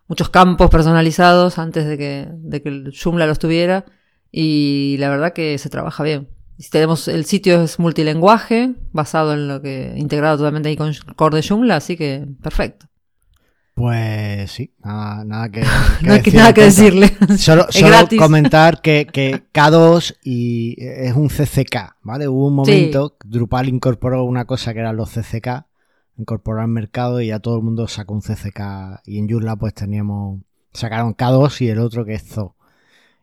muchos 0.09 0.29
campos 0.29 0.69
personalizados 0.69 1.57
antes 1.59 1.85
de 1.85 1.97
que, 1.97 2.27
de 2.29 2.61
que 2.61 2.69
el 2.69 2.93
Joomla 2.93 3.27
los 3.27 3.39
tuviera 3.39 3.85
y 4.31 4.97
la 4.99 5.09
verdad 5.09 5.31
que 5.33 5.57
se 5.57 5.69
trabaja 5.69 6.03
bien. 6.03 6.27
Tenemos, 6.71 7.07
el 7.07 7.23
sitio 7.23 7.61
es 7.61 7.79
multilenguaje, 7.79 8.73
basado 8.91 9.33
en 9.33 9.47
lo 9.47 9.61
que, 9.61 9.93
integrado 9.95 10.37
totalmente 10.37 10.67
ahí 10.67 10.75
con 10.75 10.93
core 11.15 11.37
de 11.37 11.47
Joomla, 11.47 11.77
así 11.77 11.95
que 11.95 12.27
perfecto. 12.41 12.87
Pues 13.75 14.51
sí, 14.51 14.73
nada, 14.83 15.23
nada 15.23 15.49
que, 15.49 15.61
que 16.01 16.07
no 16.07 16.13
hay 16.13 16.21
que- 16.21 16.31
decir 16.31 16.39
nada 16.41 16.53
que 16.53 16.61
decirle. 16.63 17.13
Solo, 17.37 17.65
comentar 18.17 18.81
que, 18.81 19.07
que 19.13 19.43
K2 19.53 20.17
y 20.21 20.75
es 20.83 21.13
un 21.13 21.29
CCK, 21.29 21.95
¿vale? 22.01 22.27
Hubo 22.27 22.47
un 22.47 22.55
momento, 22.55 23.15
que 23.17 23.29
Drupal 23.29 23.69
incorporó 23.69 24.25
una 24.25 24.43
cosa 24.43 24.73
que 24.73 24.79
eran 24.79 24.97
los 24.97 25.11
CCK, 25.11 25.68
incorporó 26.19 26.61
al 26.61 26.67
mercado 26.67 27.21
y 27.21 27.27
ya 27.27 27.39
todo 27.39 27.55
el 27.57 27.63
mundo 27.63 27.87
sacó 27.87 28.13
un 28.13 28.21
CCK 28.21 29.01
y 29.05 29.17
en 29.19 29.29
Joomla 29.29 29.55
pues 29.55 29.73
teníamos, 29.73 30.41
sacaron 30.73 31.15
K2 31.15 31.61
y 31.61 31.69
el 31.69 31.79
otro 31.79 32.05
que 32.05 32.13
es 32.15 32.23
Zo. 32.27 32.55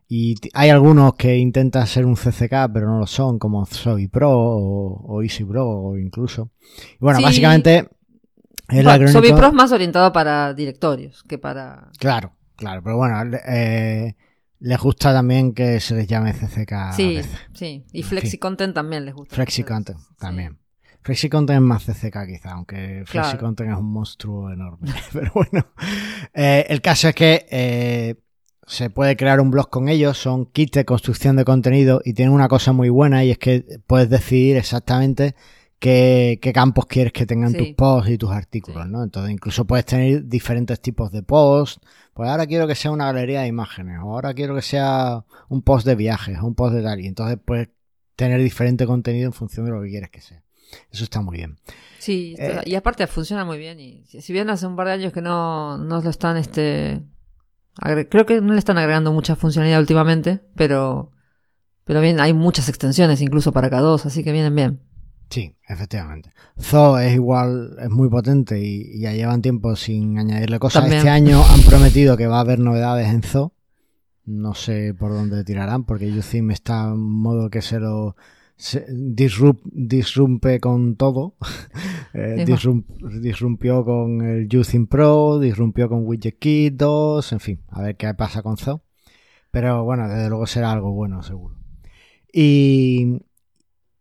Y 0.09 0.35
hay 0.53 0.69
algunos 0.69 1.15
que 1.15 1.37
intentan 1.37 1.85
ser 1.85 2.05
un 2.05 2.15
CCK 2.15 2.71
pero 2.73 2.87
no 2.87 2.99
lo 2.99 3.07
son, 3.07 3.39
como 3.39 3.65
Zoe 3.65 4.07
Pro 4.09 4.31
o, 4.31 5.01
o 5.05 5.21
Easy 5.23 5.43
Pro 5.43 5.67
o 5.69 5.97
incluso. 5.97 6.49
Y 6.95 6.97
bueno, 6.99 7.19
Sí. 7.19 7.25
básicamente 7.25 7.89
es 8.69 8.83
la 8.83 8.97
Bueno, 8.97 9.05
crónica- 9.05 9.11
Sobipro 9.11 9.47
es 9.47 9.53
más 9.53 9.71
orientado 9.71 10.11
para 10.13 10.53
directorios 10.53 11.23
que 11.23 11.37
para... 11.37 11.91
Claro, 11.99 12.33
claro, 12.55 12.81
pero 12.83 12.97
bueno, 12.97 13.23
le- 13.25 13.41
eh, 13.47 14.15
les 14.59 14.79
gusta 14.79 15.13
también 15.13 15.53
que 15.53 15.79
se 15.79 15.93
les 15.95 16.07
llame 16.07 16.33
CCK 16.33 16.71
a 16.73 16.91
Sí, 16.93 17.15
veces. 17.17 17.37
sí. 17.53 17.85
Y 17.91 18.01
En 18.01 18.07
Flexi 18.07 18.31
fin. 18.31 18.39
Content 18.39 18.73
también 18.73 19.05
les 19.05 19.13
gusta. 19.13 19.35
Flexi 19.35 19.61
mucho 19.61 19.73
Content 19.73 19.99
eso. 19.99 20.07
Sí. 20.19 20.57
Flexi 21.07 21.29
Content 21.29 21.55
es 21.55 21.61
más 21.61 21.85
CCK 21.85 22.25
quizá, 22.27 22.51
aunque 22.51 23.05
Claro. 23.09 23.39
Content 23.39 23.71
es 23.71 23.77
un 23.77 23.89
monstruo 23.89 24.51
enorme. 24.51 24.89
Pero 25.13 25.31
bueno, 25.33 25.65
Eh, 26.33 26.65
el 26.67 26.81
caso 26.81 27.07
es 27.07 27.15
que 27.15 27.45
eh, 27.49 28.15
se 28.65 28.89
puede 28.89 29.15
crear 29.15 29.39
un 29.39 29.49
blog 29.49 29.69
con 29.69 29.87
ellos, 29.87 30.17
son 30.17 30.47
kits 30.47 30.73
de 30.73 30.83
construcción 30.83 31.37
de 31.37 31.45
contenido 31.45 32.01
y 32.03 32.11
tienen 32.13 32.33
una 32.33 32.49
cosa 32.49 32.73
muy 32.73 32.89
buena 32.89 33.23
y 33.23 33.31
es 33.31 33.37
que 33.37 33.63
puedes 33.87 34.09
decidir 34.09 34.57
exactamente 34.57 35.33
qué, 35.79 36.39
qué 36.41 36.51
campos 36.51 36.85
quieres 36.87 37.13
que 37.13 37.25
tengan 37.25 37.51
Sí. 37.53 37.57
tus 37.57 37.67
posts 37.75 38.09
y 38.11 38.17
tus 38.17 38.31
artículos, 38.31 38.83
Sí. 38.83 38.91
¿no? 38.91 39.01
Entonces 39.01 39.31
incluso 39.31 39.65
puedes 39.65 39.85
tener 39.85 40.25
diferentes 40.27 40.81
tipos 40.81 41.09
de 41.13 41.23
posts. 41.23 41.79
Pues 42.13 42.29
ahora 42.29 42.45
quiero 42.47 42.67
que 42.67 42.75
sea 42.75 42.91
una 42.91 43.05
galería 43.05 43.41
de 43.43 43.47
imágenes, 43.47 43.99
o 44.03 44.11
ahora 44.11 44.33
quiero 44.33 44.55
que 44.55 44.61
sea 44.61 45.23
un 45.47 45.61
post 45.61 45.87
de 45.87 45.95
viajes, 45.95 46.37
o 46.39 46.45
un 46.47 46.55
post 46.55 46.75
de 46.75 46.83
tal. 46.83 46.99
Y 46.99 47.07
entonces 47.07 47.37
puedes 47.45 47.69
tener 48.17 48.41
diferente 48.41 48.85
contenido 48.85 49.27
en 49.27 49.33
función 49.33 49.65
de 49.67 49.71
lo 49.71 49.81
que 49.81 49.89
quieres 49.89 50.09
que 50.09 50.19
sea. 50.21 50.43
Eso 50.91 51.03
está 51.03 51.21
muy 51.21 51.37
bien. 51.37 51.57
Sí, 51.99 52.35
Eh, 52.37 52.61
y 52.65 52.75
aparte 52.75 53.05
funciona 53.07 53.43
muy 53.45 53.57
bien. 53.57 53.79
Y 53.79 54.03
si 54.05 54.33
bien 54.33 54.49
hace 54.49 54.65
un 54.67 54.75
par 54.75 54.87
de 54.87 54.93
años 54.93 55.13
que 55.13 55.21
no, 55.21 55.77
no 55.77 56.01
lo 56.01 56.09
están, 56.09 56.37
este, 56.37 57.01
creo 58.09 58.25
que 58.25 58.41
no 58.41 58.53
le 58.53 58.59
están 58.59 58.77
agregando 58.77 59.11
mucha 59.11 59.35
funcionalidad 59.35 59.79
últimamente, 59.79 60.41
pero, 60.55 61.11
pero 61.83 62.01
bien, 62.01 62.19
hay 62.19 62.33
muchas 62.33 62.69
extensiones 62.69 63.21
incluso 63.21 63.51
para 63.51 63.69
K2, 63.69 64.05
así 64.05 64.23
que 64.23 64.31
vienen 64.31 64.55
bien. 64.55 64.81
Sí, 65.29 65.57
efectivamente. 65.67 66.31
Zoo 66.57 66.97
es 66.99 67.13
igual, 67.13 67.75
es 67.81 67.89
muy 67.89 68.09
potente 68.09 68.59
y, 68.61 68.95
y 68.95 69.01
ya 69.01 69.11
llevan 69.11 69.41
tiempo 69.41 69.75
sin 69.75 70.17
añadirle 70.17 70.57
cosas. 70.59 70.83
También. 70.83 70.99
Este 70.99 71.09
año 71.09 71.43
han 71.43 71.61
prometido 71.63 72.15
que 72.15 72.27
va 72.27 72.37
a 72.37 72.41
haber 72.41 72.59
novedades 72.59 73.09
en 73.09 73.23
Zoo. 73.23 73.53
No 74.23 74.53
sé 74.53 74.93
por 74.93 75.11
dónde 75.11 75.43
tirarán, 75.43 75.83
porque 75.85 76.11
Uthim 76.11 76.51
está 76.51 76.85
en 76.85 76.99
modo 76.99 77.49
que 77.49 77.61
se 77.61 77.79
lo 77.79 78.15
disrup- 78.57 79.61
disrumpe 79.71 80.59
con 80.59 80.95
todo. 80.95 81.35
Eh, 82.13 82.35
Eva. 82.39 82.45
disrum- 82.45 82.85
disrumpió 83.21 83.85
con 83.85 84.21
el 84.21 84.47
Uthim 84.57 84.87
Pro, 84.87 85.37
disrumpió 85.39 85.87
con 85.87 86.07
WidgetKit 86.07 86.73
2, 86.73 87.31
en 87.33 87.39
fin, 87.39 87.61
a 87.67 87.81
ver 87.83 87.95
qué 87.95 88.11
pasa 88.15 88.41
con 88.41 88.57
Zoo. 88.57 88.81
Pero 89.51 89.83
bueno, 89.83 90.07
desde 90.09 90.29
luego 90.29 90.47
será 90.47 90.71
algo 90.71 90.91
bueno, 90.93 91.21
seguro. 91.21 91.55
Y, 92.33 93.19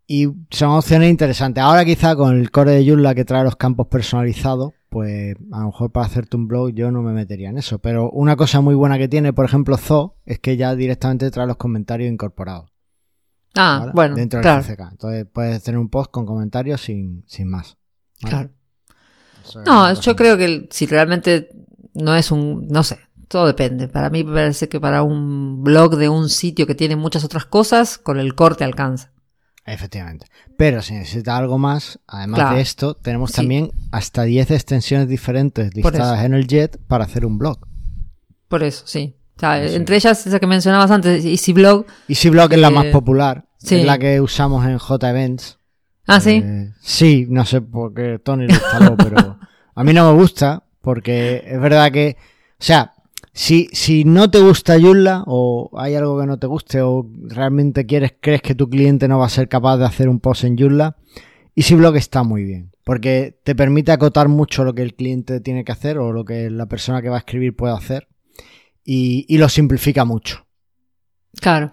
y 0.06 0.28
son 0.50 0.70
opciones 0.70 1.10
interesantes. 1.10 1.62
Ahora 1.62 1.84
quizá 1.84 2.16
con 2.16 2.36
el 2.38 2.50
core 2.50 2.70
de 2.72 2.88
Joomla 2.88 3.14
que 3.14 3.24
trae 3.26 3.44
los 3.44 3.56
campos 3.56 3.88
personalizados, 3.88 4.72
pues 4.88 5.34
a 5.52 5.60
lo 5.60 5.66
mejor 5.66 5.92
para 5.92 6.06
hacerte 6.06 6.36
un 6.36 6.48
blog 6.48 6.70
yo 6.70 6.90
no 6.90 7.02
me 7.02 7.12
metería 7.12 7.50
en 7.50 7.58
eso. 7.58 7.80
Pero 7.80 8.10
una 8.12 8.36
cosa 8.36 8.62
muy 8.62 8.74
buena 8.74 8.96
que 8.96 9.08
tiene, 9.08 9.34
por 9.34 9.44
ejemplo, 9.44 9.76
Zoo, 9.76 10.14
es 10.24 10.38
que 10.38 10.56
ya 10.56 10.74
directamente 10.74 11.30
trae 11.30 11.46
los 11.46 11.56
comentarios 11.56 12.10
incorporados. 12.10 12.70
Ah, 13.56 13.78
¿vale? 13.80 13.92
bueno, 13.94 14.14
Dentro 14.16 14.40
claro, 14.40 14.62
del 14.62 14.76
CCK. 14.76 14.88
Entonces 14.92 15.26
puedes 15.32 15.62
tener 15.62 15.78
un 15.78 15.88
post 15.88 16.10
con 16.10 16.26
comentarios 16.26 16.80
sin, 16.80 17.24
sin 17.26 17.48
más. 17.48 17.76
¿vale? 18.22 18.30
claro. 18.30 18.50
Eso 19.44 19.62
No, 19.64 19.92
yo 19.94 20.16
creo 20.16 20.36
que 20.36 20.68
si 20.70 20.86
realmente 20.86 21.50
no 21.94 22.14
es 22.14 22.30
un, 22.30 22.66
no 22.68 22.82
sé, 22.82 22.98
todo 23.28 23.46
depende. 23.46 23.88
Para 23.88 24.10
mí 24.10 24.24
me 24.24 24.32
parece 24.34 24.68
que 24.68 24.80
para 24.80 25.02
un 25.02 25.62
blog 25.62 25.96
de 25.96 26.08
un 26.08 26.28
sitio 26.28 26.66
que 26.66 26.74
tiene 26.74 26.96
muchas 26.96 27.24
otras 27.24 27.46
cosas, 27.46 27.98
con 27.98 28.18
el 28.18 28.34
corte 28.34 28.64
alcanza. 28.64 29.12
Efectivamente. 29.64 30.26
Pero 30.56 30.80
si 30.80 30.94
necesitas 30.94 31.34
algo 31.38 31.58
más, 31.58 31.98
además 32.06 32.38
Claro. 32.40 32.56
de 32.56 32.62
esto, 32.62 32.94
tenemos 32.94 33.30
Sí. 33.30 33.36
también 33.36 33.70
hasta 33.90 34.22
10 34.22 34.50
extensiones 34.52 35.08
diferentes 35.08 35.74
listadas 35.74 36.24
en 36.24 36.34
el 36.34 36.46
Jet 36.46 36.78
para 36.86 37.04
hacer 37.04 37.24
un 37.26 37.38
blog. 37.38 37.58
Por 38.48 38.62
eso, 38.62 38.84
sí. 38.86 39.16
O 39.36 39.40
sea, 39.40 39.68
Sí. 39.68 39.74
entre 39.74 39.96
ellas 39.96 40.24
esa 40.26 40.38
que 40.38 40.46
mencionabas 40.46 40.90
antes, 40.92 41.24
EasyBlog. 41.24 41.84
EasyBlog 42.08 42.52
es 42.52 42.58
la 42.60 42.70
más 42.70 42.86
Eh, 42.86 42.90
popular, 42.92 43.45
sí. 43.66 43.76
es 43.76 43.84
la 43.84 43.98
que 43.98 44.20
usamos 44.20 44.66
en 44.66 44.78
J-Events. 44.78 45.58
Ah, 46.06 46.20
sí. 46.20 46.42
Eh, 46.44 46.72
sí, 46.80 47.26
no 47.28 47.44
sé 47.44 47.60
por 47.60 47.92
qué 47.94 48.18
Tony 48.18 48.46
lo 48.46 48.54
instaló, 48.54 48.96
pero 48.98 49.38
a 49.74 49.84
mí 49.84 49.92
no 49.92 50.12
me 50.12 50.18
gusta 50.18 50.64
porque 50.80 51.44
es 51.46 51.60
verdad 51.60 51.90
que, 51.90 52.16
o 52.52 52.62
sea, 52.62 52.94
si, 53.32 53.68
si 53.72 54.04
no 54.04 54.30
te 54.30 54.38
gusta 54.38 54.80
Joomla 54.80 55.24
o 55.26 55.70
hay 55.76 55.94
algo 55.94 56.20
que 56.20 56.26
no 56.26 56.38
te 56.38 56.46
guste 56.46 56.80
o 56.80 57.06
realmente 57.24 57.84
quieres, 57.84 58.14
crees 58.20 58.40
que 58.40 58.54
tu 58.54 58.70
cliente 58.70 59.08
no 59.08 59.18
va 59.18 59.26
a 59.26 59.30
ser 59.30 59.48
capaz 59.48 59.76
de 59.78 59.84
hacer 59.84 60.08
un 60.08 60.20
post 60.20 60.44
en 60.44 60.56
Joomla, 60.56 60.96
EasyBlog 61.54 61.96
está 61.96 62.22
muy 62.22 62.44
bien 62.44 62.70
porque 62.86 63.36
te 63.42 63.56
permite 63.56 63.90
acotar 63.90 64.28
mucho 64.28 64.62
lo 64.62 64.72
que 64.72 64.82
el 64.82 64.94
cliente 64.94 65.40
tiene 65.40 65.64
que 65.64 65.72
hacer 65.72 65.98
o 65.98 66.12
lo 66.12 66.24
que 66.24 66.50
la 66.50 66.66
persona 66.66 67.02
que 67.02 67.08
va 67.08 67.16
a 67.16 67.18
escribir 67.18 67.56
puede 67.56 67.74
hacer 67.74 68.06
y, 68.84 69.26
y 69.28 69.38
lo 69.38 69.48
simplifica 69.48 70.04
mucho. 70.04 70.46
Claro. 71.40 71.72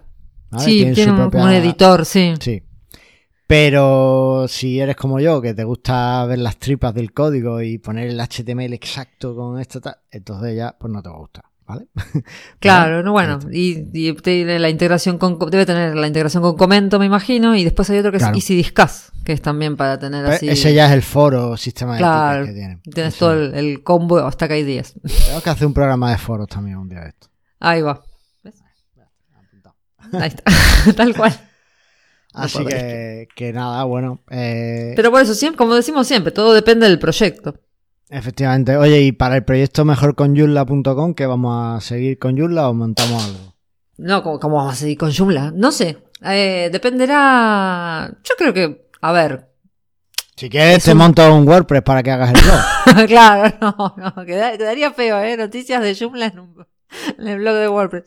¿Vale? 0.50 0.64
Sí, 0.64 0.78
Tiene 0.78 0.94
tiene 0.94 1.10
su 1.10 1.14
un, 1.14 1.20
propia- 1.22 1.40
como 1.40 1.44
un 1.52 1.56
editor, 1.56 2.04
sí. 2.04 2.34
Sí. 2.40 2.62
Pero 3.46 4.46
si 4.48 4.80
eres 4.80 4.96
como 4.96 5.20
yo, 5.20 5.40
que 5.42 5.52
te 5.52 5.64
gusta 5.64 6.24
ver 6.24 6.38
las 6.38 6.56
tripas 6.58 6.94
del 6.94 7.12
código 7.12 7.60
y 7.60 7.76
poner 7.78 8.08
el 8.08 8.18
HTML 8.18 8.72
exacto 8.72 9.36
con 9.36 9.60
esto, 9.60 9.80
tal, 9.80 9.96
entonces 10.10 10.56
ya 10.56 10.74
pues 10.78 10.90
no 10.90 11.02
te 11.02 11.10
va 11.10 11.16
a 11.16 11.18
gustar, 11.18 11.44
¿vale? 11.66 11.86
Claro, 12.58 13.02
no, 13.02 13.12
bueno, 13.12 13.38
y, 13.52 13.84
y 13.92 14.14
tiene 14.14 14.58
la 14.58 14.70
integración 14.70 15.18
con, 15.18 15.38
debe 15.50 15.66
tener 15.66 15.94
la 15.94 16.06
integración 16.06 16.42
con 16.42 16.56
Comento, 16.56 16.98
me 16.98 17.04
imagino, 17.04 17.54
y 17.54 17.64
después 17.64 17.90
hay 17.90 17.98
otro 17.98 18.12
que 18.12 18.18
Claro. 18.18 18.34
es 18.34 18.42
Easy 18.42 18.56
Discuss, 18.56 19.12
que 19.26 19.32
es 19.34 19.42
también 19.42 19.76
para 19.76 19.98
tener 19.98 20.22
Pero 20.24 20.36
así. 20.36 20.48
Ese 20.48 20.72
ya 20.72 20.86
es 20.86 20.92
el 20.92 21.02
foro 21.02 21.58
sistema 21.58 21.92
de 21.92 21.98
Claro, 21.98 22.40
tickets 22.46 22.48
que 22.54 22.58
tienen. 22.60 22.80
tienes 22.94 23.16
todo 23.18 23.34
el, 23.34 23.54
el 23.54 23.82
combo 23.82 24.18
hasta 24.20 24.48
que 24.48 24.54
hay 24.54 24.64
10. 24.64 24.94
Tengo 25.26 25.42
que 25.42 25.50
hacer 25.50 25.66
un 25.66 25.74
programa 25.74 26.10
de 26.10 26.16
foros 26.16 26.48
también 26.48 26.78
un 26.78 26.88
día 26.88 27.00
de 27.02 27.08
esto. 27.10 27.28
Ahí 27.60 27.82
va. 27.82 28.02
Ahí 30.12 30.28
está, 30.28 30.44
tal 30.96 31.14
cual. 31.16 31.32
No 32.34 32.40
Así 32.42 32.64
que, 32.64 33.28
que 33.36 33.52
nada, 33.52 33.84
bueno. 33.84 34.20
eh, 34.30 34.92
Pero 34.96 35.10
por 35.12 35.22
eso, 35.22 35.34
siempre, 35.34 35.56
como 35.58 35.74
decimos 35.74 36.06
siempre, 36.06 36.32
todo 36.32 36.52
depende 36.52 36.88
del 36.88 36.98
proyecto. 36.98 37.54
Efectivamente. 38.10 38.76
Oye, 38.76 39.00
y 39.02 39.12
para 39.12 39.36
el 39.36 39.44
proyecto 39.44 39.84
mejorconyula.com, 39.84 41.14
que 41.14 41.26
vamos 41.26 41.76
a 41.76 41.80
seguir 41.80 42.18
con 42.18 42.36
Joomla 42.36 42.68
o 42.68 42.74
montamos 42.74 43.24
algo? 43.24 43.54
No, 43.98 44.22
¿cómo, 44.22 44.40
cómo 44.40 44.56
vamos 44.56 44.72
a 44.72 44.76
seguir 44.76 44.98
con 44.98 45.12
Joomla? 45.12 45.52
No 45.54 45.70
sé. 45.72 45.98
Eh, 46.22 46.68
dependerá. 46.72 48.10
Yo 48.24 48.34
creo 48.36 48.52
que. 48.52 48.88
A 49.00 49.12
ver. 49.12 49.48
Si 50.36 50.48
quieres, 50.50 50.78
Es 50.78 50.84
te 50.84 50.92
un- 50.92 50.98
monto 50.98 51.34
un 51.34 51.46
WordPress 51.46 51.82
para 51.82 52.02
que 52.02 52.10
hagas 52.10 52.32
el 52.34 52.40
blog. 52.42 53.06
claro, 53.06 53.56
no, 53.60 53.94
no. 53.96 54.24
queda- 54.24 54.56
quedaría 54.58 54.92
feo, 54.92 55.20
¿eh? 55.22 55.36
Noticias 55.36 55.80
de 55.80 55.94
Joomla 55.94 56.26
en, 56.26 56.38
un- 56.40 56.66
en 57.18 57.28
el 57.28 57.38
blog 57.38 57.54
de 57.56 57.68
WordPress. 57.68 58.04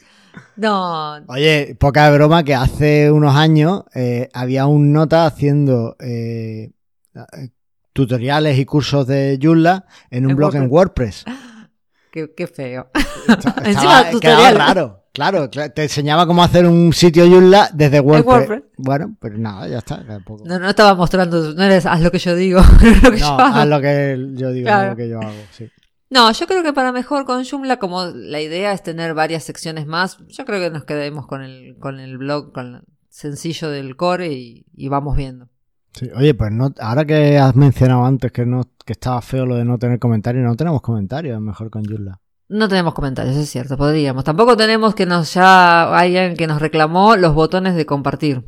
No. 0.55 1.15
Oye, 1.27 1.75
poca 1.79 2.09
broma 2.11 2.43
que 2.43 2.53
hace 2.55 3.11
unos 3.11 3.35
años 3.35 3.83
eh, 3.95 4.29
había 4.33 4.65
un 4.67 4.93
nota 4.93 5.25
haciendo 5.25 5.95
eh, 5.99 6.71
eh, 7.15 7.49
tutoriales 7.93 8.57
y 8.59 8.65
cursos 8.65 9.07
de 9.07 9.39
Joomla 9.41 9.85
en 10.11 10.25
un 10.25 10.31
En 10.31 10.37
blog 10.37 10.55
en 10.55 10.69
WordPress. 10.71 11.25
Qué, 12.11 12.33
qué 12.35 12.47
feo. 12.47 12.89
Encima 13.27 13.65
estaba- 14.01 14.09
tutorial. 14.11 14.55
raro. 14.55 15.03
Claro, 15.13 15.49
cla- 15.51 15.71
te 15.73 15.83
enseñaba 15.83 16.25
cómo 16.27 16.43
hacer 16.43 16.65
un 16.67 16.93
sitio 16.93 17.27
Joomla 17.27 17.69
desde 17.73 17.99
WordPress. 17.99 18.25
WordPress. 18.25 18.63
Bueno, 18.77 19.15
pero 19.19 19.37
nada, 19.37 19.67
ya 19.67 19.79
está. 19.79 20.03
tampoco- 20.05 20.43
No, 20.45 20.57
no 20.59 20.69
estaba 20.69 20.93
mostrando. 20.95 21.53
No 21.53 21.63
eres 21.63 21.85
haz 21.85 22.01
lo 22.01 22.09
que 22.11 22.19
yo 22.19 22.35
digo. 22.35 22.61
no 22.81 22.87
es 22.89 23.03
lo 23.03 23.11
que 23.11 23.17
yo 23.19 23.25
No, 23.25 23.39
hago. 23.39 23.57
haz 23.59 23.67
lo 23.67 23.81
que 23.81 24.27
yo 24.35 24.51
digo, 24.51 24.65
Claro. 24.67 24.83
no 24.85 24.89
lo 24.91 24.95
que 24.95 25.09
yo 25.09 25.19
hago. 25.19 25.31
Sí. 25.51 25.69
No, 26.09 26.31
yo 26.31 26.47
creo 26.47 26.63
que 26.63 26.71
para 26.73 26.91
mejor 26.91 27.25
con 27.25 27.43
Joomla, 27.43 27.77
como 27.79 28.05
la 28.05 28.39
idea 28.41 28.71
es 28.71 28.81
tener 28.81 29.13
varias 29.13 29.43
secciones 29.43 29.85
más, 29.87 30.17
yo 30.27 30.45
creo 30.45 30.59
que 30.61 30.69
nos 30.69 30.85
quedemos 30.85 31.27
con 31.27 31.41
el, 31.41 31.77
con 31.79 31.99
el 31.99 32.17
blog, 32.17 32.53
con 32.53 32.75
el 32.75 32.81
sencillo 33.09 33.69
del 33.69 33.95
core 33.97 34.31
y, 34.31 34.65
y 34.73 34.87
vamos 34.87 35.17
viendo. 35.17 35.49
Sí, 35.93 36.09
Oye, 36.15 36.33
pues 36.33 36.51
no, 36.51 36.73
ahora 36.79 37.03
que 37.05 37.37
has 37.37 37.55
mencionado 37.55 38.05
antes 38.05 38.31
que 38.31 38.45
no 38.45 38.61
que 38.85 38.93
estaba 38.93 39.21
feo 39.21 39.45
lo 39.45 39.55
de 39.55 39.65
no 39.65 39.77
tener 39.79 39.99
comentarios, 39.99 40.45
no 40.45 40.55
tenemos 40.55 40.81
comentarios, 40.81 41.41
mejor 41.41 41.69
con 41.69 41.83
Joomla. 41.83 42.21
No 42.49 42.69
tenemos 42.69 42.93
comentarios, 42.93 43.35
es 43.35 43.49
cierto, 43.49 43.75
podríamos. 43.75 44.23
Tampoco 44.23 44.55
tenemos 44.55 44.95
que 44.95 45.05
nos 45.05 45.33
ya 45.33 45.93
alguien 45.97 46.37
que 46.37 46.47
nos 46.47 46.61
reclamó 46.61 47.17
los 47.17 47.33
botones 47.33 47.75
de 47.75 47.85
compartir 47.85 48.45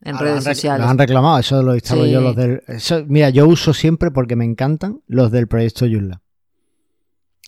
en 0.00 0.16
Ah, 0.16 0.18
redes 0.20 0.44
sociales. 0.44 0.82
Lo 0.86 0.90
han 0.90 0.96
reclamado, 0.96 1.38
eso 1.38 1.62
lo 1.62 1.74
instalo 1.74 2.04
Sí. 2.04 2.12
yo 2.12 2.20
los 2.22 2.34
del. 2.34 2.62
eso- 2.68 3.04
mira, 3.06 3.28
yo 3.28 3.46
uso 3.46 3.74
siempre 3.74 4.10
porque 4.10 4.36
me 4.36 4.46
encantan 4.46 5.02
los 5.06 5.30
del 5.30 5.46
proyecto 5.48 5.84
Joomla. 5.84 6.22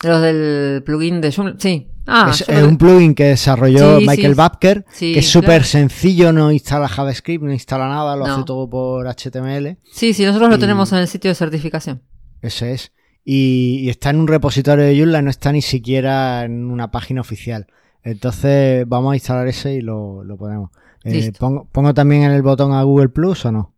Los 0.02 0.22
del 0.22 0.82
plugin 0.84 1.20
de 1.20 1.30
Joomla, 1.32 1.56
sí. 1.58 1.88
Ah, 2.06 2.30
es 2.32 2.48
es 2.48 2.62
un 2.64 2.78
plugin 2.78 3.14
que 3.14 3.24
desarrolló 3.24 3.98
Sí, 3.98 4.06
Michael 4.06 4.32
sí. 4.32 4.36
Babker, 4.36 4.84
sí, 4.90 5.12
que 5.12 5.18
es 5.20 5.30
claro. 5.30 5.46
súper 5.46 5.64
sencillo, 5.64 6.32
no 6.32 6.50
instala 6.50 6.88
JavaScript, 6.88 7.44
no 7.44 7.52
instala 7.52 7.86
nada, 7.88 8.16
lo 8.16 8.26
No. 8.26 8.34
hace 8.34 8.44
todo 8.44 8.68
por 8.68 9.06
HTML. 9.06 9.76
Sí, 9.92 10.14
sí, 10.14 10.24
nosotros 10.24 10.50
lo 10.50 10.58
tenemos 10.58 10.90
en 10.92 10.98
el 10.98 11.08
sitio 11.08 11.30
de 11.30 11.34
certificación. 11.34 12.02
Ese 12.40 12.72
es. 12.72 12.92
Y, 13.24 13.80
y 13.82 13.90
está 13.90 14.10
en 14.10 14.16
un 14.20 14.26
repositorio 14.28 14.84
de 14.86 14.96
Joomla, 14.98 15.20
no 15.22 15.28
está 15.30 15.52
ni 15.52 15.60
siquiera 15.62 16.44
en 16.44 16.70
una 16.70 16.90
página 16.90 17.20
oficial. 17.20 17.66
Entonces 18.02 18.88
vamos 18.88 19.12
a 19.12 19.16
instalar 19.16 19.46
ese 19.46 19.74
y 19.74 19.80
lo, 19.82 20.24
lo 20.24 20.38
ponemos. 20.38 20.70
Eh, 21.04 21.32
pongo, 21.38 21.68
¿Pongo 21.70 21.92
también 21.94 22.22
en 22.22 22.32
el 22.32 22.42
botón 22.42 22.72
a 22.72 22.82
Google 22.82 23.10
Plus 23.10 23.44
o 23.44 23.52
no? 23.52 23.74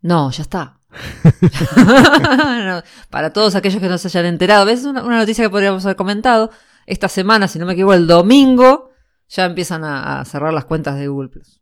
No, 0.00 0.30
ya 0.30 0.42
está. 0.42 0.77
No, 1.76 2.82
para 3.10 3.32
todos 3.32 3.54
aquellos 3.54 3.80
que 3.80 3.88
no 3.88 3.98
se 3.98 4.08
hayan 4.08 4.26
enterado, 4.26 4.64
¿ves? 4.64 4.84
Una, 4.84 5.02
una 5.04 5.18
noticia 5.18 5.44
que 5.44 5.50
podríamos 5.50 5.84
haber 5.84 5.96
comentado. 5.96 6.50
Esta 6.86 7.08
semana, 7.08 7.48
si 7.48 7.58
no 7.58 7.66
me 7.66 7.74
equivoco, 7.74 7.94
el 7.94 8.06
domingo, 8.06 8.90
ya 9.28 9.44
empiezan 9.44 9.84
a, 9.84 10.20
a 10.20 10.24
cerrar 10.24 10.52
las 10.54 10.64
cuentas 10.64 10.96
de 10.98 11.08
Google 11.08 11.28
Plus. 11.28 11.60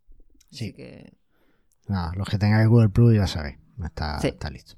Sí. 0.50 0.66
Así 0.66 0.72
que, 0.72 1.12
Nada, 1.88 2.12
los 2.16 2.28
que 2.28 2.38
tengáis 2.38 2.68
Google 2.68 2.88
Plus 2.88 3.14
ya 3.14 3.26
sabéis. 3.26 3.56
Está, 3.84 4.18
Sí. 4.20 4.28
está 4.28 4.50
listo. 4.50 4.74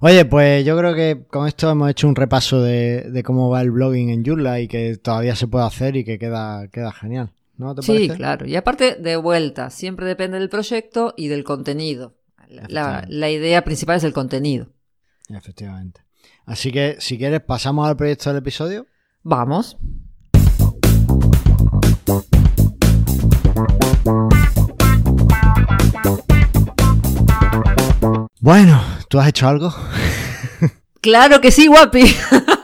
Oye, 0.00 0.24
pues 0.26 0.64
yo 0.64 0.76
creo 0.76 0.94
que 0.94 1.24
con 1.28 1.48
esto 1.48 1.70
hemos 1.70 1.88
hecho 1.90 2.06
un 2.08 2.14
repaso 2.16 2.60
de, 2.62 3.08
de 3.10 3.22
cómo 3.22 3.48
va 3.48 3.62
el 3.62 3.70
blogging 3.70 4.10
en 4.10 4.24
Joomla 4.24 4.60
y 4.60 4.68
que 4.68 4.96
todavía 4.98 5.34
se 5.34 5.46
puede 5.46 5.64
hacer 5.64 5.96
y 5.96 6.04
que 6.04 6.18
queda, 6.18 6.68
queda 6.68 6.92
genial. 6.92 7.32
¿No 7.56 7.74
te 7.74 7.82
sí, 7.82 7.92
parece? 7.92 8.14
claro. 8.16 8.46
Y 8.46 8.56
aparte, 8.56 8.96
de 8.96 9.16
vuelta, 9.16 9.70
siempre 9.70 10.06
depende 10.06 10.38
del 10.38 10.48
proyecto 10.50 11.14
y 11.16 11.28
del 11.28 11.44
contenido. 11.44 12.14
La, 12.48 13.30
idea 13.30 13.64
principal 13.64 13.96
es 13.96 14.04
el 14.04 14.12
contenido. 14.12 14.68
Efectivamente. 15.28 16.02
Así 16.46 16.72
que, 16.72 16.96
si 17.00 17.18
quieres, 17.18 17.40
pasamos 17.40 17.88
al 17.88 17.96
proyecto 17.96 18.30
del 18.30 18.38
episodio. 18.38 18.86
Vamos. 19.22 19.76
Bueno, 28.40 28.82
¿tú 29.08 29.18
has 29.18 29.28
hecho 29.28 29.48
algo? 29.48 29.72
Claro 31.00 31.42
que 31.42 31.50
sí, 31.50 31.66
guapi. 31.66 32.02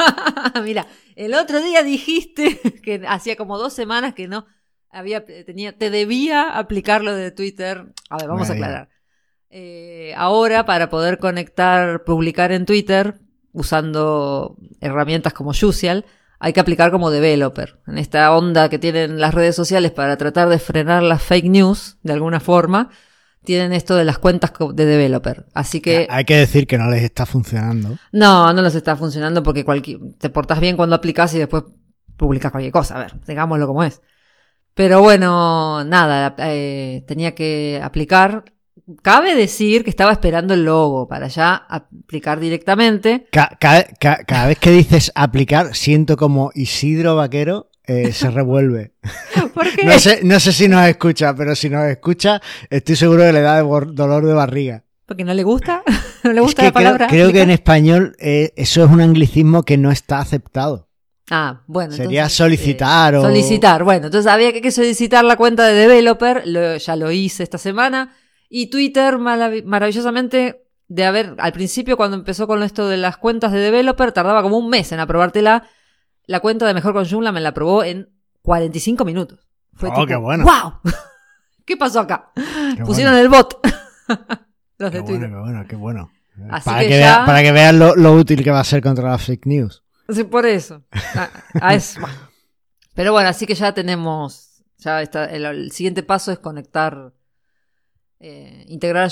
Mira, 0.64 0.87
el 1.14 1.35
otro 1.35 1.61
día 1.61 1.83
dijiste 1.83 2.59
que 2.83 3.03
hacía 3.07 3.37
como 3.37 3.59
dos 3.59 3.74
semanas 3.74 4.14
que 4.14 4.28
no 4.28 4.47
había 4.89 5.26
tenía 5.26 5.76
te 5.76 5.91
debía 5.91 6.49
aplicar 6.49 7.05
lo 7.05 7.14
de 7.14 7.33
Twitter. 7.33 7.93
A 8.09 8.16
ver, 8.16 8.28
vamos 8.28 8.49
a 8.49 8.55
aclarar. 8.55 8.89
Eh, 9.51 10.15
ahora 10.17 10.65
para 10.65 10.91
poder 10.91 11.19
conectar, 11.19 12.05
publicar 12.05 12.53
en 12.53 12.67
Twitter 12.67 13.21
usando 13.53 14.57
herramientas 14.81 15.33
como 15.33 15.53
Jusial, 15.53 16.05
hay 16.39 16.53
que 16.53 16.61
aplicar 16.61 16.91
como 16.91 17.11
developer. 17.11 17.81
En 17.87 17.99
esta 17.99 18.35
onda 18.35 18.69
que 18.69 18.79
tienen 18.79 19.21
las 19.21 19.35
redes 19.35 19.57
sociales 19.57 19.91
para 19.91 20.17
tratar 20.17 20.49
de 20.49 20.59
frenar 20.59 21.03
las 21.03 21.23
fake 21.23 21.47
news 21.47 21.99
de 22.03 22.13
alguna 22.13 22.41
forma, 22.41 22.91
tienen 23.45 23.73
esto 23.73 23.97
de 23.97 24.05
las 24.05 24.19
cuentas 24.19 24.53
de 24.75 24.87
developer. 24.87 25.47
Así 25.53 25.81
que 25.81 26.07
Hay 26.11 26.25
que 26.25 26.37
decir 26.37 26.67
que 26.67 26.79
no 26.79 26.89
les 26.89 27.03
está 27.03 27.27
funcionando. 27.27 27.99
no, 28.13 28.53
no 28.53 28.63
les 28.63 28.75
está 28.75 28.97
funcionando 28.97 29.43
porque 29.43 29.65
cualquier, 29.65 29.99
te 30.19 30.31
portas 30.31 30.61
bien 30.61 30.77
cuando 30.77 30.97
aplicas 30.97 31.35
y 31.35 31.39
después 31.39 31.65
publicas 32.17 32.53
cualquier 32.53 32.73
cosa. 32.73 32.97
A 32.97 33.01
ver, 33.01 33.15
digámoslo 33.27 33.67
como 33.67 33.83
es. 33.83 34.01
Pero 34.75 35.03
bueno, 35.03 35.85
nada, 35.85 36.35
eh, 36.39 37.05
tenía 37.07 37.35
que 37.35 37.81
aplicar. 37.83 38.45
Cabe 39.03 39.34
decir 39.34 39.84
que 39.84 39.91
estaba 39.91 40.12
esperando 40.12 40.55
el 40.55 40.64
logo 40.64 41.07
para 41.09 41.28
ya 41.28 41.55
aplicar 41.55 42.41
directamente. 42.41 43.26
Ca- 43.30 43.57
ca- 43.61 43.86
ca- 43.99 44.24
cada 44.26 44.47
vez 44.49 44.59
que 44.59 44.70
dices 44.70 45.12
aplicar, 45.14 45.74
siento 45.74 46.16
como 46.16 46.51
Isidro 46.55 47.16
Vaquero 47.16 47.70
eh, 47.86 48.12
se 48.12 48.30
revuelve. 48.30 48.93
Porque 49.55 49.84
No 49.84 49.99
sé, 49.99 50.20
no 50.22 50.38
sé 50.41 50.53
si 50.53 50.68
nos 50.68 50.86
escucha, 50.88 51.34
pero 51.34 51.55
si 51.57 51.68
nos 51.70 51.84
escucha, 51.86 52.41
estoy 52.68 52.97
seguro 52.97 53.22
que 53.22 53.32
le 53.32 53.41
da 53.41 53.61
dolor 53.62 54.24
de 54.26 54.32
barriga. 54.32 54.84
porque 55.07 55.24
no 55.24 55.34
le 55.34 55.43
gusta. 55.43 55.82
no 56.24 56.32
le 56.32 56.41
Es 56.41 56.43
gusta 56.47 56.62
que 56.62 56.68
la 56.68 56.72
palabra. 56.72 57.07
creo, 57.09 57.26
creo 57.28 57.32
que 57.32 57.43
en 57.43 57.51
español 57.51 58.14
eh, 58.20 58.53
eso 58.57 58.84
es 58.84 58.91
un 58.91 59.01
anglicismo 59.01 59.64
que 59.64 59.76
no 59.76 59.91
está 59.91 60.18
aceptado. 60.20 60.88
Ah, 61.32 61.62
bueno. 61.68 61.93
Sería 61.93 62.22
entonces, 62.22 62.36
solicitar 62.38 63.14
eh, 63.14 63.18
o- 63.18 63.22
Solicitar, 63.22 63.84
bueno. 63.84 64.07
Entonces 64.07 64.30
había 64.30 64.53
que, 64.53 64.61
que 64.62 64.70
solicitar 64.72 65.24
la 65.24 65.36
cuenta 65.36 65.64
de 65.66 65.74
developer. 65.74 66.43
lo- 66.47 66.76
ya 66.76 66.97
lo 66.97 67.11
hice 67.12 67.43
esta 67.45 67.59
semana. 67.59 68.14
Y 68.53 68.67
Twitter, 68.69 69.17
maravillosamente, 69.19 70.67
de 70.89 71.05
haber, 71.07 71.37
al 71.39 71.53
principio 71.53 71.97
cuando 71.97 72.17
empezó 72.17 72.47
con 72.47 72.63
esto 72.63 72.89
de 72.89 72.97
las 72.97 73.17
cuentas 73.17 73.53
de 73.53 73.61
developer, 73.61 74.13
tardaba 74.13 74.43
como 74.43 74.59
un 74.59 74.69
mes 74.69 74.91
en 74.93 75.01
aprobártela. 75.01 75.69
La 76.27 76.41
cuenta 76.41 76.67
de 76.67 76.75
Mejor 76.75 76.93
con 76.93 77.09
Joomla 77.09 77.33
me 77.33 77.41
la 77.41 77.51
aprobó 77.51 77.85
en 77.85 78.11
45 78.43 79.05
minutos. 79.05 79.49
Fue 79.75 79.89
Oh, 79.89 79.95
tipo, 79.95 80.07
qué 80.07 80.17
bueno. 80.17 80.45
¡Wow! 80.45 80.75
¿Qué 81.65 81.77
pasó 81.77 82.01
acá? 82.01 82.33
Qué 82.35 82.83
Pusieron 82.85 83.15
bueno, 83.15 83.19
el 83.19 83.29
bot. 83.29 83.61
Los 84.79 84.91
qué 84.91 84.97
de 84.97 85.03
bueno, 85.03 85.05
Twitter. 85.07 85.29
qué 85.31 85.37
bueno, 85.37 85.65
qué 85.69 85.77
bueno. 85.77 86.11
Así 86.51 86.65
para, 86.71 86.81
que 86.81 86.89
que 86.89 86.99
ya- 86.99 87.17
vea- 87.19 87.27
para 87.27 87.43
que 87.43 87.53
vean 87.53 87.79
lo, 87.79 87.95
lo 87.97 88.13
útil 88.15 88.43
que 88.43 88.51
va 88.51 88.61
a 88.61 88.65
ser 88.65 88.83
contra 88.83 89.11
las 89.11 89.25
fake 89.25 89.47
news. 89.47 89.85
Sí, 90.09 90.25
por 90.25 90.47
eso. 90.47 90.83
Ah, 91.15 91.29
ah, 91.61 91.75
es- 91.75 91.97
bueno. 92.01 92.17
Pero 92.95 93.13
bueno, 93.13 93.29
así 93.29 93.47
que 93.47 93.55
ya 93.55 93.73
tenemos. 93.73 94.63
Ya 94.79 95.03
está, 95.03 95.27
el, 95.27 95.45
el 95.45 95.71
siguiente 95.71 96.03
paso 96.03 96.33
es 96.33 96.39
conectar. 96.39 97.13
Eh, 98.21 98.64
integrar 98.68 99.05
a 99.05 99.11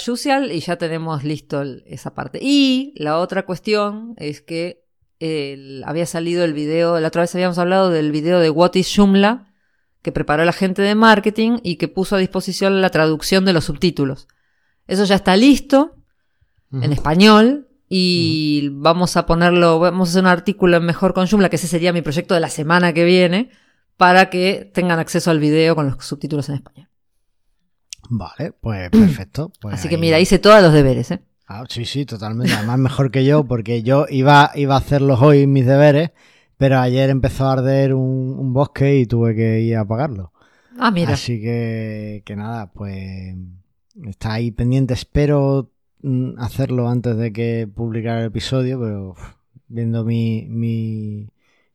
y 0.52 0.60
ya 0.60 0.76
tenemos 0.76 1.24
listo 1.24 1.62
el- 1.62 1.82
esa 1.86 2.14
parte. 2.14 2.38
Y 2.42 2.92
la 2.96 3.18
otra 3.18 3.44
cuestión 3.46 4.14
es 4.18 4.42
que 4.42 4.84
el- 5.18 5.82
había 5.86 6.06
salido 6.06 6.44
el 6.44 6.52
video. 6.52 7.00
La 7.00 7.08
otra 7.08 7.22
vez 7.22 7.34
habíamos 7.34 7.58
hablado 7.58 7.90
del 7.90 8.12
video 8.12 8.38
de 8.38 8.50
What 8.50 8.74
is 8.74 8.92
Joomla 8.94 9.46
que 10.02 10.12
preparó 10.12 10.44
la 10.44 10.52
gente 10.52 10.82
de 10.82 10.94
marketing 10.94 11.58
y 11.62 11.76
que 11.76 11.88
puso 11.88 12.16
a 12.16 12.18
disposición 12.18 12.80
la 12.80 12.90
traducción 12.90 13.44
de 13.44 13.52
los 13.52 13.64
subtítulos. 13.64 14.28
Eso 14.86 15.04
ya 15.04 15.16
está 15.16 15.36
listo 15.36 15.96
en 16.72 16.92
español 16.92 17.68
y 17.88 18.68
vamos 18.72 19.16
a 19.16 19.26
ponerlo, 19.26 19.78
vamos 19.80 20.08
a 20.08 20.10
hacer 20.12 20.22
un 20.22 20.28
artículo 20.28 20.76
en 20.76 20.84
Mejor 20.84 21.14
con 21.14 21.26
Joomla, 21.26 21.48
que 21.48 21.56
ese 21.56 21.66
sería 21.66 21.92
mi 21.92 22.02
proyecto 22.02 22.34
de 22.34 22.40
la 22.40 22.50
semana 22.50 22.92
que 22.92 23.04
viene, 23.04 23.50
para 23.96 24.30
que 24.30 24.70
tengan 24.72 24.98
acceso 24.98 25.30
al 25.30 25.40
video 25.40 25.74
con 25.74 25.90
los 25.90 26.04
subtítulos 26.04 26.48
en 26.48 26.56
español. 26.56 26.87
Vale, 28.08 28.52
pues 28.60 28.90
perfecto. 28.92 29.52
pues 29.60 29.74
Así 29.74 29.88
que 29.88 29.98
mira, 29.98 30.20
hice 30.20 30.38
todos 30.38 30.62
los 30.62 30.72
deberes, 30.72 31.10
¿eh? 31.10 31.20
Ah, 31.46 31.64
sí, 31.68 31.84
sí, 31.84 32.04
totalmente. 32.04 32.52
Además, 32.52 32.78
mejor 32.78 33.10
que 33.10 33.24
yo, 33.24 33.44
porque 33.44 33.82
yo 33.82 34.06
iba, 34.10 34.50
iba 34.54 34.74
a 34.74 34.78
hacerlos 34.78 35.22
hoy 35.22 35.46
mis 35.46 35.64
deberes, 35.64 36.10
pero 36.58 36.78
ayer 36.78 37.08
empezó 37.08 37.46
a 37.46 37.52
arder 37.54 37.94
un, 37.94 38.36
un 38.38 38.52
bosque 38.52 38.98
y 38.98 39.06
tuve 39.06 39.34
que 39.34 39.60
ir 39.60 39.76
a 39.76 39.80
apagarlo. 39.80 40.32
Ah, 40.78 40.90
mira. 40.90 41.14
Así 41.14 41.40
que, 41.40 42.22
que 42.24 42.36
nada, 42.36 42.70
pues 42.70 43.34
está 44.06 44.34
ahí 44.34 44.50
pendiente. 44.50 44.94
Espero 44.94 45.70
mm, 46.02 46.38
hacerlo 46.38 46.88
antes 46.88 47.16
de 47.16 47.32
que 47.32 47.68
publicar 47.72 48.18
el 48.18 48.26
episodio, 48.26 48.78
pero 48.78 49.14
viendo 49.68 50.04
mi, 50.04 50.46
mi, 50.48 51.28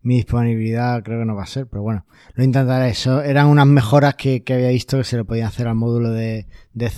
mi 0.04 0.16
disponibilidad 0.16 1.02
creo 1.04 1.20
que 1.20 1.26
no 1.26 1.36
va 1.36 1.44
a 1.44 1.48
ser, 1.48 1.68
pero 1.68 1.82
bueno, 1.82 2.06
lo 2.36 2.44
intentaré. 2.44 2.90
Eso 2.90 3.22
eran 3.22 3.48
unas 3.48 3.66
mejoras 3.68 4.16
que, 4.16 4.44
que 4.44 4.54
había 4.54 4.70
visto 4.70 4.98
que 4.98 5.04
se 5.04 5.18
le 5.18 5.24
podían 5.26 5.48
hacer 5.48 5.68
al 5.68 5.76
módulo 5.76 6.12
de, 6.12 6.48
de 6.74 6.92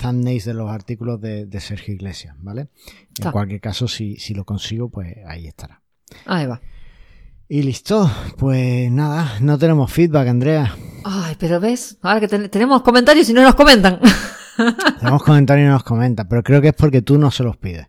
thumbnails 0.00 0.44
de 0.44 0.54
los 0.54 0.70
artículos 0.70 1.20
de, 1.20 1.46
de 1.46 1.60
Sergio 1.60 1.94
Iglesias, 1.94 2.34
¿vale? 2.38 2.68
En 3.20 3.30
cualquier 3.32 3.60
caso, 3.60 3.88
si, 3.88 4.16
si 4.16 4.34
lo 4.34 4.44
consigo, 4.44 4.88
pues 4.88 5.16
ahí 5.26 5.46
estará. 5.46 5.82
Ahí 6.26 6.46
va. 6.46 6.60
Y 7.48 7.62
listo, 7.64 8.10
pues 8.38 8.90
nada, 8.90 9.32
no 9.40 9.58
tenemos 9.58 9.92
feedback, 9.92 10.28
Andrea. 10.28 10.74
Ay, 11.04 11.36
pero 11.38 11.60
ves, 11.60 11.98
ahora 12.00 12.20
que 12.20 12.28
ten- 12.28 12.48
tenemos 12.48 12.82
comentarios 12.82 13.28
y 13.28 13.34
no 13.34 13.42
nos 13.42 13.54
comentan. 13.54 14.00
Tenemos 15.00 15.22
comentarios 15.22 15.64
y 15.64 15.66
no 15.68 15.72
nos 15.72 15.82
comentan, 15.82 16.28
pero 16.28 16.42
creo 16.42 16.60
que 16.60 16.68
es 16.68 16.74
porque 16.74 17.00
tú 17.02 17.16
no 17.18 17.30
se 17.30 17.42
los 17.42 17.56
pides. 17.56 17.86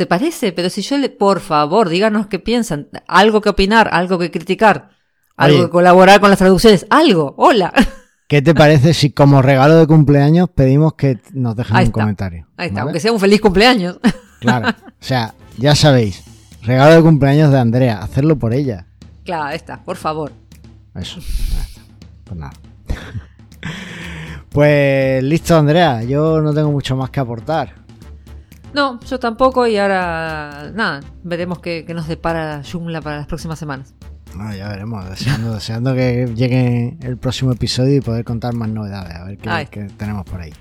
¿Te 0.00 0.06
parece? 0.06 0.52
Pero 0.52 0.70
si 0.70 0.80
yo 0.80 0.96
le, 0.96 1.10
por 1.10 1.40
favor, 1.40 1.90
díganos 1.90 2.26
qué 2.28 2.38
piensan. 2.38 2.88
Algo 3.06 3.42
que 3.42 3.50
opinar, 3.50 3.90
algo 3.92 4.18
que 4.18 4.30
criticar, 4.30 4.88
algo 5.36 5.58
Oye. 5.58 5.66
que 5.66 5.70
colaborar 5.70 6.20
con 6.20 6.30
las 6.30 6.38
traducciones, 6.38 6.86
algo. 6.88 7.34
Hola. 7.36 7.70
¿Qué 8.26 8.40
te 8.40 8.54
parece 8.54 8.94
si 8.94 9.10
como 9.10 9.42
regalo 9.42 9.76
de 9.76 9.86
cumpleaños 9.86 10.48
pedimos 10.48 10.94
que 10.94 11.18
nos 11.34 11.54
dejen 11.54 11.76
Ahí 11.76 11.82
un 11.82 11.88
está. 11.88 12.00
comentario? 12.00 12.46
Ahí 12.56 12.68
está, 12.68 12.76
¿vale? 12.80 12.88
aunque 12.88 13.00
sea 13.00 13.12
un 13.12 13.20
feliz 13.20 13.42
cumpleaños. 13.42 14.00
Claro, 14.40 14.68
o 14.88 15.04
sea, 15.04 15.34
ya 15.58 15.74
sabéis, 15.74 16.22
regalo 16.62 16.94
de 16.94 17.02
cumpleaños 17.02 17.52
de 17.52 17.58
Andrea, 17.58 17.98
hacerlo 17.98 18.38
por 18.38 18.54
ella. 18.54 18.86
claro, 19.22 19.42
ahí 19.48 19.56
está, 19.56 19.84
por 19.84 19.98
favor. 19.98 20.32
Eso, 20.94 21.20
está. 21.20 21.82
Pues 22.24 22.40
nada. 22.40 22.52
Pues 24.48 25.22
listo, 25.22 25.56
Andrea, 25.58 26.02
yo 26.04 26.40
no 26.40 26.54
tengo 26.54 26.72
mucho 26.72 26.96
más 26.96 27.10
que 27.10 27.20
aportar. 27.20 27.74
No, 28.72 29.00
yo 29.00 29.18
tampoco 29.18 29.66
y 29.66 29.76
ahora 29.76 30.70
nada, 30.74 31.00
veremos 31.24 31.58
qué, 31.58 31.84
qué 31.86 31.92
nos 31.94 32.06
depara 32.06 32.62
Joomla 32.70 33.00
para 33.00 33.16
las 33.18 33.26
próximas 33.26 33.58
semanas. 33.58 33.94
No, 34.36 34.54
ya 34.54 34.68
veremos, 34.68 35.08
deseando, 35.10 35.54
deseando 35.54 35.94
que 35.94 36.30
llegue 36.36 36.96
el 37.02 37.16
próximo 37.16 37.50
episodio 37.52 37.96
y 37.96 38.00
poder 38.00 38.24
contar 38.24 38.54
más 38.54 38.68
novedades, 38.68 39.14
a 39.16 39.24
ver 39.24 39.38
qué, 39.68 39.88
tenemos 39.96 40.24
por 40.24 40.40
ahí. 40.40 40.52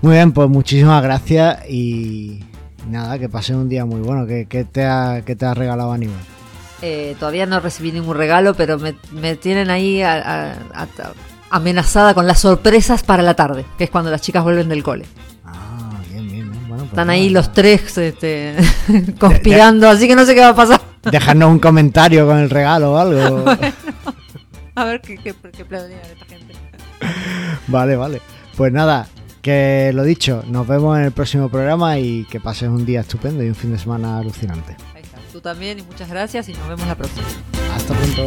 Muy 0.00 0.14
bien, 0.14 0.32
pues 0.32 0.48
muchísimas 0.48 1.00
gracias 1.02 1.60
y 1.70 2.44
nada, 2.88 3.18
que 3.20 3.28
pases 3.28 3.54
un 3.54 3.68
día 3.68 3.84
muy 3.84 4.00
bueno. 4.00 4.26
¿Qué, 4.26 4.46
qué 4.46 4.64
te, 4.64 4.84
ha, 4.84 5.22
qué 5.24 5.36
te 5.36 5.46
ha 5.46 5.54
regalado 5.54 5.92
Aníbal? 5.92 6.16
Eh, 6.84 7.14
todavía 7.20 7.46
no 7.46 7.60
recibí 7.60 7.92
ningún 7.92 8.16
regalo, 8.16 8.54
pero 8.54 8.80
me, 8.80 8.96
me 9.12 9.36
tienen 9.36 9.70
ahí 9.70 10.02
a- 10.02 10.14
a- 10.16 10.52
a- 10.82 10.88
amenazada 11.50 12.14
con 12.14 12.26
las 12.26 12.40
sorpresas 12.40 13.04
para 13.04 13.22
la 13.22 13.34
tarde, 13.34 13.64
que 13.78 13.84
es 13.84 13.90
cuando 13.90 14.10
las 14.10 14.22
chicas 14.22 14.42
vuelven 14.42 14.68
del 14.68 14.82
cole. 14.82 15.04
Están 16.92 17.08
ahí 17.08 17.30
los 17.30 17.54
tres 17.54 17.96
este, 17.96 18.54
conspirando, 19.18 19.88
así 19.88 20.06
que 20.06 20.14
no 20.14 20.26
sé 20.26 20.34
qué 20.34 20.42
va 20.42 20.50
a 20.50 20.54
pasar. 20.54 20.78
Dejarnos 21.10 21.50
un 21.50 21.58
comentario 21.58 22.26
con 22.26 22.36
el 22.36 22.50
regalo 22.50 22.92
o 22.92 22.98
algo. 22.98 23.44
A 24.74 24.84
ver 24.84 25.00
qué, 25.00 25.16
qué, 25.16 25.34
qué 25.52 25.62
esta 25.62 26.26
gente. 26.28 26.54
vale, 27.68 27.96
vale. 27.96 28.20
Pues 28.58 28.74
nada, 28.74 29.08
que 29.40 29.90
lo 29.94 30.04
dicho, 30.04 30.44
nos 30.46 30.66
vemos 30.66 30.98
en 30.98 31.04
el 31.04 31.12
próximo 31.12 31.48
programa 31.48 31.98
y 31.98 32.26
que 32.26 32.40
pases 32.40 32.68
un 32.68 32.84
día 32.84 33.00
estupendo 33.00 33.42
y 33.42 33.48
un 33.48 33.54
fin 33.54 33.72
de 33.72 33.78
semana 33.78 34.18
alucinante. 34.18 34.76
Ahí 34.94 35.02
está. 35.02 35.16
Tú 35.32 35.40
también 35.40 35.78
y 35.78 35.82
muchas 35.82 36.10
gracias 36.10 36.50
y 36.50 36.52
nos 36.52 36.68
vemos 36.68 36.86
la 36.86 36.94
próxima. 36.94 37.26
Hasta 37.74 37.94
pronto. 37.94 38.26